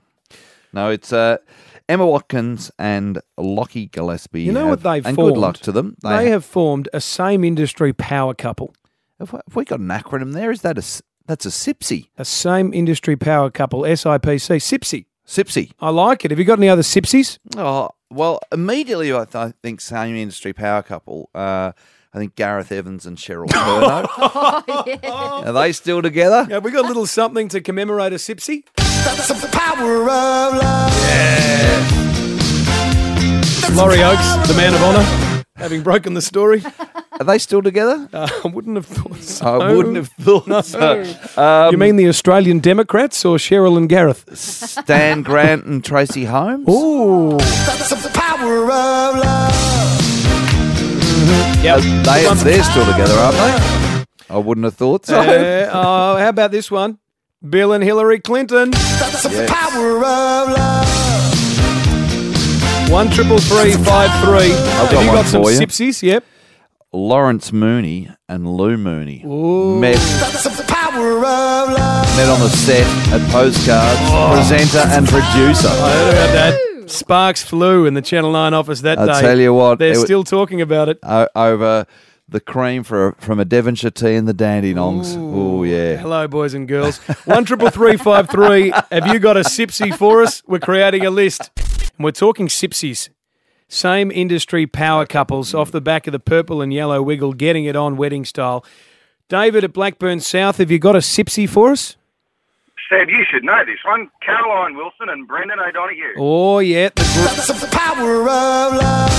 no, 0.73 0.91
it's 0.91 1.13
uh, 1.13 1.37
Emma 1.87 2.07
Watkins 2.07 2.71
and 2.79 3.21
Lockie 3.37 3.87
Gillespie. 3.87 4.43
You 4.43 4.53
know 4.53 4.61
have- 4.61 4.69
what 4.71 4.83
they've 4.83 5.07
and 5.07 5.15
formed? 5.17 5.35
good 5.35 5.41
luck 5.41 5.59
to 5.59 5.73
them. 5.73 5.97
They, 6.03 6.31
have 6.31 6.47
formed 6.47 6.89
a 6.95 7.01
same 7.01 7.45
industry 7.45 7.93
power 7.93 8.33
couple. 8.33 8.75
Have 9.19 9.33
we, 9.35 9.41
have 9.47 9.57
we 9.57 9.65
got 9.67 9.81
an 9.81 9.89
acronym 9.89 10.33
there? 10.33 10.51
Is 10.51 10.63
that 10.63 10.79
a 10.79 11.03
that's 11.27 11.45
a 11.45 11.51
SIPSI? 11.51 12.09
A 12.17 12.25
same 12.25 12.73
industry 12.73 13.17
power 13.17 13.51
couple, 13.51 13.83
SIPC, 13.83 14.61
SIPSI. 14.61 15.05
SIPSI. 15.27 15.73
I 15.81 15.91
like 15.91 16.25
it. 16.25 16.31
Have 16.31 16.39
you 16.39 16.45
got 16.45 16.59
any 16.59 16.69
other 16.69 16.83
SIPSIs? 16.83 17.39
Oh 17.57 17.91
well, 18.11 18.41
immediately 18.53 19.13
I, 19.13 19.25
th- 19.25 19.35
I 19.35 19.53
think 19.63 19.81
same 19.81 20.15
industry 20.15 20.53
power 20.53 20.83
couple. 20.83 21.29
Uh, 21.35 21.73
I 22.15 22.19
think 22.19 22.35
Gareth 22.37 22.71
Evans 22.73 23.05
and 23.05 23.19
Cheryl 23.19 23.47
Kernot. 23.49 24.07
Are 25.47 25.53
they 25.53 25.73
still 25.73 26.01
together? 26.01 26.45
Have 26.45 26.65
we 26.65 26.71
got 26.71 26.85
a 26.85 26.89
little 26.89 27.07
something 27.07 27.49
to 27.49 27.61
commemorate 27.61 28.13
a 28.13 28.17
SIPSI? 28.17 28.65
That's 28.77 29.29
the 29.29 29.49
power 29.49 30.03
of 30.03 30.07
love. 30.07 31.87
Laurie 33.77 34.03
Oakes, 34.03 34.49
the 34.49 34.55
man 34.57 34.73
of 34.75 34.83
honour, 34.83 35.45
having 35.57 35.83
broken 35.83 36.15
the 36.15 36.23
story. 36.23 36.63
Are 37.19 37.25
they 37.25 37.39
still 37.39 37.63
together? 37.63 38.09
Uh, 38.17 38.29
I 38.45 38.49
wouldn't 38.49 38.77
have 38.77 38.87
thought 38.87 39.17
so. 39.19 39.61
I 39.61 39.73
wouldn't 39.75 39.97
have 39.97 40.09
thought 40.21 40.47
No. 40.47 40.61
so. 40.63 41.05
Um, 41.37 41.71
you 41.73 41.79
mean 41.79 41.97
the 41.97 42.09
Australian 42.09 42.61
Democrats 42.61 43.25
or 43.25 43.37
Cheryl 43.37 43.77
and 43.77 43.89
Gareth? 43.89 44.25
Stan 44.39 45.23
Grant 45.23 45.65
and 45.67 45.85
Tracy 45.85 46.25
Holmes? 46.25 46.67
Ooh. 46.69 47.37
That's 47.39 47.91
the 48.03 48.11
power 48.15 48.63
of 48.65 48.69
love. 48.69 49.53
Yep. 51.63 51.81
They, 52.05 52.23
they're 52.45 52.63
still 52.65 52.87
together, 52.87 53.15
aren't 53.15 53.37
they? 53.37 54.35
I 54.35 54.39
wouldn't 54.39 54.65
have 54.65 54.75
thought 54.75 55.07
so. 55.07 55.19
Uh, 55.21 55.71
oh, 55.73 56.17
how 56.19 56.29
about 56.29 56.51
this 56.53 56.71
one? 56.71 56.99
Bill 57.49 57.73
and 57.73 57.83
Hillary 57.85 58.21
Clinton. 58.21 58.71
That's 58.71 59.23
the 59.25 59.31
Yes. 59.31 59.51
power 59.51 59.97
of 59.97 60.03
love. 60.53 60.87
One 62.91 63.11
triple 63.11 63.39
three 63.39 63.73
five 63.73 64.11
three. 64.25 64.53
I've 64.55 64.91
Have 64.91 65.05
you 65.05 65.11
got 65.13 65.27
some 65.27 65.43
you. 65.43 65.49
Sipsies? 65.49 66.03
Yep. 66.03 66.25
Lawrence 66.97 67.53
Mooney 67.53 68.09
and 68.27 68.57
Lou 68.57 68.79
Mooney 68.79 69.23
Ooh. 69.27 69.79
met, 69.79 69.99
power 70.67 71.19
of 71.19 71.23
love. 71.23 72.17
met 72.17 72.29
on 72.29 72.41
the 72.41 72.49
set 72.49 72.87
at 73.13 73.21
Postcards, 73.31 74.01
oh. 74.05 74.33
presenter 74.35 74.79
and 74.79 75.07
producer. 75.07 75.69
I 75.69 75.93
heard 75.93 76.15
about 76.15 76.33
that. 76.33 76.91
Sparks 76.91 77.43
flew 77.43 77.85
in 77.85 77.93
the 77.93 78.01
Channel 78.01 78.33
9 78.33 78.55
office 78.55 78.81
that 78.81 78.95
day. 78.95 79.03
I'll 79.03 79.07
day. 79.09 79.21
tell 79.21 79.39
you 79.39 79.53
what, 79.53 79.79
They're 79.79 79.95
still 79.95 80.25
talking 80.25 80.63
about 80.63 80.89
it. 80.89 80.99
O- 81.03 81.29
over 81.37 81.87
the 82.29 82.41
cream 82.41 82.83
for 82.83 83.15
from 83.19 83.41
a 83.41 83.45
Devonshire 83.45 83.91
tea 83.91 84.15
and 84.15 84.27
the 84.27 84.35
Dandenongs. 84.35 85.17
Oh 85.19 85.65
yeah. 85.65 85.97
Hello, 85.97 86.27
boys 86.27 86.55
and 86.55 86.67
girls. 86.67 86.97
One 87.27 87.45
triple 87.45 87.69
three 87.71 87.99
five 87.99 88.31
three. 88.31 88.73
Have 88.91 89.07
you 89.09 89.19
got 89.19 89.37
a 89.37 89.41
Sipsy 89.41 89.95
for 89.95 90.23
us? 90.23 90.43
We're 90.47 90.61
creating 90.61 91.05
a 91.05 91.11
list, 91.11 91.51
and 91.57 92.05
we're 92.05 92.11
talking 92.13 92.49
Sipsies. 92.49 93.11
Same 93.69 94.11
industry 94.13 94.67
power 94.67 95.07
couples 95.07 95.53
off 95.55 95.73
the 95.73 95.81
back 95.81 96.07
of 96.07 96.13
the 96.13 96.21
purple 96.21 96.63
and 96.63 96.73
yellow 96.73 97.03
wiggle, 97.03 97.33
getting 97.33 97.65
it 97.65 97.75
on 97.77 97.97
wedding 97.97 98.25
style. 98.25 98.65
David 99.29 99.65
at 99.65 99.73
Blackburn 99.73 100.21
South, 100.21 100.59
have 100.59 100.71
you 100.71 100.79
got 100.79 100.95
a 100.95 101.01
Sipsy 101.01 101.49
for 101.49 101.73
us? 101.73 101.97
Seb, 102.89 103.09
you 103.09 103.25
should 103.29 103.43
know 103.43 103.65
this 103.67 103.81
one. 103.85 104.09
Caroline 104.25 104.77
Wilson 104.77 105.09
and 105.09 105.27
Brendan 105.27 105.59
O'Donoghue. 105.59 106.15
Oh 106.19 106.61
yeah, 106.61 106.91
the 106.95 107.03
gr- 107.03 107.77
Power 107.77 108.21
of 108.21 108.27
love. 108.77 109.17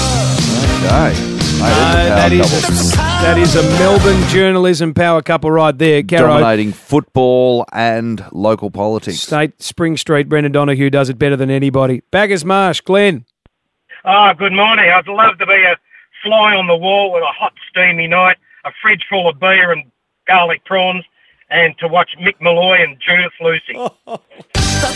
Okay. 0.86 1.34
Mate, 1.58 1.70
No, 1.70 2.06
that 2.06 2.30
there's 2.30 2.54
is 2.54 2.96
power 2.96 3.06
couple. 3.18 3.24
that 3.26 3.38
is 3.40 3.56
a 3.56 3.64
Melbourne 3.80 4.30
journalism 4.30 4.94
power 4.94 5.22
couple 5.22 5.52
right 5.52 5.78
there. 5.78 6.04
Caro, 6.04 6.28
dominating 6.28 6.72
football 6.72 7.66
and 7.74 8.24
local 8.32 8.70
politics. 8.72 9.20
State 9.20 9.62
Spring 9.62 9.98
Street. 9.98 10.30
Brendan 10.30 10.52
Donahue 10.54 10.90
does 10.90 11.10
it 11.10 11.18
better 11.20 11.36
than 11.36 11.50
anybody. 11.50 12.04
Bacchus 12.12 12.46
Marsh, 12.46 12.80
Glenn. 12.82 13.26
Ah, 14.10 14.32
good 14.32 14.54
morning. 14.54 14.86
I'd 14.90 15.06
love 15.10 15.38
to 15.38 15.46
be 15.46 15.64
a 15.64 15.76
fly 16.24 16.56
on 16.56 16.68
the 16.68 16.78
wall 16.78 17.12
with 17.12 17.24
a 17.24 17.26
hot, 17.26 17.52
steamy 17.70 18.08
night, 18.08 18.38
a 18.64 18.72
fridge 18.82 19.06
full 19.10 19.28
of 19.28 19.38
beer 19.38 19.74
and 19.74 19.84
garlic 20.26 20.64
prawns, 20.64 21.04
and 21.50 21.78
to 21.80 21.90
watch 21.90 22.12
Mick 22.18 22.36
Molloy 22.40 22.82
and 22.82 22.98
Judith 23.02 23.34
Lucy. 23.42 23.74
Of 24.78 24.94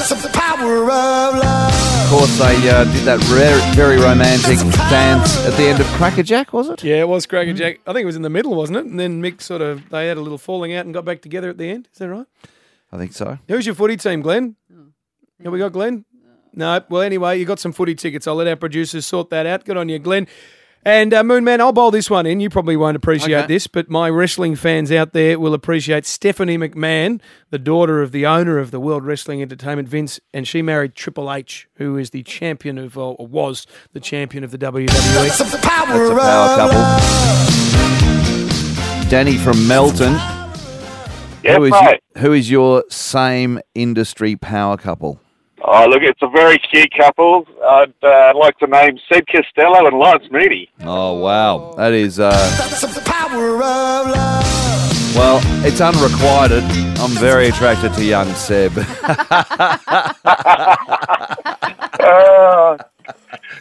course, 2.09 2.38
they 2.39 2.70
uh, 2.70 2.86
did 2.86 3.03
that 3.03 3.20
rare, 3.34 3.59
very 3.74 3.97
romantic 3.97 4.57
dance 4.89 5.45
at 5.45 5.57
the 5.57 5.64
end 5.64 5.82
of 5.82 5.86
Crackerjack, 5.88 6.53
was 6.53 6.70
it? 6.70 6.82
Yeah, 6.82 7.01
it 7.01 7.09
was 7.09 7.26
Crackerjack. 7.26 7.82
I 7.86 7.91
think 7.91 8.03
it 8.03 8.05
was 8.05 8.16
in 8.16 8.22
the 8.22 8.30
middle, 8.30 8.55
wasn't 8.55 8.78
it? 8.78 8.86
And 8.86 8.97
then 8.97 9.22
Mick 9.22 9.41
sort 9.41 9.62
of 9.62 9.89
they 9.89 10.07
had 10.07 10.16
a 10.16 10.22
little 10.22 10.38
falling 10.38 10.74
out 10.74 10.86
and 10.86 10.93
got 10.93 11.03
back 11.03 11.22
together 11.22 11.49
at 11.49 11.57
the 11.57 11.70
end. 11.70 11.89
Is 11.91 11.99
that 11.99 12.07
right? 12.09 12.26
I 12.93 12.97
think 12.97 13.12
so. 13.12 13.39
Who's 13.49 13.66
your 13.66 13.76
footy 13.76 13.97
team, 13.97 14.22
Glenn? 14.22 14.55
Have 15.43 15.51
we 15.51 15.59
got 15.59 15.74
Glenn? 15.74 16.05
No. 16.53 16.81
Well, 16.89 17.01
anyway, 17.01 17.39
you 17.39 17.45
got 17.45 17.59
some 17.59 17.71
footy 17.71 17.95
tickets. 17.95 18.27
I'll 18.27 18.35
let 18.35 18.47
our 18.47 18.55
producers 18.55 19.05
sort 19.05 19.29
that 19.29 19.45
out. 19.45 19.65
Good 19.65 19.77
on 19.77 19.89
you, 19.89 19.99
Glenn. 19.99 20.27
And 20.83 21.13
uh, 21.13 21.21
Moonman, 21.21 21.59
I'll 21.59 21.71
bowl 21.73 21.91
this 21.91 22.09
one 22.09 22.25
in. 22.25 22.39
You 22.39 22.49
probably 22.49 22.75
won't 22.75 22.97
appreciate 22.97 23.37
Okay. 23.43 23.47
this, 23.53 23.67
but 23.67 23.87
my 23.91 24.09
wrestling 24.09 24.55
fans 24.55 24.91
out 24.91 25.13
there 25.13 25.37
will 25.39 25.53
appreciate 25.53 26.07
Stephanie 26.07 26.57
McMahon, 26.57 27.21
the 27.51 27.59
daughter 27.59 28.01
of 28.01 28.11
the 28.11 28.25
owner 28.25 28.57
of 28.57 28.71
the 28.71 28.79
World 28.79 29.05
Wrestling 29.05 29.43
Entertainment, 29.43 29.87
Vince, 29.87 30.19
and 30.33 30.47
she 30.47 30.63
married 30.63 30.95
Triple 30.95 31.31
H, 31.31 31.67
who 31.75 31.97
is 31.97 32.09
the 32.09 32.23
champion 32.23 32.79
of, 32.79 32.97
or 32.97 33.15
was 33.27 33.67
the 33.93 33.99
champion 33.99 34.43
of 34.43 34.49
the 34.49 34.57
WWE. 34.57 34.87
Power 34.87 35.27
That's 35.27 35.53
a 35.53 35.57
power 35.59 36.55
couple. 36.55 36.81
Danny 39.07 39.37
from 39.37 39.67
Melton. 39.67 40.13
Yeah, 41.43 41.57
who 41.57 41.65
is 41.65 41.71
mate. 41.73 41.99
who 42.17 42.33
is 42.33 42.49
your 42.49 42.83
same 42.89 43.59
industry 43.75 44.35
power 44.35 44.77
couple? 44.77 45.19
Oh, 45.64 45.86
look, 45.88 46.01
it's 46.01 46.22
a 46.24 46.28
very 46.30 46.57
cute 46.57 46.91
couple. 46.97 47.45
I'd 47.64 47.93
uh, 48.03 48.34
like 48.36 48.57
to 48.59 48.68
name 48.68 48.97
Seb 49.12 49.26
Costello 49.28 49.86
and 49.88 49.97
Lance 49.99 50.24
Mooney. 50.32 50.70
Oh 50.82 51.20
wow, 51.20 51.74
that 51.78 51.93
is 51.93 52.20
uh, 52.20 52.32
Power 53.05 53.55
of 53.55 53.59
love. 53.59 55.16
well, 55.16 55.39
it's 55.66 55.80
unrequited. 55.80 56.64
I'm 56.99 57.12
very 57.12 57.47
attracted 57.49 57.93
to 57.93 58.03
young 58.03 58.34
Seb. 58.34 58.72
Uh, 61.99 62.78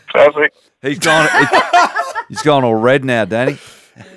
classic. 0.08 0.52
he's 0.82 0.98
gone. 0.98 1.28
he's 2.28 2.42
gone 2.42 2.64
all 2.64 2.74
red 2.74 3.04
now, 3.04 3.26
Danny. 3.26 3.58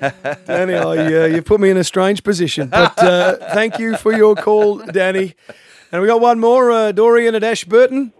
Danny, 0.46 0.74
I, 0.74 1.22
uh, 1.22 1.26
you 1.26 1.42
put 1.42 1.60
me 1.60 1.68
in 1.68 1.76
a 1.76 1.84
strange 1.84 2.22
position. 2.22 2.68
But 2.68 2.98
uh, 2.98 3.36
thank 3.52 3.78
you 3.78 3.96
for 3.98 4.12
your 4.14 4.34
call, 4.34 4.78
Danny. 4.78 5.34
And 5.92 6.02
we 6.02 6.08
got 6.08 6.20
one 6.20 6.40
more, 6.40 6.70
uh, 6.70 6.92
Dorian 6.92 7.34
at 7.34 7.44
Ashburton. 7.44 8.12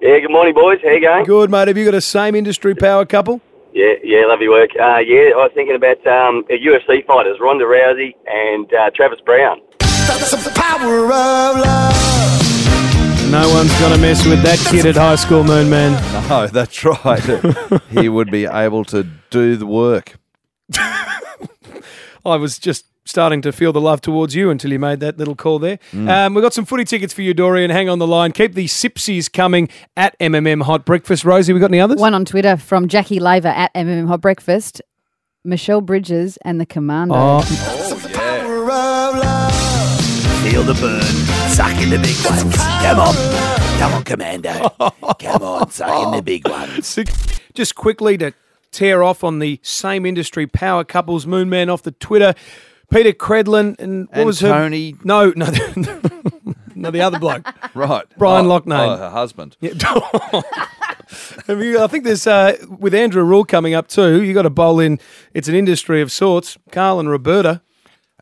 Yeah, 0.00 0.18
good 0.20 0.30
morning, 0.30 0.54
boys. 0.54 0.78
How 0.82 0.90
you 0.90 1.00
going? 1.00 1.24
Good, 1.24 1.50
mate. 1.50 1.68
Have 1.68 1.76
you 1.76 1.84
got 1.84 1.94
a 1.94 2.00
same 2.00 2.34
industry 2.34 2.74
power 2.74 3.04
couple? 3.06 3.40
Yeah, 3.72 3.94
yeah, 4.04 4.26
love 4.26 4.40
your 4.40 4.50
work. 4.52 4.70
Uh, 4.78 4.98
yeah, 4.98 5.30
I 5.34 5.36
was 5.36 5.50
thinking 5.54 5.76
about 5.76 6.04
um, 6.06 6.44
UFC 6.50 7.06
fighters, 7.06 7.38
Ronda 7.40 7.64
Rousey 7.64 8.14
and 8.26 8.72
uh, 8.74 8.90
Travis 8.94 9.20
Browne. 9.24 9.60
Power 10.54 11.04
of 11.04 11.58
love. 11.58 13.30
No 13.30 13.48
one's 13.48 13.72
going 13.80 13.94
to 13.94 13.98
mess 13.98 14.26
with 14.26 14.42
that 14.42 14.58
kid 14.70 14.84
at 14.84 14.96
high 14.96 15.16
school, 15.16 15.42
Moon 15.44 15.70
Man. 15.70 15.92
No, 16.32 16.46
that's 16.46 16.82
right. 16.84 17.22
he 17.90 18.08
would 18.08 18.30
be 18.30 18.46
able 18.46 18.84
to 18.86 19.06
do 19.28 19.56
the 19.56 19.66
work. 19.66 20.18
I 20.74 22.36
was 22.36 22.58
just 22.58 22.86
starting 23.04 23.42
to 23.42 23.52
feel 23.52 23.72
the 23.72 23.80
love 23.80 24.00
towards 24.00 24.34
you 24.34 24.50
until 24.50 24.70
you 24.72 24.78
made 24.78 25.00
that 25.00 25.18
little 25.18 25.34
call 25.34 25.58
there. 25.58 25.78
Mm. 25.92 26.08
Um, 26.08 26.34
we've 26.34 26.42
got 26.42 26.54
some 26.54 26.64
footy 26.64 26.84
tickets 26.84 27.12
for 27.12 27.22
you, 27.22 27.34
Dorian. 27.34 27.70
Hang 27.70 27.88
on 27.88 27.98
the 27.98 28.06
line. 28.06 28.32
Keep 28.32 28.54
the 28.54 28.66
Sipsies 28.66 29.32
coming 29.32 29.68
at 29.96 30.18
MMM 30.18 30.62
Hot 30.62 30.84
Breakfast. 30.84 31.24
Rosie, 31.24 31.52
we 31.52 31.60
got 31.60 31.70
any 31.70 31.80
others? 31.80 31.98
One 31.98 32.14
on 32.14 32.24
Twitter 32.24 32.56
from 32.56 32.88
Jackie 32.88 33.20
Laver 33.20 33.48
at 33.48 33.72
MMM 33.74 34.06
Hot 34.08 34.20
Breakfast. 34.20 34.80
Michelle 35.44 35.80
Bridges 35.80 36.38
and 36.44 36.60
the 36.60 36.66
Commando. 36.66 37.14
Oh, 37.16 37.40
Feel 40.42 40.62
the 40.64 40.74
burn. 40.74 41.02
Suck 41.50 41.76
in 41.82 41.90
the 41.90 41.98
big 41.98 42.16
ones. 42.24 42.56
Come 42.56 43.00
on. 43.00 43.14
Come 43.78 43.92
on, 43.94 44.04
Commando. 44.04 44.68
Come 45.18 45.42
on, 45.42 45.70
suck 45.70 46.04
in 46.04 46.10
the 46.12 46.22
big 46.24 46.46
ones. 46.48 46.98
Just 47.54 47.74
quickly 47.74 48.16
to 48.18 48.32
tear 48.70 49.02
off 49.02 49.22
on 49.24 49.38
the 49.38 49.60
same 49.62 50.04
industry 50.06 50.46
power 50.46 50.84
couples, 50.84 51.26
Moon 51.26 51.48
Man 51.48 51.68
off 51.70 51.82
the 51.82 51.90
Twitter. 51.92 52.34
Peta 52.92 53.12
Credlin 53.12 53.74
and 53.78 54.08
what 54.08 54.16
And 54.18 54.26
was 54.26 54.38
Tony- 54.40 54.90
her? 54.92 54.98
No, 55.04 55.30
no, 55.36 55.46
no, 56.74 56.90
the 56.90 57.00
other 57.00 57.18
bloke. 57.18 57.46
Right. 57.74 58.04
Brian 58.18 58.44
Oh, 58.46 58.60
Loughnane. 58.60 58.86
Oh, 58.86 58.96
her 58.98 59.08
husband. 59.10 59.56
Yeah. 59.60 59.72
I 61.48 61.86
think 61.88 62.04
there's 62.04 62.26
uh, 62.26 62.56
with 62.78 62.94
Andrew 62.94 63.22
Rule 63.22 63.44
coming 63.44 63.72
up 63.74 63.88
too. 63.88 64.22
You 64.22 64.34
got 64.34 64.42
to 64.42 64.50
bowl 64.50 64.78
in. 64.78 64.98
It's 65.34 65.48
an 65.48 65.54
industry 65.54 66.02
of 66.02 66.12
sorts. 66.12 66.58
Carl 66.70 67.00
and 67.00 67.08
Roberta. 67.08 67.62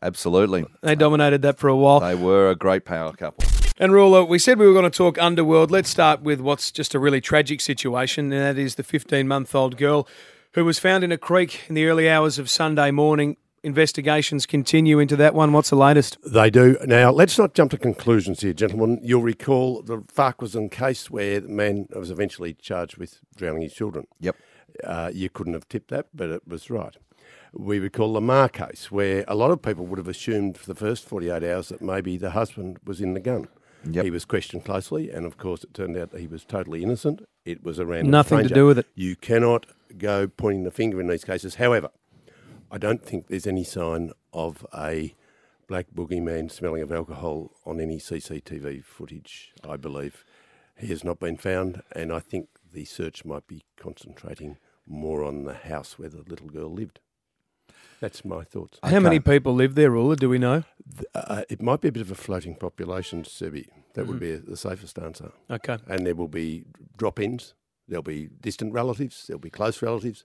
Absolutely. 0.01 0.65
They 0.81 0.95
dominated 0.95 1.41
that 1.43 1.59
for 1.59 1.67
a 1.67 1.75
while. 1.75 1.99
They 1.99 2.15
were 2.15 2.49
a 2.49 2.55
great 2.55 2.85
power 2.85 3.11
couple. 3.13 3.45
And 3.77 3.91
Ruler, 3.93 4.23
we 4.23 4.39
said 4.39 4.57
we 4.57 4.67
were 4.67 4.73
going 4.73 4.89
to 4.89 4.97
talk 4.97 5.21
underworld. 5.21 5.69
Let's 5.69 5.89
start 5.89 6.21
with 6.21 6.39
what's 6.39 6.71
just 6.71 6.95
a 6.95 6.99
really 6.99 7.19
tragic 7.21 7.61
situation, 7.61 8.31
and 8.31 8.41
that 8.41 8.57
is 8.61 8.75
the 8.75 8.83
15 8.83 9.27
month 9.27 9.53
old 9.53 9.77
girl 9.77 10.07
who 10.53 10.65
was 10.65 10.79
found 10.79 11.03
in 11.03 11.11
a 11.11 11.17
creek 11.17 11.61
in 11.67 11.75
the 11.75 11.85
early 11.87 12.09
hours 12.09 12.39
of 12.39 12.49
Sunday 12.49 12.91
morning. 12.91 13.37
Investigations 13.63 14.47
continue 14.47 14.97
into 14.97 15.15
that 15.17 15.35
one. 15.35 15.53
What's 15.53 15.69
the 15.69 15.75
latest? 15.75 16.17
They 16.25 16.49
do. 16.49 16.77
Now, 16.85 17.11
let's 17.11 17.37
not 17.37 17.53
jump 17.53 17.69
to 17.71 17.77
conclusions 17.77 18.41
here, 18.41 18.53
gentlemen. 18.53 18.99
You'll 19.03 19.21
recall 19.21 19.83
the 19.83 20.03
Farquharson 20.11 20.69
case 20.69 21.11
where 21.11 21.39
the 21.39 21.47
man 21.47 21.87
was 21.95 22.09
eventually 22.09 22.55
charged 22.55 22.97
with 22.97 23.19
drowning 23.35 23.61
his 23.61 23.73
children. 23.73 24.07
Yep. 24.19 24.35
Uh, 24.83 25.11
you 25.13 25.29
couldn't 25.29 25.53
have 25.53 25.69
tipped 25.69 25.89
that, 25.89 26.07
but 26.11 26.29
it 26.29 26.47
was 26.47 26.71
right. 26.71 26.97
We 27.53 27.77
recall 27.77 28.13
the 28.13 28.19
Meagher 28.19 28.51
case 28.51 28.89
where 28.89 29.25
a 29.27 29.35
lot 29.35 29.51
of 29.51 29.61
people 29.61 29.85
would 29.85 29.99
have 29.99 30.07
assumed 30.07 30.57
for 30.57 30.65
the 30.65 30.73
first 30.73 31.05
48 31.07 31.43
hours 31.43 31.69
that 31.69 31.81
maybe 31.81 32.17
the 32.17 32.31
husband 32.31 32.79
was 32.83 32.99
in 32.99 33.13
the 33.13 33.19
gun. 33.19 33.47
Yep. 33.83 34.05
He 34.05 34.11
was 34.11 34.25
questioned 34.25 34.65
closely, 34.65 35.11
and 35.11 35.25
of 35.25 35.37
course, 35.37 35.63
it 35.63 35.73
turned 35.73 35.97
out 35.97 36.11
that 36.11 36.21
he 36.21 36.27
was 36.27 36.45
totally 36.45 36.81
innocent. 36.83 37.27
It 37.45 37.63
was 37.63 37.77
a 37.77 37.85
random 37.85 38.11
Nothing 38.11 38.47
to 38.47 38.53
do 38.53 38.65
with 38.65 38.79
it. 38.79 38.87
You 38.95 39.15
cannot 39.15 39.65
go 39.97 40.27
pointing 40.27 40.63
the 40.63 40.71
finger 40.71 40.99
in 40.99 41.07
these 41.07 41.23
cases. 41.23 41.55
However, 41.55 41.89
I 42.73 42.77
don't 42.77 43.03
think 43.05 43.27
there's 43.27 43.47
any 43.47 43.65
sign 43.65 44.11
of 44.31 44.65
a 44.73 45.13
black 45.67 45.87
boogeyman 45.93 46.49
smelling 46.49 46.81
of 46.81 46.91
alcohol 46.91 47.51
on 47.65 47.81
any 47.81 47.97
CCTV 47.97 48.83
footage, 48.83 49.51
I 49.67 49.75
believe. 49.75 50.23
He 50.77 50.87
has 50.87 51.03
not 51.03 51.19
been 51.19 51.35
found, 51.37 51.81
and 51.91 52.13
I 52.13 52.19
think 52.19 52.47
the 52.73 52.85
search 52.85 53.25
might 53.25 53.45
be 53.45 53.63
concentrating 53.77 54.57
more 54.87 55.21
on 55.23 55.43
the 55.43 55.53
house 55.53 55.99
where 55.99 56.09
the 56.09 56.23
little 56.23 56.47
girl 56.47 56.71
lived. 56.71 56.99
That's 57.99 58.23
my 58.25 58.43
thoughts. 58.43 58.79
How 58.83 58.99
many 58.99 59.19
people 59.19 59.53
live 59.53 59.75
there, 59.75 59.91
Ruler? 59.91 60.15
Do 60.15 60.29
we 60.29 60.39
know? 60.39 60.63
Uh, 61.13 61.43
it 61.49 61.61
might 61.61 61.81
be 61.81 61.89
a 61.89 61.91
bit 61.91 62.01
of 62.01 62.09
a 62.09 62.15
floating 62.15 62.55
population, 62.55 63.23
Sebi. 63.23 63.67
That 63.93 64.07
would 64.07 64.17
Mhm. 64.17 64.19
be 64.21 64.35
the 64.37 64.57
safest 64.57 64.97
answer. 64.97 65.33
Okay. 65.49 65.77
And 65.87 66.07
there 66.07 66.15
will 66.15 66.27
be 66.29 66.65
drop 66.97 67.19
ins, 67.19 67.53
there'll 67.87 68.01
be 68.01 68.27
distant 68.39 68.73
relatives, 68.73 69.27
there'll 69.27 69.39
be 69.39 69.49
close 69.51 69.81
relatives. 69.81 70.23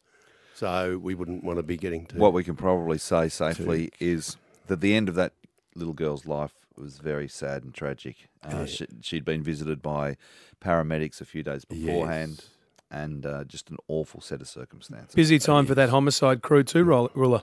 So 0.57 0.99
we 1.03 1.15
wouldn't 1.15 1.45
want 1.45 1.59
to 1.59 1.63
be 1.63 1.77
getting 1.77 2.07
to 2.07 2.17
What 2.17 2.33
we 2.33 2.43
can 2.43 2.57
probably 2.57 2.97
say 2.97 3.29
safely 3.29 3.91
is 4.01 4.39
that 4.69 4.81
the 4.81 4.95
end 4.95 5.11
of 5.11 5.15
that 5.17 5.35
little 5.75 5.93
girl's 5.93 6.25
life 6.25 6.55
was 6.79 6.97
very 6.97 7.29
sad 7.29 7.63
and 7.63 7.75
tragic. 7.75 8.29
Uh, 8.43 8.61
Yeah. 8.61 8.65
she, 8.65 8.87
she'd 9.03 9.25
been 9.25 9.43
visited 9.43 9.83
by 9.83 10.17
paramedics 10.63 11.21
a 11.21 11.27
few 11.27 11.43
days 11.43 11.67
beforehand. 11.67 12.47
and 12.91 13.27
uh, 13.27 13.45
just 13.45 13.69
an 13.69 13.77
awful 13.89 14.21
set 14.23 14.41
of 14.41 14.49
circumstances. 14.49 15.15
Busy 15.15 15.39
time 15.39 15.67
for 15.67 15.75
that 15.75 15.91
homicide 15.91 16.41
crew 16.41 16.63
too, 16.63 16.85
Roll- 16.85 17.11
Ruler. 17.15 17.43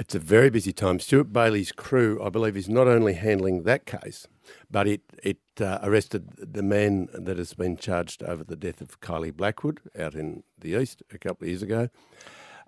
It's 0.00 0.14
a 0.14 0.18
very 0.18 0.48
busy 0.48 0.72
time. 0.72 0.98
Stuart 1.00 1.32
Bailey's 1.32 1.72
crew, 1.72 2.22
I 2.24 2.30
believe, 2.30 2.56
is 2.56 2.68
not 2.70 2.86
only 2.88 3.14
handling 3.14 3.64
that 3.64 3.84
case, 3.84 4.28
but 4.70 4.86
it 4.86 5.00
it 5.22 5.38
uh, 5.60 5.78
arrested 5.82 6.30
the 6.38 6.62
man 6.62 7.08
that 7.12 7.36
has 7.36 7.52
been 7.52 7.76
charged 7.76 8.22
over 8.22 8.44
the 8.44 8.56
death 8.56 8.80
of 8.80 9.00
Kylie 9.00 9.34
Blackwood 9.36 9.80
out 9.98 10.14
in 10.14 10.42
the 10.58 10.80
east 10.80 11.02
a 11.12 11.18
couple 11.18 11.44
of 11.44 11.48
years 11.48 11.62
ago. 11.62 11.88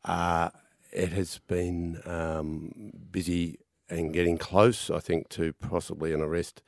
Uh, 0.05 0.51
it 0.93 1.13
has 1.13 1.39
been 1.47 2.01
um, 2.05 2.93
busy 3.11 3.59
and 3.91 4.13
getting 4.13 4.39
close, 4.39 4.91
I 4.91 5.01
think, 5.01 5.29
to 5.31 5.53
possibly 5.53 6.13
an 6.13 6.21
arrest 6.21 6.63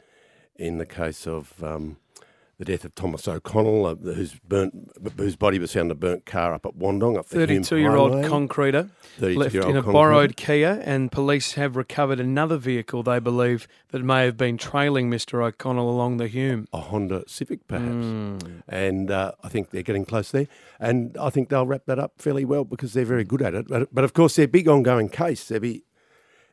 in 0.57 0.79
the 0.79 0.87
case 0.87 1.27
of 1.27 1.63
um, 1.63 1.97
the 2.61 2.67
death 2.67 2.85
of 2.85 2.95
Thomas 2.95 3.27
O'Connell, 3.27 3.87
uh, 3.87 3.95
whose 3.95 4.35
burnt, 4.47 4.91
whose 5.17 5.35
body 5.35 5.59
was 5.59 5.73
found 5.73 5.87
in 5.87 5.93
a 5.93 5.95
burnt 5.95 6.27
car 6.27 6.53
up 6.53 6.67
at 6.67 6.75
Wandong, 6.75 7.19
up 7.19 7.27
the 7.29 7.39
Hume 7.39 7.63
Thirty-two-year-old 7.63 8.13
Highway. 8.13 8.29
concreter 8.29 8.91
left 9.19 9.55
32-year-old 9.55 9.71
in 9.71 9.77
a 9.79 9.83
concreter. 9.83 9.93
borrowed 9.93 10.37
Kia, 10.37 10.83
and 10.85 11.11
police 11.11 11.53
have 11.53 11.75
recovered 11.75 12.21
another 12.21 12.59
vehicle 12.59 13.03
they 13.03 13.19
believe 13.19 13.67
that 13.93 14.03
may 14.03 14.27
have 14.27 14.37
been 14.37 14.59
trailing 14.59 15.11
Mr. 15.11 15.43
O'Connell 15.43 15.89
along 15.89 16.19
the 16.19 16.29
Hume. 16.29 16.69
a 16.75 16.81
Honda 16.83 17.25
Civic, 17.27 17.67
perhaps. 17.67 18.05
Mm. 18.05 18.63
And 18.69 19.11
uh, 19.11 19.33
I 19.43 19.49
think 19.49 19.71
they're 19.71 19.83
getting 19.83 20.05
close 20.05 20.31
there. 20.31 20.47
And 20.79 21.17
I 21.19 21.31
think 21.31 21.49
they'll 21.49 21.67
wrap 21.67 21.87
that 21.87 21.99
up 21.99 22.13
fairly 22.19 22.45
well 22.45 22.65
because 22.65 22.93
they're 22.93 23.07
very 23.07 23.25
good 23.25 23.41
at 23.41 23.55
it. 23.55 23.69
But, 23.69 23.89
but 23.95 24.05
of 24.05 24.13
course, 24.13 24.37
their 24.37 24.47
big 24.47 24.69
ongoing 24.69 25.09
case, 25.09 25.43
Sebby, 25.49 25.85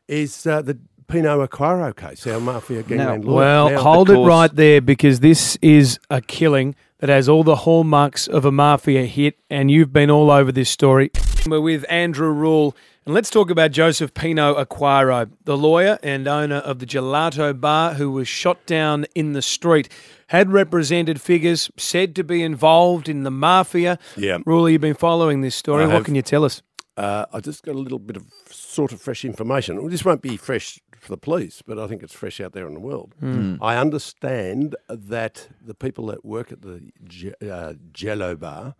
is 0.08 0.46
uh, 0.46 0.62
the 0.62 0.78
Pino 1.08 1.44
Acquaro 1.46 1.96
case, 1.96 2.26
our 2.26 2.38
mafia 2.38 2.82
gangland 2.82 3.24
lawyer. 3.24 3.36
Well, 3.36 3.70
Now, 3.70 3.80
hold 3.82 4.10
it 4.10 4.18
right 4.18 4.54
there 4.54 4.82
because 4.82 5.20
this 5.20 5.56
is 5.62 5.98
a 6.10 6.20
killing 6.20 6.74
that 6.98 7.08
has 7.08 7.30
all 7.30 7.42
the 7.44 7.56
hallmarks 7.56 8.26
of 8.28 8.44
a 8.44 8.52
mafia 8.52 9.06
hit, 9.06 9.38
and 9.48 9.70
you've 9.70 9.90
been 9.92 10.10
all 10.10 10.30
over 10.30 10.52
this 10.52 10.68
story. 10.68 11.10
We're 11.46 11.62
with 11.62 11.86
Andrew 11.88 12.30
Rule, 12.30 12.76
and 13.06 13.14
let's 13.14 13.30
talk 13.30 13.48
about 13.48 13.70
Joseph 13.70 14.12
Pino 14.12 14.62
Acquaro, 14.62 15.30
the 15.44 15.56
lawyer 15.56 15.98
and 16.02 16.28
owner 16.28 16.56
of 16.56 16.78
the 16.78 16.84
Gelato 16.86 17.58
Bar 17.58 17.94
who 17.94 18.10
was 18.10 18.28
shot 18.28 18.66
down 18.66 19.06
in 19.14 19.32
the 19.32 19.40
street. 19.42 19.88
Had 20.26 20.52
represented 20.52 21.22
figures 21.22 21.70
said 21.78 22.14
to 22.16 22.22
be 22.24 22.42
involved 22.42 23.08
in 23.08 23.22
the 23.22 23.30
mafia. 23.30 23.98
Yeah. 24.14 24.38
Rule, 24.44 24.68
you've 24.68 24.82
been 24.82 24.92
following 24.92 25.40
this 25.40 25.54
story. 25.56 25.84
I 25.84 25.86
What 25.86 25.94
have. 25.94 26.04
can 26.04 26.14
you 26.16 26.20
tell 26.22 26.44
us? 26.44 26.60
Uh, 26.98 27.24
I 27.32 27.40
just 27.40 27.62
got 27.62 27.76
a 27.76 27.78
little 27.78 28.00
bit 28.00 28.16
of 28.16 28.26
sort 28.50 28.92
of 28.92 29.00
fresh 29.00 29.24
information. 29.24 29.76
Well, 29.78 29.88
this 29.88 30.04
won't 30.04 30.20
be 30.20 30.36
fresh 30.36 30.80
for 31.00 31.10
the 31.12 31.16
police, 31.16 31.62
but 31.66 31.78
I 31.78 31.86
think 31.86 32.02
it's 32.02 32.14
fresh 32.14 32.40
out 32.40 32.52
there 32.52 32.66
in 32.66 32.74
the 32.74 32.80
world. 32.80 33.14
Mm. 33.22 33.58
I 33.60 33.76
understand 33.76 34.76
that 34.88 35.48
the 35.64 35.74
people 35.74 36.06
that 36.06 36.24
work 36.24 36.50
at 36.52 36.62
the 36.62 36.90
Je- 37.04 37.34
uh, 37.42 37.74
Gelobar 37.92 38.74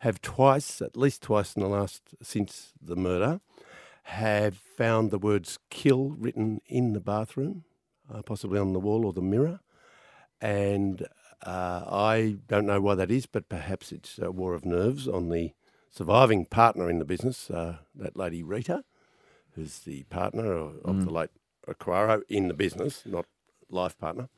have 0.00 0.20
twice, 0.20 0.80
at 0.80 0.96
least 0.96 1.22
twice 1.22 1.54
in 1.54 1.62
the 1.62 1.68
last 1.68 2.02
since 2.22 2.72
the 2.80 2.96
murder, 2.96 3.40
have 4.04 4.56
found 4.56 5.10
the 5.10 5.18
words 5.18 5.58
"kill" 5.70 6.10
written 6.10 6.60
in 6.66 6.92
the 6.94 7.00
bathroom, 7.00 7.64
uh, 8.12 8.22
possibly 8.22 8.58
on 8.58 8.72
the 8.72 8.80
wall 8.80 9.04
or 9.04 9.12
the 9.12 9.20
mirror, 9.20 9.60
and 10.40 11.06
uh, 11.44 11.84
I 11.86 12.36
don't 12.48 12.66
know 12.66 12.80
why 12.80 12.94
that 12.94 13.10
is, 13.10 13.26
but 13.26 13.48
perhaps 13.48 13.92
it's 13.92 14.18
a 14.18 14.30
war 14.30 14.54
of 14.54 14.64
nerves 14.64 15.06
on 15.06 15.28
the 15.28 15.52
surviving 15.90 16.46
partner 16.46 16.88
in 16.90 16.98
the 16.98 17.04
business, 17.04 17.50
uh, 17.50 17.78
that 17.94 18.16
lady 18.16 18.42
Rita, 18.42 18.84
who's 19.54 19.80
the 19.80 20.04
partner 20.04 20.52
of, 20.52 20.76
of 20.84 20.96
Mm. 20.96 21.04
the 21.04 21.10
late 21.12 21.30
Acquaro 21.68 22.22
in 22.28 22.48
the 22.48 22.54
business, 22.54 23.02
not 23.06 23.26
life 23.70 23.98
partner. 23.98 24.28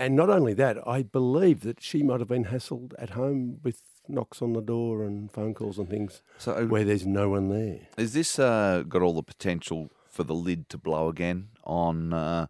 And 0.00 0.14
not 0.14 0.30
only 0.30 0.54
that, 0.54 0.76
I 0.86 1.02
believe 1.02 1.62
that 1.62 1.82
she 1.82 2.02
might 2.02 2.20
have 2.20 2.28
been 2.28 2.46
hassled 2.46 2.92
at 2.98 3.10
home 3.10 3.58
with 3.64 3.82
knocks 4.08 4.40
on 4.40 4.52
the 4.52 4.62
door 4.62 5.02
and 5.04 5.30
phone 5.30 5.54
calls 5.54 5.78
and 5.78 5.88
things 5.90 6.22
So- 6.38 6.66
where 6.66 6.84
there's 6.84 7.06
no 7.06 7.30
one 7.30 7.48
there. 7.48 7.80
Is 7.96 8.12
this 8.12 8.38
uh, 8.38 8.84
got 8.88 9.02
all 9.02 9.14
the 9.14 9.22
potential 9.22 9.90
for 10.08 10.22
the 10.24 10.34
lid 10.34 10.68
to 10.70 10.78
blow 10.78 11.08
again 11.08 11.48
on 11.64 12.12
uh, 12.12 12.46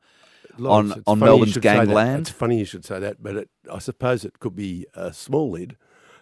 Lawrence, 0.58 0.92
on 0.92 1.02
on 1.06 1.18
Melbourne's 1.18 1.52
should 1.54 1.62
say 1.62 1.68
that. 1.76 1.84
gangland? 1.86 2.20
It's 2.20 2.30
funny 2.30 2.58
you 2.58 2.64
should 2.64 2.84
say 2.84 2.98
that, 3.00 3.22
but 3.22 3.34
it, 3.36 3.50
I 3.72 3.78
suppose 3.78 4.24
it 4.24 4.38
could 4.40 4.54
be 4.54 4.86
a 4.94 5.12
small 5.12 5.50
lid 5.50 5.76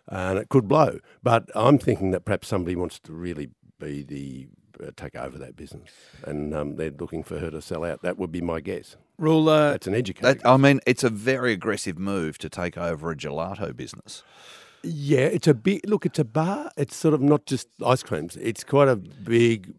and 0.09 0.39
it 0.39 0.49
could 0.49 0.69
blow. 0.69 1.01
But 1.23 1.51
I'm 1.55 1.79
thinking 1.79 2.13
that 2.13 2.25
perhaps 2.25 2.49
somebody 2.49 2.77
wants 2.77 2.99
to 3.01 3.13
really 3.13 3.51
be 3.81 4.03
the 4.05 4.47
take 4.97 5.17
over 5.17 5.39
that 5.39 5.57
business, 5.57 5.91
and 6.25 6.55
um, 6.55 6.77
they're 6.77 6.91
looking 6.91 7.23
for 7.23 7.39
her 7.39 7.51
to 7.51 7.61
sell 7.63 7.85
out. 7.85 8.03
That 8.03 8.19
would 8.19 8.33
be 8.33 8.41
my 8.41 8.61
guess. 8.61 8.97
Rule, 9.19 9.49
uh, 9.49 9.73
That's 9.73 9.87
an 9.87 9.95
educator. 9.95 10.35
That, 10.35 10.47
I 10.47 10.57
mean, 10.57 10.81
it's 10.87 11.03
a 11.05 11.11
very 11.11 11.53
aggressive 11.53 11.99
move 11.99 12.39
to 12.39 12.49
take 12.49 12.77
over 12.77 13.11
a 13.11 13.17
gelato 13.17 13.75
business. 13.75 14.23
Yeah, 14.83 15.21
it's 15.21 15.49
a 15.49 15.55
big 15.55 15.89
look. 15.89 16.05
It's 16.07 16.19
a 16.19 16.25
bar. 16.25 16.71
It's 16.77 16.95
sort 16.95 17.15
of 17.15 17.21
not 17.23 17.47
just 17.47 17.69
ice 17.85 18.03
creams. 18.03 18.37
It's 18.37 18.63
quite 18.63 18.89
a 18.89 18.97
big 18.97 19.73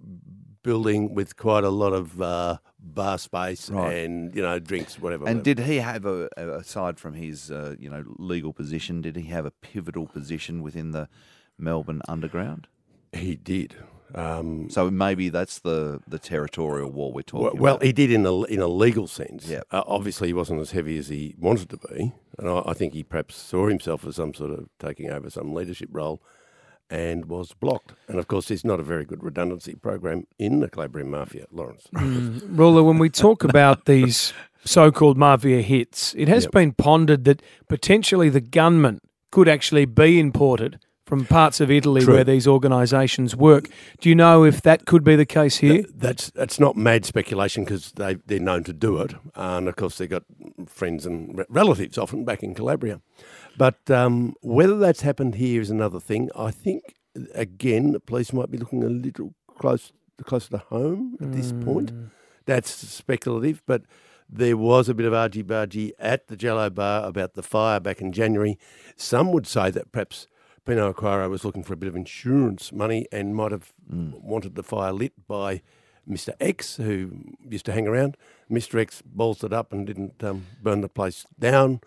building 0.63 1.13
with 1.13 1.37
quite 1.37 1.63
a 1.63 1.69
lot 1.69 1.93
of 1.93 2.21
uh, 2.21 2.57
bar 2.79 3.17
space 3.17 3.69
Right. 3.69 3.93
and 3.99 4.35
you 4.35 4.41
know 4.41 4.59
drinks, 4.59 4.99
whatever. 4.99 5.25
And 5.25 5.37
whatever. 5.39 5.55
did 5.55 5.59
he 5.59 5.77
have 5.77 6.05
a, 6.05 6.27
a- 6.35 6.49
aside 6.57 6.99
from 6.99 7.13
his 7.13 7.51
uh, 7.51 7.75
you 7.79 7.89
know 7.89 8.03
legal 8.17 8.51
position, 8.53 9.01
did 9.01 9.15
he 9.15 9.27
have 9.29 9.45
a 9.45 9.51
pivotal 9.51 10.07
position 10.07 10.61
within 10.61 10.91
the 10.91 11.07
Melbourne 11.57 12.01
underground? 12.09 12.67
He 13.13 13.35
did. 13.37 13.75
Um, 14.15 14.69
so 14.69 14.89
maybe 14.89 15.29
that's 15.29 15.59
the 15.59 15.99
the 16.07 16.19
territorial 16.19 16.89
war 16.91 17.11
we're 17.11 17.21
talking 17.23 17.43
Well, 17.43 17.51
about. 17.51 17.61
well, 17.61 17.79
he 17.79 17.91
did 17.91 18.11
in 18.11 18.25
a 18.25 18.43
in 18.43 18.61
a 18.61 18.67
legal 18.67 19.07
sense. 19.07 19.47
Yeah. 19.47 19.61
Uh, 19.71 19.83
obviously, 19.85 20.29
he 20.29 20.33
wasn't 20.33 20.61
as 20.61 20.71
heavy 20.71 20.97
as 20.97 21.09
he 21.09 21.35
wanted 21.37 21.69
to 21.71 21.77
be, 21.77 22.13
and 22.37 22.49
I, 22.49 22.63
I 22.67 22.73
think 22.73 22.93
he 22.93 23.03
perhaps 23.03 23.35
saw 23.35 23.67
himself 23.67 24.05
as 24.05 24.15
some 24.15 24.33
sort 24.33 24.51
of 24.51 24.69
taking 24.79 25.09
over 25.09 25.29
some 25.29 25.53
leadership 25.53 25.89
role, 25.91 26.21
and 26.89 27.25
was 27.25 27.51
blocked. 27.53 27.93
And 28.07 28.17
of 28.17 28.27
course, 28.29 28.47
there's 28.47 28.63
not 28.63 28.79
a 28.79 28.83
very 28.83 29.03
good 29.03 29.23
redundancy 29.23 29.75
program 29.75 30.25
in 30.39 30.61
the 30.61 30.69
Calabrian 30.69 31.11
Mafia, 31.11 31.45
Lawrence. 31.51 31.87
Mm. 31.93 32.41
Ruler, 32.57 32.83
when 32.83 32.99
we 32.99 33.09
talk 33.09 33.43
about 33.43 33.85
these 33.85 34.31
so-called 34.63 35.17
mafia 35.17 35.61
hits, 35.61 36.13
it 36.17 36.27
has 36.29 36.43
Yep. 36.43 36.51
been 36.53 36.71
pondered 36.73 37.23
that 37.25 37.41
potentially 37.67 38.29
the 38.29 38.41
gunman 38.41 39.01
could 39.31 39.49
actually 39.49 39.85
be 39.85 40.17
imported 40.19 40.79
from 41.07 41.25
parts 41.25 41.61
of 41.61 41.71
Italy 41.71 42.01
True. 42.01 42.15
where 42.15 42.23
these 42.25 42.45
organisations 42.45 43.33
work. 43.33 43.69
Do 44.01 44.09
you 44.09 44.15
know 44.15 44.43
if 44.43 44.61
that 44.63 44.85
could 44.85 45.05
be 45.05 45.15
the 45.15 45.25
case 45.25 45.57
here? 45.57 45.85
That's 45.95 46.29
that's 46.31 46.59
not 46.59 46.75
mad 46.75 47.05
speculation 47.05 47.63
because 47.63 47.93
they 47.93 48.15
they're 48.25 48.39
known 48.39 48.65
to 48.65 48.73
do 48.73 48.99
it, 48.99 49.15
and 49.33 49.69
of 49.69 49.77
course 49.77 49.97
they've 49.97 50.09
got 50.09 50.23
friends 50.67 51.05
and 51.05 51.37
re- 51.37 51.45
relatives 51.49 51.97
often 51.97 52.25
back 52.25 52.43
in 52.43 52.53
Calabria. 52.53 52.99
But 53.57 53.89
um, 53.89 54.35
whether 54.41 54.77
that's 54.77 55.01
happened 55.01 55.35
here 55.35 55.61
is 55.61 55.69
another 55.69 56.01
thing. 56.01 56.29
I 56.35 56.51
think 56.51 56.95
again 57.33 57.93
the 57.93 58.01
police 58.01 58.33
might 58.33 58.51
be 58.51 58.57
looking 58.57 58.83
a 58.83 58.89
little 58.89 59.33
close 59.57 59.93
closer 60.23 60.49
to 60.49 60.57
home 60.57 61.17
at 61.21 61.31
this 61.31 61.53
point. 61.63 61.91
That's 62.45 62.69
speculative, 62.71 63.61
but 63.65 63.83
there 64.29 64.57
was 64.57 64.89
a 64.89 64.93
bit 64.93 65.05
of 65.05 65.13
argy 65.13 65.43
bargy 65.43 65.91
at 65.99 66.27
the 66.27 66.35
Gelobar 66.35 67.07
about 67.07 67.35
the 67.35 67.43
fire 67.43 67.79
back 67.79 68.01
in 68.01 68.11
January. 68.11 68.57
Some 68.97 69.31
would 69.31 69.47
say 69.47 69.71
that 69.71 69.91
perhaps 69.93 70.27
Pino 70.68 70.91
Acquaro 70.91 71.30
was 71.30 71.45
looking 71.45 71.63
for 71.63 71.74
a 71.74 71.78
bit 71.78 71.88
of 71.88 71.95
insurance 71.95 72.74
money 72.74 73.07
and 73.09 73.34
might 73.34 73.53
have 73.53 73.72
wanted 73.89 74.55
the 74.55 74.63
fire 74.63 74.91
lit 74.91 75.13
by 75.26 75.61
Mr. 76.07 76.34
X, 76.41 76.76
who 76.76 77.11
used 77.49 77.65
to 77.65 77.72
hang 77.72 77.88
around. 77.88 78.18
Mr. 78.51 78.78
X 78.78 79.01
balls 79.01 79.45
it 79.45 79.53
up 79.53 79.72
and 79.72 79.88
didn't 79.88 80.22
um, 80.22 80.45
burn 80.61 80.82
the 80.82 80.89
place 80.89 81.26
down 81.39 81.80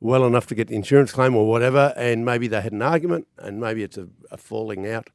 well 0.00 0.26
enough 0.26 0.48
to 0.48 0.54
get 0.56 0.66
the 0.66 0.74
insurance 0.74 1.12
claim 1.12 1.36
or 1.36 1.48
whatever. 1.48 1.94
And 1.96 2.24
maybe 2.24 2.48
they 2.48 2.60
had 2.60 2.72
an 2.72 2.82
argument, 2.82 3.28
and 3.38 3.60
maybe 3.60 3.84
it's 3.84 3.96
a, 3.96 4.08
a 4.32 4.36
falling 4.36 4.84
out, 4.88 5.10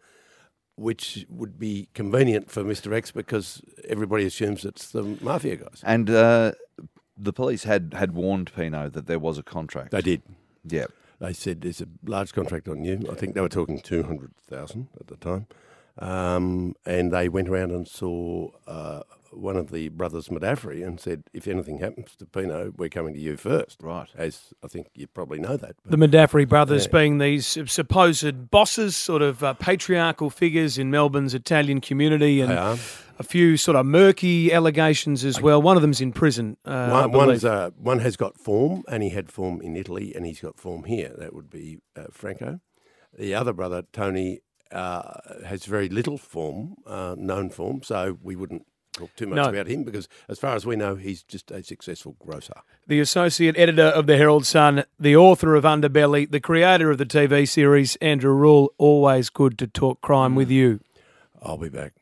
which 0.75 1.25
would 1.29 1.59
be 1.59 1.89
convenient 1.93 2.49
for 2.49 2.63
Mr. 2.63 2.93
X 2.93 3.11
because 3.11 3.61
everybody 3.87 4.25
assumes 4.25 4.63
it's 4.63 4.91
the 4.91 5.03
mafia 5.03 5.57
guys. 5.57 5.81
And 5.83 6.09
uh, 6.09 6.53
the 7.17 7.33
police 7.33 7.65
had, 7.65 7.93
had 7.95 8.13
warned 8.13 8.53
Pino 8.55 8.87
that 8.87 9.07
there 9.07 9.19
was 9.19 9.37
a 9.37 9.43
contract. 9.43 9.91
They 9.91 10.01
did. 10.01 10.21
Yeah. 10.63 10.85
They 11.19 11.33
said 11.33 11.61
there's 11.61 11.81
a 11.81 11.87
large 12.05 12.33
contract 12.33 12.67
on 12.67 12.83
you. 12.83 13.05
I 13.11 13.15
think 13.15 13.35
they 13.35 13.41
were 13.41 13.49
talking 13.49 13.79
200,000 13.79 14.87
at 14.99 15.07
the 15.07 15.17
time. 15.17 15.47
Um, 15.97 16.75
and 16.85 17.11
they 17.11 17.27
went 17.27 17.49
around 17.49 17.71
and 17.71 17.87
saw 17.87 18.51
uh, 18.67 19.01
one 19.31 19.55
of 19.55 19.71
the 19.71 19.89
brothers 19.89 20.29
Madafferi 20.29 20.85
and 20.85 20.99
said, 20.99 21.23
if 21.33 21.47
anything 21.47 21.79
happens 21.79 22.15
to 22.17 22.25
Pino, 22.25 22.71
we're 22.77 22.89
coming 22.89 23.13
to 23.13 23.19
you 23.19 23.37
first. 23.37 23.81
Right. 23.81 24.07
As 24.15 24.53
I 24.63 24.67
think 24.67 24.87
you 24.93 25.07
probably 25.07 25.39
know 25.39 25.57
that. 25.57 25.75
The 25.85 25.97
Madafferi 25.97 26.47
brothers 26.47 26.85
Yeah. 26.85 26.91
being 26.99 27.17
these 27.17 27.47
supposed 27.71 28.49
bosses, 28.49 28.95
sort 28.95 29.21
of 29.21 29.43
uh, 29.43 29.53
patriarchal 29.53 30.29
figures 30.29 30.77
in 30.77 30.89
Melbourne's 30.91 31.33
Italian 31.33 31.81
community, 31.81 32.41
and 32.41 32.51
a 32.51 33.23
few 33.23 33.57
sort 33.57 33.75
of 33.75 33.85
murky 33.85 34.51
allegations 34.53 35.25
as 35.25 35.41
well. 35.41 35.61
One 35.61 35.75
of 35.75 35.81
them's 35.81 36.01
in 36.01 36.13
prison. 36.13 36.57
Uh, 36.63 36.89
one, 36.89 37.11
believe. 37.11 37.27
one's, 37.27 37.45
uh, 37.45 37.69
one 37.77 37.99
has 37.99 38.15
got 38.15 38.37
form, 38.37 38.83
and 38.87 39.03
he 39.03 39.09
had 39.09 39.31
form 39.31 39.61
in 39.61 39.75
Italy, 39.75 40.13
and 40.15 40.25
he's 40.25 40.39
got 40.39 40.57
form 40.57 40.85
here. 40.85 41.13
That 41.17 41.33
would 41.33 41.49
be 41.49 41.79
uh, 41.95 42.05
Franco. 42.11 42.59
The 43.17 43.33
other 43.35 43.53
brother, 43.53 43.83
Tony, 43.91 44.39
uh, 44.71 45.19
has 45.45 45.65
very 45.65 45.89
little 45.89 46.17
form, 46.17 46.75
uh, 46.85 47.15
known 47.17 47.49
form, 47.49 47.81
so 47.83 48.17
we 48.21 48.35
wouldn't 48.35 48.65
talk 48.99 49.15
too 49.15 49.27
much 49.27 49.37
No. 49.37 49.45
about 49.49 49.67
him 49.67 49.83
because, 49.83 50.07
as 50.27 50.37
far 50.39 50.55
as 50.55 50.65
we 50.65 50.75
know, 50.75 50.95
he's 50.95 51.23
just 51.23 51.51
a 51.51 51.63
successful 51.63 52.15
grocer. 52.19 52.53
the 52.87 52.99
associate 52.99 53.55
editor 53.57 53.83
of 53.87 54.07
the 54.07 54.17
Herald 54.17 54.45
Sun, 54.45 54.83
the 54.99 55.15
author 55.15 55.55
of 55.55 55.63
Underbelly, 55.63 56.29
the 56.29 56.39
creator 56.39 56.89
of 56.91 56.97
the 56.97 57.05
TV 57.05 57.47
series, 57.47 57.95
Andrew 57.97 58.33
Rule. 58.33 58.73
Always 58.77 59.29
good 59.29 59.57
to 59.59 59.67
talk 59.67 60.01
crime 60.01 60.35
with 60.35 60.49
you. 60.49 60.79
I'll 61.41 61.57
be 61.57 61.69
back. 61.69 61.93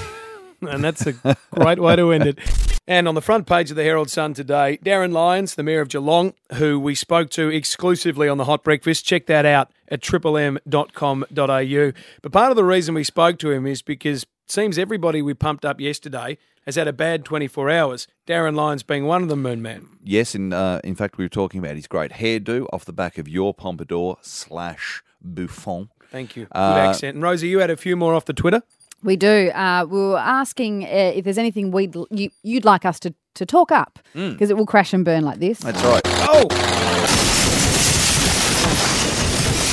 and 0.62 0.82
that's 0.82 1.06
a 1.06 1.36
great 1.52 1.78
way 1.80 1.96
to 1.96 2.12
end 2.12 2.26
it. 2.26 2.38
And 2.86 3.06
on 3.06 3.14
the 3.14 3.20
front 3.20 3.46
page 3.46 3.70
of 3.70 3.76
the 3.76 3.82
Herald 3.84 4.08
Sun 4.08 4.32
today, 4.34 4.78
Darryn 4.82 5.12
Lyons, 5.12 5.56
the 5.56 5.62
Mayor 5.62 5.82
of 5.82 5.88
Geelong, 5.90 6.32
who 6.54 6.80
we 6.80 6.94
spoke 6.94 7.28
to 7.30 7.48
exclusively 7.50 8.28
on 8.30 8.38
the 8.38 8.46
Hot 8.46 8.64
Breakfast. 8.64 9.04
Check 9.04 9.26
that 9.26 9.44
out 9.44 9.70
at 9.88 10.00
triplem.com.au. 10.00 11.92
But 12.22 12.32
part 12.32 12.50
of 12.50 12.56
the 12.56 12.64
reason 12.64 12.94
we 12.94 13.04
spoke 13.04 13.38
to 13.40 13.50
him 13.50 13.66
is 13.66 13.82
because 13.82 14.24
seems 14.50 14.78
everybody 14.78 15.22
we 15.22 15.34
pumped 15.34 15.64
up 15.64 15.80
yesterday 15.80 16.38
has 16.66 16.76
had 16.76 16.86
a 16.88 16.92
bad 16.92 17.24
24 17.24 17.70
hours. 17.70 18.06
Darryn 18.26 18.54
Lyons 18.54 18.82
being 18.82 19.06
one 19.06 19.22
of 19.22 19.28
them, 19.28 19.42
Moon 19.42 19.62
Man. 19.62 19.88
Yes, 20.04 20.34
in 20.34 20.52
uh, 20.52 20.80
in 20.84 20.94
fact, 20.94 21.16
we 21.18 21.24
were 21.24 21.28
talking 21.30 21.60
about 21.60 21.76
his 21.76 21.86
great 21.86 22.12
hairdo 22.12 22.66
off 22.72 22.84
the 22.84 22.92
back 22.92 23.18
of 23.18 23.26
your 23.28 23.54
pompadour 23.54 24.16
slash 24.22 25.02
bouffant. 25.22 25.88
Thank 26.10 26.36
you. 26.36 26.44
Good 26.44 26.56
Uh, 26.56 26.76
accent. 26.90 27.14
And 27.16 27.22
Rosie, 27.22 27.48
you 27.48 27.58
had 27.60 27.70
a 27.70 27.76
few 27.76 27.96
more 27.96 28.14
off 28.14 28.24
the 28.24 28.32
Twitter. 28.32 28.62
We 29.02 29.16
do. 29.16 29.50
Uh, 29.50 29.86
we 29.88 29.98
were 29.98 30.18
asking 30.18 30.84
uh, 30.84 31.12
if 31.14 31.24
there's 31.24 31.38
anything 31.38 31.70
we'd 31.70 31.94
you, 32.10 32.30
you'd 32.42 32.64
like 32.64 32.84
us 32.84 32.98
to, 33.00 33.14
to 33.34 33.46
talk 33.46 33.70
up 33.70 33.98
Mm. 34.14 34.32
because 34.32 34.50
it 34.50 34.56
will 34.56 34.66
crash 34.66 34.92
and 34.92 35.04
burn 35.04 35.24
like 35.24 35.38
this. 35.38 35.58
That's 35.60 35.82
right. 35.84 36.02
Oh! 36.04 37.34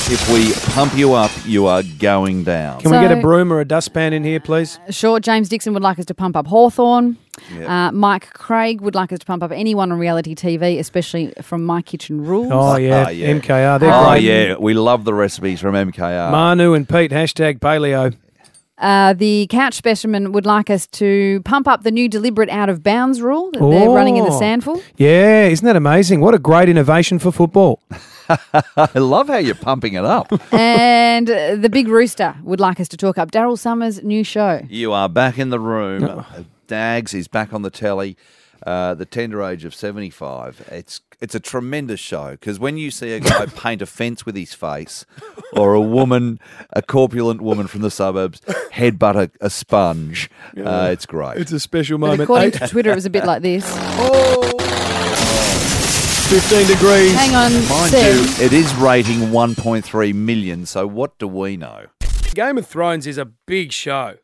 If 0.08 0.32
we 0.32 0.54
pump 0.74 0.96
you 0.96 1.14
up, 1.14 1.32
you 1.46 1.66
are 1.66 1.82
going 1.98 2.44
down. 2.44 2.80
Can 2.80 2.92
we 2.92 2.98
get 2.98 3.12
a 3.12 3.22
broom 3.22 3.52
or 3.52 3.60
a 3.60 3.66
dustpan 3.66 4.14
in 4.14 4.24
here, 4.24 4.40
please? 4.40 4.80
Sure, 4.92 5.20
James 5.20 5.50
Dixon 5.50 5.74
would 5.74 5.82
like 5.82 5.98
us 5.98 6.06
to 6.06 6.14
pump 6.14 6.36
up 6.36 6.46
Hawthorn. 6.46 7.18
Yep. 7.52 7.68
Uh, 7.68 7.92
Mike 7.92 8.32
Craig 8.34 8.82
would 8.82 8.94
like 8.94 9.12
us 9.12 9.18
to 9.18 9.26
pump 9.26 9.42
up 9.42 9.52
anyone 9.52 9.92
on 9.92 9.98
reality 9.98 10.36
TV, 10.36 10.78
especially 10.78 11.34
from 11.42 11.66
My 11.66 11.82
Kitchen 11.82 12.24
Rules. 12.24 12.52
Oh, 12.52 12.76
yeah. 12.76 13.06
Ah, 13.08 13.10
yeah. 13.10 13.32
MKR. 13.32 13.80
They're 13.80 13.92
oh, 13.92 14.12
great. 14.12 14.24
yeah. 14.24 14.56
We 14.60 14.76
love 14.76 15.06
the 15.06 15.14
recipes 15.16 15.60
from 15.60 15.74
MKR. 15.74 16.30
Manu 16.30 16.74
and 16.74 16.88
Pete, 16.88 17.10
hashtag 17.10 17.60
paleo. 17.60 18.16
Uh, 18.78 19.14
the 19.14 19.48
couch 19.50 19.74
specimen 19.74 20.32
would 20.34 20.46
like 20.46 20.70
us 20.70 20.86
to 20.88 21.42
pump 21.46 21.68
up 21.68 21.84
the 21.84 21.92
new 21.92 22.10
deliberate 22.10 22.50
out 22.50 22.68
of 22.70 22.84
bounds 22.84 23.22
rule 23.22 23.50
that 23.52 23.60
they're 23.60 23.90
running 23.90 24.18
in 24.18 24.26
the 24.26 24.32
Oh. 24.32 24.40
Sandful. 24.40 24.82
Yeah, 24.98 25.46
isn't 25.48 25.66
that 25.66 25.76
amazing? 25.78 26.20
What 26.22 26.34
a 26.34 26.40
great 26.40 26.68
innovation 26.68 27.20
for 27.20 27.32
football. 27.32 27.82
I 28.76 28.98
love 28.98 29.28
how 29.28 29.38
you're 29.38 29.54
pumping 29.56 29.94
it 29.94 30.04
up. 30.04 30.32
and 30.52 31.30
uh, 31.30 31.56
the 31.56 31.70
Big 31.70 31.88
Rooster 31.88 32.36
would 32.44 32.60
like 32.60 32.80
us 32.80 32.88
to 32.90 32.98
talk 32.98 33.18
up 33.20 33.30
Daryl 33.32 33.58
Somers' 33.58 34.02
new 34.04 34.24
show. 34.24 34.62
You 34.68 34.94
are 34.94 35.08
back 35.08 35.38
in 35.38 35.52
the 35.52 35.60
room. 35.60 36.04
Uh, 36.04 36.24
Dags 36.68 37.14
is 37.14 37.28
back 37.28 37.54
on 37.54 37.62
the 37.62 37.70
telly. 37.70 38.18
Uh, 38.66 38.96
the 38.96 39.06
tender 39.06 39.44
age 39.44 39.64
of 39.64 39.76
seventy 39.76 40.10
five. 40.10 40.68
It's 40.72 41.02
it's 41.22 41.36
a 41.36 41.40
tremendous 41.40 42.00
show 42.00 42.32
because 42.32 42.60
when 42.60 42.78
you 42.78 42.90
see 42.90 43.14
a 43.14 43.20
guy 43.20 43.46
paint 43.56 43.82
a 43.82 43.86
fence 43.86 44.26
with 44.26 44.36
his 44.36 44.54
face, 44.56 45.06
or 45.54 45.74
a 45.76 45.82
woman, 45.82 46.40
a 46.74 46.82
corpulent 46.82 47.42
woman 47.42 47.68
from 47.68 47.82
the 47.82 47.92
suburbs, 47.92 48.42
headbutt 48.74 49.16
a, 49.16 49.32
a 49.46 49.50
sponge, 49.52 50.30
uh, 50.58 50.90
it's 50.92 51.06
great. 51.06 51.38
It's 51.38 51.52
a 51.52 51.60
special 51.60 51.98
But 52.00 52.08
moment. 52.08 52.24
according 52.24 52.52
to 52.54 52.68
Twitter, 52.68 52.92
it 52.92 52.96
was 52.96 53.06
a 53.06 53.10
bit 53.12 53.26
like 53.26 53.44
this. 53.44 53.66
15 56.30 56.66
degrees. 56.68 57.14
Hang 57.14 57.36
on, 57.36 57.52
Mind 57.70 57.92
Seb. 57.92 58.16
you, 58.40 58.46
it 58.46 58.52
is 58.52 58.74
rating 58.76 59.30
1.3 59.30 60.14
million. 60.16 60.66
So 60.66 60.88
what 60.88 61.18
do 61.20 61.28
we 61.28 61.56
know? 61.56 61.86
Game 62.34 62.58
of 62.58 62.66
Thrones 62.68 63.06
is 63.06 63.18
a 63.20 63.26
big 63.26 63.72
show. 63.72 64.16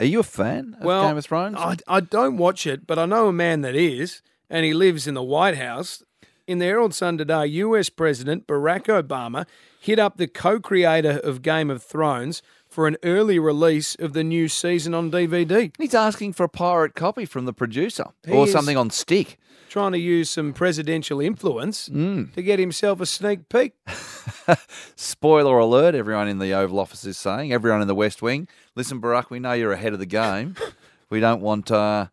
Are 0.00 0.06
you 0.06 0.20
a 0.20 0.24
fan 0.24 0.76
of 0.78 0.84
well, 0.84 1.08
Game 1.08 1.16
of 1.16 1.24
Thrones? 1.24 1.56
I, 1.58 1.76
I 1.88 2.00
don't 2.00 2.36
watch 2.36 2.66
it, 2.66 2.86
but 2.86 2.98
I 2.98 3.06
know 3.06 3.26
a 3.28 3.32
man 3.32 3.62
that 3.62 3.74
is, 3.74 4.22
and 4.48 4.64
he 4.64 4.72
lives 4.72 5.08
in 5.08 5.14
the 5.14 5.22
White 5.22 5.56
House. 5.56 6.04
In 6.46 6.60
the 6.60 6.66
Herald 6.66 6.94
Sun 6.94 7.18
today, 7.18 7.46
US 7.46 7.88
President 7.90 8.46
Barack 8.46 8.84
Obama 8.84 9.44
hit 9.80 9.98
up 9.98 10.16
the 10.16 10.28
co 10.28 10.60
creator 10.60 11.20
of 11.24 11.42
Game 11.42 11.68
of 11.68 11.82
Thrones 11.82 12.42
for 12.68 12.86
an 12.86 12.96
early 13.02 13.38
release 13.38 13.96
of 13.96 14.12
the 14.12 14.22
new 14.22 14.46
season 14.46 14.94
on 14.94 15.10
DVD. 15.10 15.72
He's 15.78 15.94
asking 15.94 16.34
for 16.34 16.44
a 16.44 16.48
pirate 16.48 16.94
copy 16.94 17.24
from 17.24 17.44
the 17.44 17.52
producer 17.52 18.06
He 18.24 18.32
or 18.32 18.46
is- 18.46 18.52
something 18.52 18.76
on 18.76 18.90
stick. 18.90 19.36
Trying 19.68 19.92
to 19.92 19.98
use 19.98 20.30
some 20.30 20.52
presidential 20.54 21.20
influence 21.20 21.88
Mm. 21.88 22.32
to 22.34 22.42
get 22.42 22.58
himself 22.58 23.00
a 23.00 23.06
sneak 23.06 23.48
peek. 23.48 23.72
Spoiler 24.96 25.58
alert, 25.58 25.94
everyone 25.94 26.28
in 26.28 26.38
the 26.38 26.52
Oval 26.54 26.78
Office 26.80 27.04
is 27.04 27.18
saying, 27.18 27.52
everyone 27.52 27.82
in 27.82 27.88
the 27.88 27.94
West 27.94 28.22
Wing, 28.22 28.48
listen, 28.74 29.00
Barack, 29.00 29.30
we 29.30 29.38
know 29.38 29.52
you're 29.52 29.72
ahead 29.72 29.92
of 29.92 29.98
the 29.98 30.06
game. 30.06 30.56
we 31.10 31.20
don't 31.20 31.40
want 31.42 31.70
uh, 31.70 32.06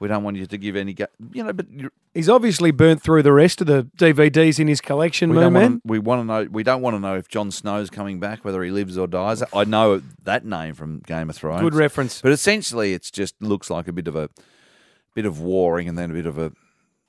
we 0.00 0.08
don't 0.08 0.22
want 0.24 0.36
you 0.36 0.46
to 0.46 0.58
give 0.58 0.76
any, 0.76 0.92
ga- 0.94 1.06
you 1.32 1.42
know, 1.44 1.52
but 1.52 1.66
you're, 1.70 1.90
He's 2.12 2.28
obviously 2.30 2.70
burnt 2.70 3.02
through 3.02 3.22
the 3.22 3.32
rest 3.32 3.60
of 3.60 3.66
the 3.66 3.88
DVDs 3.98 4.58
in 4.58 4.68
his 4.68 4.80
collection, 4.80 5.30
we 5.30 5.48
Man. 5.50 5.82
we 5.84 5.98
want 5.98 6.20
to 6.22 6.24
know 6.24 6.48
we 6.50 6.62
don't 6.62 6.80
want 6.80 6.96
to 6.96 7.00
know 7.00 7.14
if 7.16 7.28
Jon 7.28 7.50
Snow's 7.50 7.90
coming 7.90 8.18
back, 8.18 8.42
whether 8.44 8.62
he 8.64 8.70
lives 8.70 8.96
or 8.96 9.06
dies. 9.06 9.42
I 9.54 9.64
know 9.64 10.00
that 10.24 10.44
name 10.44 10.74
from 10.74 11.00
Game 11.00 11.28
of 11.28 11.36
Thrones. 11.36 11.60
Good 11.60 11.74
reference. 11.74 12.22
But 12.22 12.32
essentially, 12.32 12.94
it's 12.94 13.10
just 13.10 13.34
looks 13.42 13.68
like 13.70 13.86
a 13.86 13.92
bit 13.92 14.08
of 14.08 14.16
a 14.16 14.30
bit 15.14 15.26
of 15.26 15.40
warring 15.40 15.88
and 15.90 15.96
then 15.98 16.10
a 16.10 16.14
bit 16.14 16.24
of 16.26 16.38
a 16.38 16.52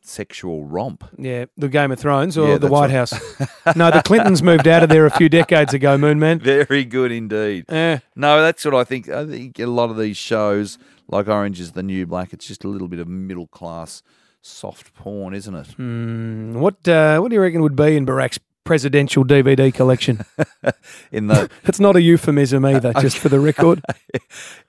sexual 0.08 0.66
romp. 0.66 1.04
Yeah, 1.18 1.46
the 1.58 1.70
Game 1.70 1.92
of 1.92 2.00
Thrones 2.00 2.38
or 2.38 2.50
Yeah, 2.50 2.58
the 2.58 2.68
White 2.68 2.88
right. 2.88 2.92
House. 2.92 3.14
no, 3.76 3.92
the 3.92 4.02
Clintons 4.04 4.42
moved 4.42 4.68
out 4.68 4.84
of 4.84 4.90
there 4.90 5.06
a 5.06 5.12
few 5.12 5.30
decades 5.30 5.74
ago, 5.74 5.98
Moon 5.98 6.20
Man. 6.20 6.40
Very 6.40 6.86
good 6.86 7.12
indeed. 7.12 7.66
Yeah. 7.70 8.00
No, 8.16 8.42
that's 8.42 8.64
what 8.66 8.74
I 8.76 8.84
think. 8.84 9.10
I 9.10 9.26
think 9.26 9.60
a 9.60 9.66
lot 9.66 9.90
of 9.90 9.98
these 9.98 10.18
shows, 10.18 10.78
like 11.08 11.28
Orange 11.28 11.60
is 11.60 11.74
the 11.74 11.84
New 11.84 12.06
Black, 12.06 12.34
it's 12.34 12.48
just 12.48 12.64
a 12.64 12.68
little 12.68 12.88
bit 12.88 13.00
of 13.00 13.08
middle 13.08 13.48
class 13.48 14.02
soft 14.42 14.94
porn, 14.94 15.34
isn't 15.34 15.56
it? 15.56 15.68
Hmm, 15.68 16.54
what 16.60 16.88
uh, 16.88 17.20
what 17.20 17.30
do 17.30 17.36
you 17.36 17.42
reckon 17.42 17.62
would 17.62 17.76
be 17.76 17.96
in 17.98 18.06
Barack's 18.06 18.40
presidential 18.64 19.24
DVD 19.24 19.74
collection? 19.74 20.26
in 21.12 21.28
the 21.28 21.50
it's 21.66 21.80
not 21.80 21.96
a 21.96 22.02
euphemism 22.02 22.66
either, 22.66 22.94
just 22.94 23.18
for 23.18 23.30
the 23.30 23.40
record. 23.40 23.82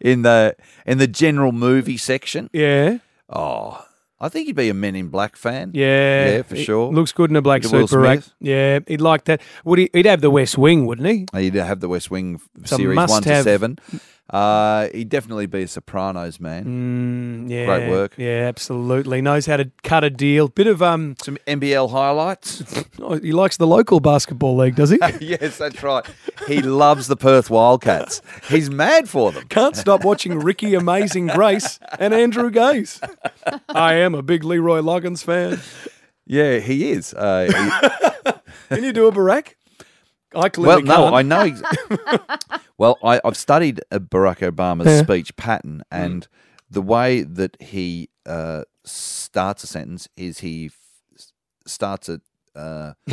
in 0.01 0.22
the 0.22 0.57
in 0.86 0.99
the 0.99 1.07
general 1.07 1.53
movie 1.53 1.97
section. 1.97 2.51
Yeah. 2.53 2.99
Oh, 3.30 3.84
I 4.21 4.29
think 4.29 4.47
he'd 4.47 4.57
be 4.57 4.69
a 4.69 4.75
Men 4.75 4.97
in 4.97 5.09
Black 5.09 5.37
fan. 5.37 5.71
Yeah, 5.75 6.29
yeah, 6.29 6.43
for 6.43 6.57
He 6.57 6.64
sure. 6.64 6.93
Looks 6.93 7.12
good 7.12 7.31
in 7.31 7.37
a 7.37 7.43
black 7.43 7.62
suit, 7.62 7.73
Will. 7.73 7.87
Smith. 7.87 8.33
Yeah, 8.41 8.81
he'd 8.87 9.01
like 9.01 9.25
that. 9.25 9.41
Would 9.64 9.79
he? 9.79 9.91
He'd 9.93 10.07
have 10.07 10.21
the 10.21 10.31
West 10.31 10.59
Wing, 10.59 10.87
wouldn't 10.87 11.07
he? 11.07 11.27
He'd 11.41 11.55
have 11.55 11.79
the 11.81 11.89
West 11.89 12.11
Wing 12.11 12.41
It's 12.61 12.71
series 12.71 12.97
one 12.97 13.23
to 13.23 13.43
seven. 13.43 13.79
Uh, 14.31 14.89
he'd 14.93 15.09
definitely 15.09 15.47
be 15.47 15.62
a 15.62 15.68
Sopranos 15.68 16.39
man. 16.39 17.47
Mm, 17.47 17.51
yeah, 17.51 17.64
Great 17.64 17.89
work. 17.89 18.14
Yeah, 18.18 18.45
absolutely. 18.47 19.22
Knows 19.22 19.47
how 19.47 19.57
to 19.57 19.70
cut 19.83 20.05
a 20.05 20.11
deal. 20.11 20.49
Bit 20.49 20.66
of 20.66 20.83
um, 20.83 21.16
some 21.22 21.39
NBL 21.47 21.91
highlights. 21.91 22.62
oh, 23.01 23.18
he 23.18 23.33
likes 23.33 23.57
the 23.57 23.66
local 23.66 24.01
basketball 24.01 24.57
league, 24.57 24.76
does 24.76 24.91
he? 24.91 24.99
yes, 25.20 25.57
that's 25.57 25.83
right. 25.83 26.05
He 26.47 26.61
loves 26.61 27.07
the 27.07 27.16
Perth 27.16 27.49
Wildcats. 27.49 28.20
He's 28.49 28.68
mad 28.70 29.09
for 29.09 29.33
them. 29.33 29.47
Can't 29.49 29.76
stop 29.76 30.05
watching 30.05 30.39
Ricky 30.39 30.74
Amazing 30.74 31.29
Grace 31.29 31.79
and 31.99 32.12
Andrew 32.12 32.51
Gaze. 32.51 33.01
I 33.70 33.95
am 33.95 34.14
a 34.14 34.22
big 34.22 34.45
Leroy 34.45 34.81
Loggins 34.81 35.24
fan. 35.24 35.61
Yeah, 36.26 36.59
he 36.59 36.91
is. 36.91 37.14
Uh, 37.14 37.47
he- 38.22 38.33
Can 38.74 38.85
you 38.85 38.93
do 38.93 39.07
a 39.07 39.12
Barack? 39.12 39.55
I 40.35 40.49
clearly 40.49 40.83
well, 40.85 41.11
no, 41.11 41.11
can't. 41.11 41.14
I 41.14 41.22
know. 41.22 41.41
Ex- 41.41 42.62
well, 42.79 42.99
I, 43.03 43.20
I've 43.24 43.37
studied 43.37 43.81
uh, 43.91 43.99
Barack 43.99 44.39
Obama's 44.39 44.87
Yeah. 44.87 45.03
speech 45.03 45.35
pattern, 45.37 45.83
and 45.91 46.26
the 46.70 46.83
way 46.83 47.22
that 47.22 47.57
he 47.61 48.11
uh, 48.26 48.64
starts 48.85 49.64
a 49.64 49.66
sentence 49.66 50.09
is 50.16 50.41
he 50.41 50.66
f- 50.66 51.24
starts 51.66 52.09
it. 52.11 52.20
Uh, 52.55 52.93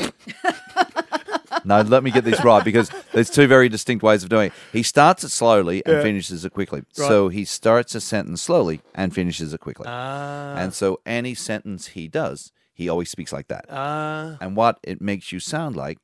no, 1.65 1.81
let 1.81 2.03
me 2.03 2.11
get 2.11 2.23
this 2.23 2.43
right 2.43 2.63
because 2.63 2.89
there's 3.13 3.29
two 3.29 3.47
very 3.47 3.69
distinct 3.69 4.03
ways 4.03 4.23
of 4.23 4.29
doing 4.29 4.47
it. 4.47 4.53
He 4.73 4.83
starts 4.83 5.23
it 5.23 5.29
slowly 5.29 5.85
and 5.85 5.95
Yeah. 5.97 6.01
finishes 6.03 6.45
it 6.45 6.51
quickly. 6.51 6.79
Right. 6.97 7.07
So 7.07 7.29
he 7.29 7.45
starts 7.45 7.95
a 7.95 8.01
sentence 8.01 8.41
slowly 8.41 8.81
and 8.93 9.13
finishes 9.13 9.53
it 9.53 9.59
quickly. 9.59 9.85
Ah. 9.87 10.55
And 10.57 10.73
so 10.73 10.99
any 11.05 11.33
sentence 11.35 11.87
he 11.87 12.07
does, 12.07 12.51
he 12.73 12.89
always 12.89 13.09
speaks 13.09 13.31
like 13.31 13.47
that. 13.47 13.65
Ah. 13.69 14.37
And 14.41 14.55
what 14.55 14.79
it 14.83 15.01
makes 15.01 15.31
you 15.31 15.39
sound 15.39 15.75
like 15.75 15.99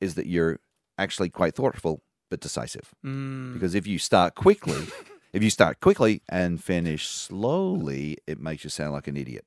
is 0.00 0.14
that 0.14 0.26
you're 0.26 0.60
actually 0.96 1.28
quite 1.30 1.54
thoughtful 1.54 2.02
but 2.30 2.40
decisive. 2.40 2.94
Mm. 3.04 3.54
Because 3.54 3.74
if 3.74 3.86
you 3.86 3.98
start 3.98 4.34
quickly, 4.34 4.86
if 5.32 5.42
you 5.42 5.50
start 5.50 5.80
quickly 5.80 6.22
and 6.28 6.62
finish 6.62 7.06
slowly, 7.06 8.18
it 8.26 8.40
makes 8.40 8.64
you 8.64 8.70
sound 8.70 8.92
like 8.92 9.08
an 9.08 9.16
idiot. 9.16 9.44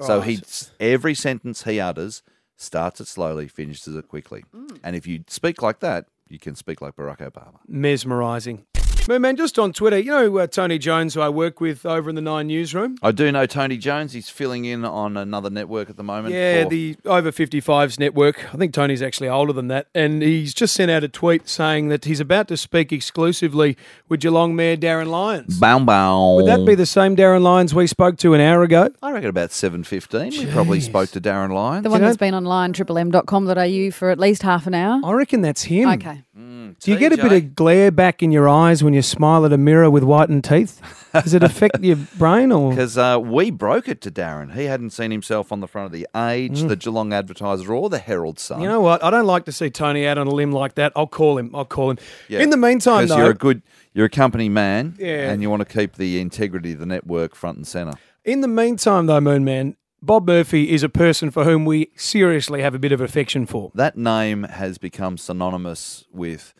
So 0.00 0.22
he 0.22 0.40
every 0.78 1.14
sentence 1.14 1.64
he 1.64 1.78
utters 1.78 2.22
starts 2.56 3.00
it 3.00 3.08
slowly, 3.08 3.48
finishes 3.48 3.94
it 3.94 4.08
quickly. 4.08 4.44
And 4.82 4.96
if 4.96 5.06
you 5.06 5.24
speak 5.28 5.60
like 5.60 5.80
that, 5.80 6.06
you 6.28 6.38
can 6.38 6.54
speak 6.54 6.80
like 6.80 6.96
Barack 6.96 7.18
Obama. 7.18 7.58
Mesmerising. 7.68 8.64
Man, 9.08 9.34
just 9.36 9.58
on 9.58 9.72
Twitter, 9.72 9.98
you 9.98 10.12
know 10.12 10.38
uh, 10.38 10.46
Tony 10.46 10.78
Jones, 10.78 11.14
who 11.14 11.20
I 11.20 11.28
work 11.28 11.60
with 11.60 11.84
over 11.84 12.08
in 12.08 12.14
the 12.14 12.22
Nine 12.22 12.46
newsroom? 12.46 12.96
I 13.02 13.10
do 13.10 13.32
know 13.32 13.44
Tony 13.44 13.76
Jones. 13.76 14.12
He's 14.12 14.30
filling 14.30 14.64
in 14.66 14.84
on 14.84 15.16
another 15.16 15.50
network 15.50 15.90
at 15.90 15.96
the 15.96 16.04
moment. 16.04 16.32
Yeah, 16.32 16.62
for- 16.62 16.68
the 16.70 16.96
over 17.04 17.32
55s 17.32 17.98
network. 17.98 18.54
I 18.54 18.56
think 18.56 18.72
Tony's 18.72 19.02
actually 19.02 19.28
older 19.28 19.52
than 19.52 19.66
that. 19.66 19.88
And 19.96 20.22
he's 20.22 20.54
just 20.54 20.74
sent 20.74 20.92
out 20.92 21.02
a 21.02 21.08
tweet 21.08 21.48
saying 21.48 21.88
that 21.88 22.04
he's 22.04 22.20
about 22.20 22.46
to 22.48 22.56
speak 22.56 22.92
exclusively 22.92 23.76
with 24.08 24.20
Geelong 24.20 24.54
Mayor 24.54 24.76
Darryn 24.76 25.08
Lyons. 25.08 25.58
Bow 25.58 25.80
bow. 25.80 26.36
Would 26.36 26.46
that 26.46 26.64
be 26.64 26.76
the 26.76 26.86
same 26.86 27.16
Darryn 27.16 27.42
Lyons 27.42 27.74
we 27.74 27.88
spoke 27.88 28.16
to 28.18 28.34
an 28.34 28.40
hour 28.40 28.62
ago? 28.62 28.90
I 29.02 29.10
reckon 29.10 29.28
about 29.28 29.50
seven 29.50 29.82
fifteen. 29.82 30.30
We 30.30 30.46
probably 30.46 30.80
spoke 30.80 31.10
to 31.10 31.20
Darryn 31.20 31.52
Lyons. 31.52 31.82
The 31.82 31.90
one 31.90 32.00
that's 32.00 32.16
been 32.16 32.34
online, 32.34 32.72
triplem.com.au 32.74 33.90
for 33.90 34.10
at 34.10 34.20
least 34.20 34.42
half 34.42 34.68
an 34.68 34.74
hour. 34.74 35.00
I 35.04 35.12
reckon 35.14 35.40
that's 35.40 35.62
him. 35.62 35.88
Okay. 35.88 36.22
Do 36.78 36.90
you 36.92 36.96
get 36.98 37.12
a 37.12 37.16
bit 37.16 37.32
of 37.32 37.54
glare 37.54 37.90
back 37.90 38.22
in 38.22 38.30
your 38.32 38.48
eyes 38.48 38.82
when 38.82 38.94
you 38.94 39.02
smile 39.02 39.44
at 39.44 39.52
a 39.52 39.58
mirror 39.58 39.90
with 39.90 40.02
whitened 40.02 40.44
teeth? 40.44 40.80
Does 41.12 41.34
it 41.34 41.42
affect 41.42 41.80
your 41.82 41.96
brain 42.18 42.52
or? 42.52 42.70
Because 42.70 42.96
uh, 42.96 43.18
we 43.20 43.50
broke 43.50 43.88
it 43.88 44.00
to 44.02 44.10
Darryn. 44.10 44.54
He 44.54 44.64
hadn't 44.64 44.90
seen 44.90 45.10
himself 45.10 45.50
on 45.52 45.60
the 45.60 45.66
front 45.66 45.86
of 45.86 45.92
the 45.92 46.06
Age, 46.16 46.62
Mm. 46.62 46.68
the 46.68 46.76
Geelong 46.76 47.12
Advertiser, 47.12 47.72
or 47.74 47.90
the 47.90 47.98
Herald 47.98 48.38
Sun. 48.38 48.62
You 48.62 48.68
know 48.68 48.80
what? 48.80 49.02
I 49.02 49.10
don't 49.10 49.26
like 49.26 49.44
to 49.46 49.52
see 49.52 49.70
Tony 49.70 50.06
out 50.06 50.18
on 50.18 50.26
a 50.26 50.30
limb 50.30 50.52
like 50.52 50.74
that. 50.76 50.92
I'll 50.96 51.06
call 51.06 51.36
him. 51.38 51.54
I'll 51.54 51.64
call 51.64 51.90
him. 51.90 51.98
Yeah. 52.28 52.40
In 52.40 52.50
the 52.50 52.56
meantime, 52.56 53.08
though, 53.08 53.16
you're 53.18 53.30
a 53.30 53.34
good, 53.34 53.62
you're 53.92 54.06
a 54.06 54.10
company 54.10 54.48
man, 54.48 54.94
Yeah. 54.98 55.30
and 55.30 55.42
you 55.42 55.50
want 55.50 55.66
to 55.68 55.78
keep 55.78 55.96
the 55.96 56.20
integrity 56.20 56.72
of 56.72 56.78
the 56.78 56.86
network 56.86 57.34
front 57.34 57.56
and 57.58 57.66
centre. 57.66 57.94
in 58.24 58.40
the 58.42 58.48
meantime, 58.48 59.06
though, 59.06 59.20
Moon 59.20 59.44
Man, 59.44 59.76
Bob 60.02 60.26
Murphy 60.26 60.70
is 60.70 60.82
a 60.82 60.88
person 60.88 61.30
for 61.30 61.44
whom 61.44 61.66
we 61.66 61.90
seriously 61.94 62.62
have 62.62 62.74
a 62.74 62.78
bit 62.78 62.90
of 62.92 63.02
affection 63.02 63.44
for. 63.44 63.70
That 63.74 63.98
name 63.98 64.44
has 64.44 64.78
become 64.78 65.18
synonymous 65.18 66.06
with 66.10 66.54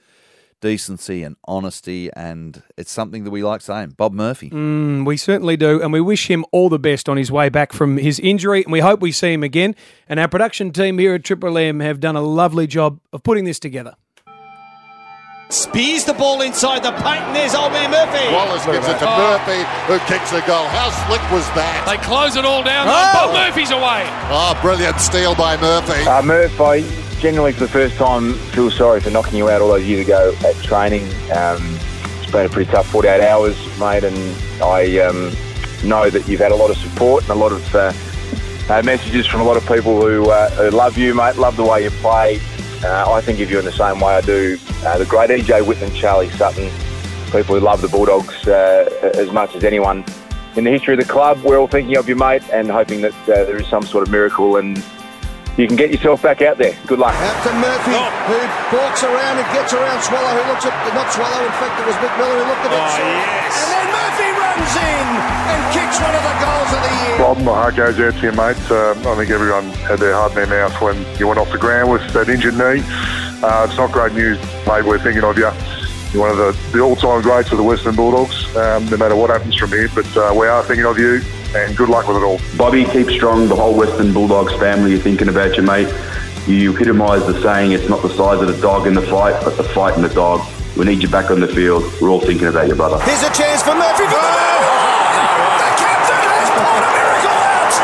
decency 0.60 1.22
and 1.22 1.36
honesty, 1.44 2.10
and 2.14 2.62
it's 2.76 2.92
something 2.92 3.24
that 3.24 3.30
we 3.30 3.42
like 3.42 3.62
saying. 3.62 3.94
Bob 3.96 4.12
Murphy. 4.12 4.50
Mm, 4.50 5.06
we 5.06 5.16
certainly 5.16 5.56
do, 5.56 5.80
and 5.80 5.90
we 5.90 6.02
wish 6.02 6.30
him 6.30 6.44
all 6.52 6.68
the 6.68 6.78
best 6.78 7.08
on 7.08 7.16
his 7.16 7.32
way 7.32 7.48
back 7.48 7.72
from 7.72 7.96
his 7.96 8.20
injury, 8.20 8.62
and 8.62 8.72
we 8.72 8.80
hope 8.80 9.00
we 9.00 9.10
see 9.10 9.32
him 9.32 9.42
again. 9.42 9.74
And 10.06 10.20
our 10.20 10.28
production 10.28 10.70
team 10.70 10.98
here 10.98 11.14
at 11.14 11.24
Triple 11.24 11.56
M 11.56 11.80
have 11.80 11.98
done 11.98 12.16
a 12.16 12.22
lovely 12.22 12.66
job 12.66 13.00
of 13.10 13.22
putting 13.22 13.44
this 13.44 13.58
together. 13.58 13.96
Spears 15.50 16.04
the 16.04 16.14
ball 16.14 16.42
inside 16.42 16.84
the 16.84 16.92
paint, 17.02 17.26
and 17.26 17.34
there's 17.34 17.56
old 17.56 17.72
man 17.72 17.90
Murphy. 17.90 18.32
Wallace 18.32 18.64
gives 18.66 18.86
it 18.86 18.98
to 19.00 19.08
Oh. 19.08 19.18
Murphy, 19.18 19.58
who 19.90 19.98
kicks 20.06 20.30
the 20.30 20.40
goal. 20.46 20.64
How 20.68 20.90
slick 21.06 21.20
was 21.32 21.44
that? 21.58 21.82
They 21.90 21.96
close 22.06 22.36
it 22.36 22.44
all 22.44 22.62
down. 22.62 22.86
though. 22.86 22.92
Oh! 22.94 23.26
Bob 23.26 23.34
Murphy's 23.34 23.72
away. 23.72 24.06
Oh, 24.30 24.56
brilliant 24.62 25.00
steal 25.00 25.34
by 25.34 25.56
Murphy. 25.56 26.06
Uh, 26.06 26.22
Murph, 26.22 26.60
I 26.60 26.82
genuinely 27.18 27.52
for 27.52 27.60
the 27.66 27.68
first 27.68 27.96
time 27.96 28.34
feel 28.54 28.70
sorry 28.70 29.00
for 29.00 29.10
knocking 29.10 29.36
you 29.38 29.50
out 29.50 29.60
all 29.60 29.68
those 29.68 29.84
years 29.84 30.06
ago 30.06 30.32
at 30.46 30.54
training. 30.62 31.02
Um, 31.34 31.58
it's 32.22 32.30
been 32.30 32.46
a 32.46 32.48
pretty 32.48 32.70
tough 32.70 32.86
48 32.86 33.20
hours, 33.20 33.56
mate, 33.80 34.04
and 34.04 34.16
I 34.62 34.98
um, 35.00 35.32
know 35.82 36.10
that 36.10 36.28
you've 36.28 36.40
had 36.40 36.52
a 36.52 36.56
lot 36.56 36.70
of 36.70 36.76
support 36.76 37.24
and 37.24 37.32
a 37.32 37.34
lot 37.34 37.50
of 37.50 37.74
uh, 37.74 37.92
uh, 38.72 38.82
messages 38.84 39.26
from 39.26 39.40
a 39.40 39.44
lot 39.44 39.56
of 39.56 39.66
people 39.66 40.00
who, 40.00 40.30
uh, 40.30 40.48
who 40.50 40.70
love 40.70 40.96
you, 40.96 41.12
mate, 41.12 41.34
love 41.36 41.56
the 41.56 41.64
way 41.64 41.82
you 41.82 41.90
play. 41.90 42.40
Uh, 42.82 43.12
I 43.12 43.20
think 43.20 43.40
of 43.40 43.50
you 43.50 43.58
in 43.58 43.64
the 43.64 43.72
same 43.72 44.00
way 44.00 44.14
I 44.14 44.20
do 44.22 44.58
uh, 44.84 44.96
the 44.96 45.04
great 45.04 45.28
EJ 45.28 45.62
Whitten, 45.64 45.94
Charlie 45.94 46.30
Sutton, 46.30 46.70
people 47.26 47.54
who 47.54 47.60
love 47.60 47.82
the 47.82 47.88
Bulldogs 47.88 48.48
uh, 48.48 48.88
as 49.14 49.30
much 49.32 49.54
as 49.54 49.64
anyone 49.64 50.04
in 50.56 50.64
the 50.64 50.70
history 50.70 50.94
of 50.94 51.00
the 51.00 51.10
club. 51.10 51.42
We're 51.42 51.58
all 51.58 51.68
thinking 51.68 51.96
of 51.96 52.08
you, 52.08 52.16
mate, 52.16 52.42
and 52.50 52.70
hoping 52.70 53.02
that 53.02 53.12
uh, 53.28 53.44
there 53.44 53.60
is 53.60 53.66
some 53.68 53.82
sort 53.82 54.06
of 54.06 54.10
miracle 54.10 54.56
and 54.56 54.82
you 55.58 55.66
can 55.68 55.76
get 55.76 55.92
yourself 55.92 56.22
back 56.22 56.40
out 56.40 56.56
there. 56.56 56.72
Good 56.86 56.98
luck. 56.98 57.12
Out 57.12 57.36
to 57.44 57.52
Murphy, 57.60 58.00
who 58.32 58.38
walks 58.80 59.04
around 59.04 59.36
and 59.36 59.46
gets 59.52 59.76
around 59.76 60.00
Swallow, 60.00 60.32
who 60.40 60.48
looks 60.48 60.64
at 60.64 60.72
not 60.96 61.12
Swallow. 61.12 61.36
In 61.44 61.52
fact, 61.60 61.76
it 61.76 61.84
was 61.84 61.96
Mick 62.00 62.14
Miller 62.16 62.32
who 62.32 62.48
looked 62.48 62.64
at 62.64 62.72
it. 62.72 62.80
Oh, 62.80 62.96
yes. 62.96 63.60
And 63.60 63.70
then 63.76 63.88
Murphy 63.92 64.39
runs 64.50 64.76
in 64.76 65.06
and 65.50 65.60
kicks 65.72 66.00
one 66.00 66.14
of 66.14 66.22
the 66.22 66.36
goals 66.42 66.70
of 66.74 66.80
the 66.82 66.94
year. 67.06 67.18
Bob, 67.18 67.38
my 67.38 67.52
heart 67.52 67.76
goes 67.76 68.00
out 68.00 68.14
to 68.14 68.22
you, 68.22 68.32
mate. 68.32 68.70
Um, 68.70 68.98
I 69.06 69.14
think 69.16 69.30
everyone 69.30 69.70
had 69.86 69.98
their 69.98 70.14
heart 70.14 70.32
in 70.36 70.48
their 70.48 70.68
mouth 70.68 70.80
when 70.80 70.96
you 71.18 71.26
went 71.28 71.38
off 71.38 71.50
the 71.52 71.58
ground 71.58 71.90
with 71.90 72.02
that 72.12 72.28
injured 72.28 72.54
knee. 72.54 72.82
Uh, 73.42 73.66
it's 73.68 73.76
not 73.76 73.92
great 73.92 74.12
news, 74.12 74.38
mate. 74.66 74.84
We're 74.84 74.98
thinking 74.98 75.24
of 75.24 75.38
you. 75.38 75.50
You're 76.12 76.28
one 76.28 76.30
of 76.30 76.38
the, 76.38 76.72
the 76.72 76.80
all-time 76.80 77.22
greats 77.22 77.52
of 77.52 77.58
the 77.58 77.64
Western 77.64 77.94
Bulldogs, 77.94 78.44
um, 78.56 78.84
no 78.86 78.96
matter 78.96 79.14
what 79.14 79.30
happens 79.30 79.54
from 79.54 79.70
here. 79.70 79.88
But 79.94 80.16
uh, 80.16 80.34
we 80.36 80.48
are 80.48 80.62
thinking 80.64 80.84
of 80.84 80.98
you, 80.98 81.22
and 81.54 81.76
good 81.76 81.88
luck 81.88 82.08
with 82.08 82.16
it 82.16 82.24
all. 82.24 82.40
Bobby, 82.56 82.84
keep 82.84 83.08
strong. 83.10 83.48
The 83.48 83.54
whole 83.54 83.74
Western 83.76 84.12
Bulldogs 84.12 84.52
family 84.54 84.94
are 84.94 84.98
thinking 84.98 85.28
about 85.28 85.56
you, 85.56 85.62
mate. 85.62 85.88
You 86.48 86.74
epitomise 86.74 87.24
the 87.26 87.40
saying, 87.42 87.72
it's 87.72 87.88
not 87.88 88.02
the 88.02 88.08
size 88.08 88.40
of 88.40 88.48
the 88.48 88.60
dog 88.60 88.88
in 88.88 88.94
the 88.94 89.02
fight, 89.02 89.40
but 89.44 89.56
the 89.56 89.62
fight 89.62 89.94
in 89.94 90.02
the 90.02 90.08
dog. 90.08 90.40
We 90.76 90.84
need 90.84 91.02
you 91.02 91.08
back 91.08 91.30
on 91.30 91.40
the 91.40 91.48
field. 91.48 91.82
We're 92.00 92.10
all 92.10 92.20
thinking 92.20 92.46
about 92.46 92.66
your 92.66 92.76
brother. 92.76 92.98
Here's 93.04 93.22
a 93.22 93.32
chance 93.32 93.62
for 93.62 93.74
Murphy 93.74 94.04
for 94.04 94.22
the 94.22 94.32
goal. 94.38 94.62
The 95.60 95.70
captain 95.76 96.20
has 96.24 96.50
pulled 96.56 96.84
a 96.84 96.90
miracle 96.94 97.36
out. 97.36 97.74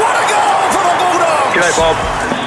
What 0.00 0.14
a 0.16 0.24
goal 0.30 0.58
for 0.72 0.84
the 0.86 0.96
Bulldogs. 1.02 1.52
G'day, 1.56 1.76
Bob. 1.76 1.96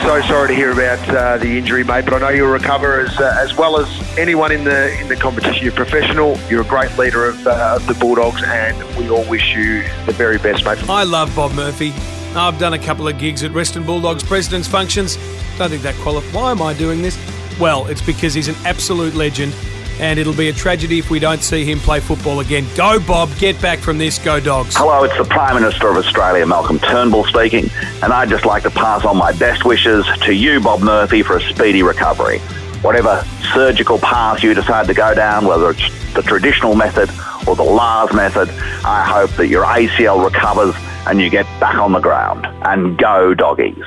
So 0.03 0.21
sorry 0.27 0.47
to 0.47 0.55
hear 0.55 0.71
about 0.71 1.09
uh, 1.09 1.37
the 1.37 1.57
injury, 1.57 1.83
mate. 1.83 2.05
But 2.05 2.15
I 2.15 2.19
know 2.19 2.29
you'll 2.29 2.51
recover 2.51 3.01
as 3.01 3.19
uh, 3.19 3.35
as 3.37 3.55
well 3.55 3.79
as 3.79 3.87
anyone 4.17 4.51
in 4.51 4.63
the 4.63 4.97
in 4.99 5.07
the 5.07 5.15
competition. 5.15 5.63
You're 5.63 5.73
professional. 5.73 6.39
You're 6.49 6.61
a 6.61 6.65
great 6.65 6.97
leader 6.97 7.25
of, 7.25 7.45
uh, 7.45 7.75
of 7.75 7.85
the 7.85 7.93
Bulldogs, 7.93 8.41
and 8.43 8.81
we 8.95 9.09
all 9.09 9.27
wish 9.29 9.55
you 9.55 9.83
the 10.05 10.13
very 10.13 10.37
best, 10.37 10.63
mate. 10.65 10.79
I 10.89 11.03
love 11.03 11.35
Bob 11.35 11.51
Murphy. 11.53 11.91
I've 12.33 12.57
done 12.57 12.73
a 12.73 12.79
couple 12.79 13.07
of 13.07 13.19
gigs 13.19 13.43
at 13.43 13.51
Western 13.51 13.83
Bulldogs 13.85 14.23
presidents 14.23 14.67
functions. 14.67 15.17
Don't 15.57 15.69
think 15.69 15.83
that 15.83 15.95
qualifies. 15.95 16.33
Why 16.33 16.51
am 16.51 16.61
I 16.61 16.73
doing 16.73 17.01
this? 17.01 17.17
Well, 17.59 17.87
it's 17.87 18.01
because 18.01 18.33
he's 18.33 18.47
an 18.47 18.55
absolute 18.65 19.15
legend, 19.15 19.53
and 19.99 20.17
it'll 20.17 20.33
be 20.33 20.47
a 20.47 20.53
tragedy 20.53 20.97
if 20.97 21.09
we 21.09 21.19
don't 21.19 21.43
see 21.43 21.65
him 21.65 21.79
play 21.79 21.99
football 21.99 22.39
again. 22.39 22.65
Go, 22.73 23.01
Bob. 23.01 23.29
Get 23.37 23.61
back 23.61 23.79
from 23.79 23.97
this. 23.97 24.17
Go, 24.17 24.39
Dogs. 24.39 24.77
Hello, 24.77 25.03
it's 25.03 25.17
the 25.17 25.25
Prime 25.25 25.55
Minister 25.55 25.89
of 25.89 25.97
Australia, 25.97 26.45
Malcolm 26.45 26.79
Turnbull 26.79 27.25
speaking, 27.25 27.69
and 28.01 28.13
I'd 28.13 28.29
just 28.29 28.45
like 28.45 28.63
to 28.63 28.69
pass 28.69 29.03
on 29.03 29.17
my 29.17 29.33
best 29.33 29.65
wishes 29.65 30.05
to 30.23 30.33
you, 30.33 30.61
Bob 30.61 30.79
Murphy, 30.81 31.21
for 31.21 31.35
a 31.35 31.41
speedy 31.41 31.83
recovery. 31.83 32.39
Whatever 32.81 33.25
surgical 33.53 33.99
path 33.99 34.41
you 34.41 34.53
decide 34.53 34.87
to 34.87 34.93
go 34.93 35.13
down, 35.13 35.45
whether 35.45 35.71
it's 35.71 36.13
the 36.13 36.21
traditional 36.21 36.75
method 36.75 37.09
or 37.45 37.57
the 37.57 37.63
LARS 37.63 38.13
method, 38.13 38.49
I 38.85 39.03
hope 39.03 39.31
that 39.31 39.47
your 39.47 39.65
ACL 39.65 40.23
recovers 40.23 40.75
and 41.07 41.19
you 41.19 41.29
get 41.29 41.45
back 41.59 41.75
on 41.75 41.91
the 41.91 41.99
ground. 41.99 42.47
And 42.65 42.97
go, 42.97 43.33
doggies. 43.33 43.83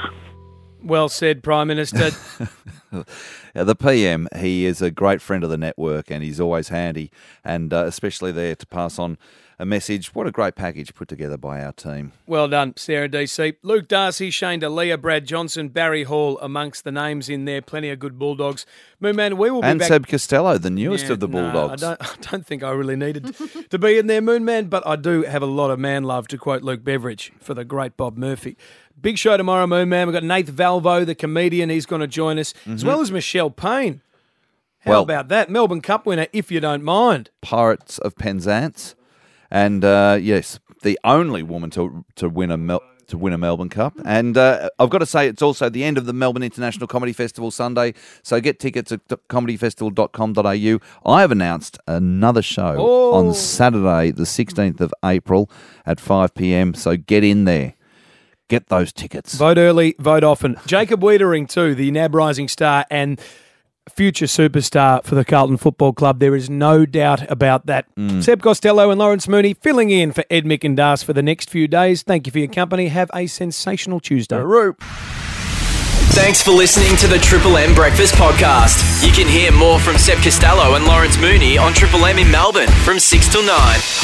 Well 0.83 1.09
said, 1.09 1.43
Prime 1.43 1.69
Minister. 1.69 2.11
Yeah, 3.55 3.65
the 3.65 3.75
PM, 3.75 4.29
he 4.37 4.65
is 4.65 4.81
a 4.81 4.91
great 4.91 5.21
friend 5.21 5.45
of 5.45 5.51
the 5.51 5.59
network 5.59 6.11
and 6.11 6.23
he's 6.23 6.41
always 6.41 6.69
handy 6.69 7.11
and 7.45 7.73
uh, 7.73 7.85
especially 7.85 8.33
there 8.33 8.55
to 8.55 8.67
pass 8.67 8.99
on 8.99 9.19
a 9.63 9.65
message. 9.65 10.13
What 10.13 10.27
a 10.27 10.33
great 10.33 10.57
package 10.57 10.93
put 10.93 11.07
together 11.07 11.37
by 11.39 11.63
our 11.63 11.71
team. 11.71 12.11
Well 12.27 12.49
done, 12.49 12.75
Sarah 12.77 13.09
DC. 13.09 13.55
Luke 13.63 13.87
Darcy, 13.87 14.29
Shane 14.29 14.61
DeLea, 14.61 15.01
Brad 15.01 15.25
Johnson, 15.25 15.69
Barry 15.69 16.03
Hall 16.03 16.37
amongst 16.41 16.83
the 16.83 16.91
names 16.91 17.29
in 17.29 17.45
there. 17.45 17.63
Plenty 17.63 17.89
of 17.91 18.01
good 18.01 18.19
Bulldogs. 18.19 18.67
Moon 18.99 19.15
Man, 19.15 19.37
we 19.37 19.53
will 19.53 19.61
be 19.63 19.69
And 19.69 19.79
back. 19.79 19.87
Seb 19.87 20.09
Costello, 20.09 20.59
the 20.59 20.69
newest 20.69 21.07
Yeah, 21.07 21.13
of 21.13 21.21
the 21.21 21.29
no, 21.29 21.41
Bulldogs. 21.53 21.83
I, 21.83 21.95
don't, 21.95 22.03
I 22.27 22.31
don't 22.33 22.45
think 22.45 22.65
I 22.65 22.71
really 22.73 22.97
needed 22.97 23.37
to 23.71 23.79
be 23.79 23.99
in 23.99 24.09
there, 24.09 24.21
Moon 24.21 24.45
Man, 24.45 24.65
but 24.67 24.85
I 24.85 24.97
do 24.97 25.23
have 25.23 25.43
a 25.43 25.47
lot 25.47 25.71
of 25.71 25.79
man 25.79 26.03
love, 26.03 26.27
to 26.29 26.39
quote 26.39 26.63
Luke 26.63 26.83
Beveridge, 26.83 27.33
for 27.39 27.55
the 27.55 27.65
great 27.65 27.97
Bob 27.97 28.17
Murphy. 28.19 28.57
Big 29.01 29.17
show 29.17 29.37
tomorrow, 29.37 29.69
Moon 29.69 29.89
Man. 29.89 30.09
We've 30.09 30.15
got 30.15 30.25
Nath 30.25 30.47
Valvo, 30.47 31.07
the 31.07 31.15
comedian. 31.15 31.71
He's 31.71 31.87
going 31.87 32.01
to 32.01 32.07
join 32.09 32.39
us, 32.41 32.53
as 32.67 32.83
Mhm. 32.83 32.87
well 32.89 33.01
as 33.01 33.13
Michelle 33.13 33.51
Payne. 33.51 34.01
How 34.81 34.91
Well- 34.91 35.03
about 35.03 35.29
that? 35.29 35.49
Melbourne 35.51 35.81
Cup 35.81 36.05
winner, 36.05 36.27
if 36.33 36.51
you 36.51 36.59
don't 36.59 36.83
mind. 36.83 37.31
Pirates 37.41 37.99
of 37.99 38.17
Penzance, 38.17 38.97
and 39.53 39.85
uh, 39.85 40.19
yes, 40.21 40.59
the 40.83 40.99
only 41.05 41.43
woman 41.45 41.71
to 41.71 42.05
to 42.17 42.29
win 42.29 42.51
a 42.51 42.57
Mel- 42.57 42.83
to 43.09 43.19
win 43.19 43.33
a 43.35 43.39
Melbourne 43.39 43.69
Cup. 43.69 43.93
And 44.07 44.39
uh, 44.39 44.71
I've 44.79 44.89
got 44.89 44.99
to 44.99 45.07
say, 45.07 45.29
it's 45.29 45.43
also 45.43 45.69
the 45.69 45.85
end 45.85 45.99
of 45.99 46.07
the 46.07 46.13
Melbourne 46.15 46.43
International 46.45 46.87
Comedy 46.87 47.13
Festival 47.13 47.51
Sunday. 47.51 47.93
So 48.23 48.41
get 48.41 48.59
tickets 48.59 48.91
at 48.93 49.07
comedyfestival.com.au. 49.29 51.11
I 51.13 51.21
have 51.21 51.31
announced 51.33 51.79
another 51.87 52.43
show 52.43 52.77
Oh. 52.79 53.13
on 53.15 53.35
Saturday, 53.35 54.11
the 54.13 54.23
16th 54.25 54.81
of 54.81 54.95
April 55.05 55.51
at 55.85 56.01
5 56.01 56.35
p.m. 56.35 56.75
So 56.75 56.97
get 56.97 57.25
in 57.25 57.45
there. 57.45 57.75
Get 58.49 58.69
those 58.69 58.93
tickets. 58.93 59.35
Vote 59.35 59.57
early, 59.59 59.95
vote 59.99 60.25
often. 60.25 60.57
Jacob 60.67 61.01
Weitering, 61.01 61.49
too, 61.49 61.75
the 61.75 61.91
NAB 61.91 62.15
Rising 62.15 62.49
Star 62.49 62.85
and 62.91 63.19
future 63.89 64.27
superstar 64.27 65.03
for 65.05 65.15
the 65.15 65.25
Carlton 65.25 65.57
Football 65.57 65.93
Club. 65.93 66.21
There 66.21 66.37
is 66.37 66.49
no 66.49 66.87
doubt 66.87 67.31
about 67.31 67.67
that. 67.67 67.87
Mm. 67.97 68.23
Seb 68.23 68.43
Costello 68.43 68.91
and 68.91 68.99
Lawrence 68.99 69.29
Mooney 69.29 69.55
filling 69.55 69.91
in 69.91 70.13
for 70.13 70.25
Ed 70.31 70.45
Mick 70.45 70.65
and 70.65 70.77
Das 70.77 71.03
for 71.03 71.13
the 71.13 71.23
next 71.23 71.51
few 71.51 71.69
days. 71.69 72.03
Thank 72.03 72.27
you 72.27 72.33
for 72.33 72.39
your 72.39 72.49
company. 72.49 72.89
Have 72.89 73.11
a 73.15 73.27
sensational 73.27 74.01
Tuesday. 74.01 74.37
Thanks 76.13 76.43
for 76.43 76.51
listening 76.51 76.95
to 76.99 77.09
the 77.09 77.17
Triple 77.19 77.57
M 77.57 77.75
Breakfast 77.75 78.15
Podcast. 78.15 79.03
You 79.05 79.11
can 79.13 79.27
hear 79.27 79.51
more 79.51 79.81
from 79.81 79.97
Seb 79.97 80.19
Costello 80.19 80.75
and 80.75 80.85
Lawrence 80.85 81.17
Mooney 81.19 81.57
on 81.57 81.73
Triple 81.73 82.05
M 82.05 82.19
in 82.19 82.31
Melbourne 82.31 82.69
from 82.85 82.99
6 82.99 83.29
till 83.33 83.43
9. 83.43 83.49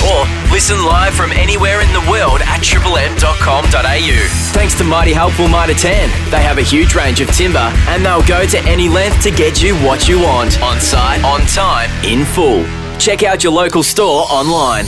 Or 0.09 0.25
listen 0.51 0.83
live 0.87 1.13
from 1.15 1.33
anywhere 1.33 1.83
in 1.83 1.93
the 1.93 2.01
world 2.11 2.41
at 2.41 2.61
triplem.com.au. 2.65 4.53
Thanks 4.55 4.75
to 4.79 4.85
Mighty 4.85 5.13
Helpful 5.13 5.49
Mitre 5.49 5.75
10. 5.75 6.31
They 6.31 6.41
have 6.41 6.57
a 6.57 6.63
huge 6.63 6.95
range 6.95 7.21
of 7.21 7.29
timber 7.31 7.71
and 7.93 8.05
they'll 8.05 8.27
go 8.27 8.47
to 8.47 8.59
any 8.61 8.89
length 8.89 9.23
to 9.25 9.31
get 9.31 9.63
you 9.63 9.77
what 9.77 10.09
you 10.09 10.19
want. 10.19 10.61
On 10.63 10.81
site, 10.81 11.23
on 11.25 11.41
time, 11.43 11.91
in 12.07 12.25
full. 12.25 12.65
Check 12.99 13.23
out 13.23 13.45
your 13.45 13.53
local 13.53 13.83
store 13.83 14.25
online. 14.31 14.87